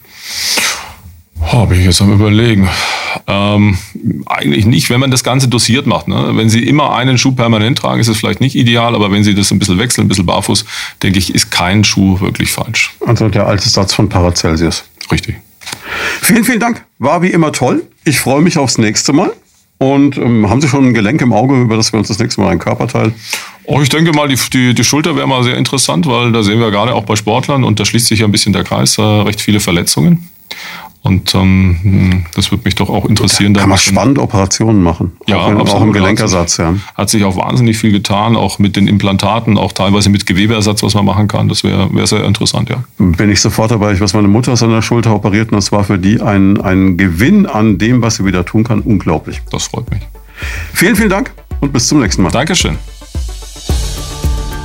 Oh, 1.54 1.66
bin 1.66 1.80
ich 1.80 1.86
jetzt 1.86 2.02
am 2.02 2.12
überlegen. 2.12 2.68
Ähm, 3.28 3.78
eigentlich 4.26 4.66
nicht, 4.66 4.90
wenn 4.90 5.00
man 5.00 5.12
das 5.12 5.24
Ganze 5.24 5.48
dosiert 5.48 5.86
macht. 5.86 6.08
Ne? 6.08 6.32
Wenn 6.34 6.50
Sie 6.50 6.64
immer 6.64 6.96
einen 6.96 7.18
Schuh 7.18 7.32
permanent 7.32 7.78
tragen, 7.78 8.02
ist 8.02 8.08
es 8.08 8.18
vielleicht 8.18 8.42
nicht 8.42 8.56
ideal, 8.56 8.96
aber 8.96 9.12
wenn 9.12 9.24
Sie 9.24 9.36
das 9.36 9.52
ein 9.52 9.60
bisschen 9.60 9.78
wechseln, 9.78 10.06
ein 10.06 10.08
bisschen 10.08 10.26
barfuß, 10.26 10.66
denke 11.04 11.20
ich, 11.20 11.34
ist 11.34 11.52
kein 11.52 11.84
Schuh 11.84 12.20
wirklich 12.20 12.52
falsch. 12.52 12.94
Also 13.06 13.30
der 13.30 13.48
alte 13.48 13.70
Satz 13.70 13.94
von 13.94 14.10
Paracelsius. 14.10 14.84
Richtig. 15.12 15.36
Vielen, 16.22 16.44
vielen 16.44 16.60
Dank. 16.60 16.84
War 17.00 17.22
wie 17.22 17.30
immer 17.30 17.52
toll. 17.52 17.84
Ich 18.04 18.20
freue 18.20 18.42
mich 18.42 18.58
aufs 18.58 18.78
nächste 18.78 19.14
Mal. 19.14 19.32
Und 19.78 20.18
ähm, 20.18 20.50
haben 20.50 20.62
Sie 20.62 20.70
schon 20.70 20.88
ein 20.88 20.94
Gelenk 20.94 21.22
im 21.22 21.34
Auge, 21.34 21.60
über 21.60 21.76
das 21.76 21.92
wir 21.92 22.00
uns 22.00 22.08
das 22.08 22.20
nächste 22.20 22.42
Mal 22.42 22.50
einen 22.50 22.60
Körper 22.60 22.88
teilen? 22.88 23.14
Oh, 23.66 23.82
ich 23.82 23.90
denke 23.90 24.14
mal, 24.14 24.28
die, 24.30 24.38
die, 24.54 24.74
die 24.74 24.84
Schulter 24.84 25.16
wäre 25.16 25.28
mal 25.28 25.44
sehr 25.44 25.58
interessant, 25.58 26.06
weil 26.06 26.32
da 26.32 26.44
sehen 26.44 26.60
wir 26.60 26.72
gerade 26.72 26.94
auch 26.94 27.04
bei 27.04 27.16
Sportlern 27.16 27.64
und 27.64 27.80
da 27.80 27.86
schließt 27.86 28.08
sich 28.08 28.20
ja 28.20 28.26
ein 28.26 28.32
bisschen 28.32 28.54
der 28.54 28.64
Kreis, 28.64 28.98
äh, 28.98 29.02
recht 29.02 29.42
viele 29.42 29.60
Verletzungen. 29.60 30.30
Und 31.06 31.36
ähm, 31.36 32.26
das 32.34 32.50
würde 32.50 32.64
mich 32.66 32.74
doch 32.74 32.90
auch 32.90 33.06
interessieren. 33.06 33.54
Da 33.54 33.60
kann 33.60 33.70
man 33.70 33.78
spannend 33.78 34.18
Operationen 34.18 34.82
machen. 34.82 35.12
Ja, 35.28 35.38
auch, 35.38 35.52
in, 35.52 35.58
auch 35.62 35.82
im 35.84 35.94
Gelenkersatz. 35.94 36.58
Ja. 36.58 36.74
Hat 36.96 37.12
sich 37.12 37.24
auch 37.24 37.38
wahnsinnig 37.38 37.78
viel 37.78 37.92
getan, 37.92 38.36
auch 38.36 38.58
mit 38.58 38.76
den 38.76 38.88
Implantaten, 38.88 39.60
auch 39.60 39.72
teilweise 39.72 40.10
mit 40.10 40.26
Gewebeersatz, 40.26 40.82
was 40.82 40.96
man 40.96 41.06
machen 41.06 41.28
kann. 41.28 41.48
Das 41.48 41.64
wäre 41.64 41.94
wär 41.94 42.08
sehr 42.08 42.24
interessant, 42.26 42.70
ja. 42.70 42.84
Bin 42.98 43.30
ich 43.30 43.40
sofort 43.40 43.70
dabei. 43.70 43.94
Ich 43.94 44.02
weiß, 44.02 44.16
meine 44.16 44.28
Mutter 44.28 44.54
ist 44.54 44.64
an 44.64 44.72
der 44.72 44.82
Schulter 44.82 45.14
operiert 45.14 45.52
und 45.52 45.58
das 45.58 45.72
war 45.72 45.84
für 45.84 46.00
die 46.00 46.22
ein, 46.22 46.60
ein 46.60 46.98
Gewinn 46.98 47.46
an 47.46 47.78
dem, 47.78 48.02
was 48.02 48.16
sie 48.16 48.26
wieder 48.26 48.44
tun 48.44 48.64
kann. 48.64 48.80
Unglaublich. 48.80 49.44
Das 49.52 49.68
freut 49.68 49.92
mich. 49.92 50.02
Vielen, 50.74 50.96
vielen 50.96 51.10
Dank 51.10 51.32
und 51.60 51.72
bis 51.72 51.88
zum 51.88 52.00
nächsten 52.00 52.24
Mal. 52.24 52.32
Dankeschön. 52.32 52.80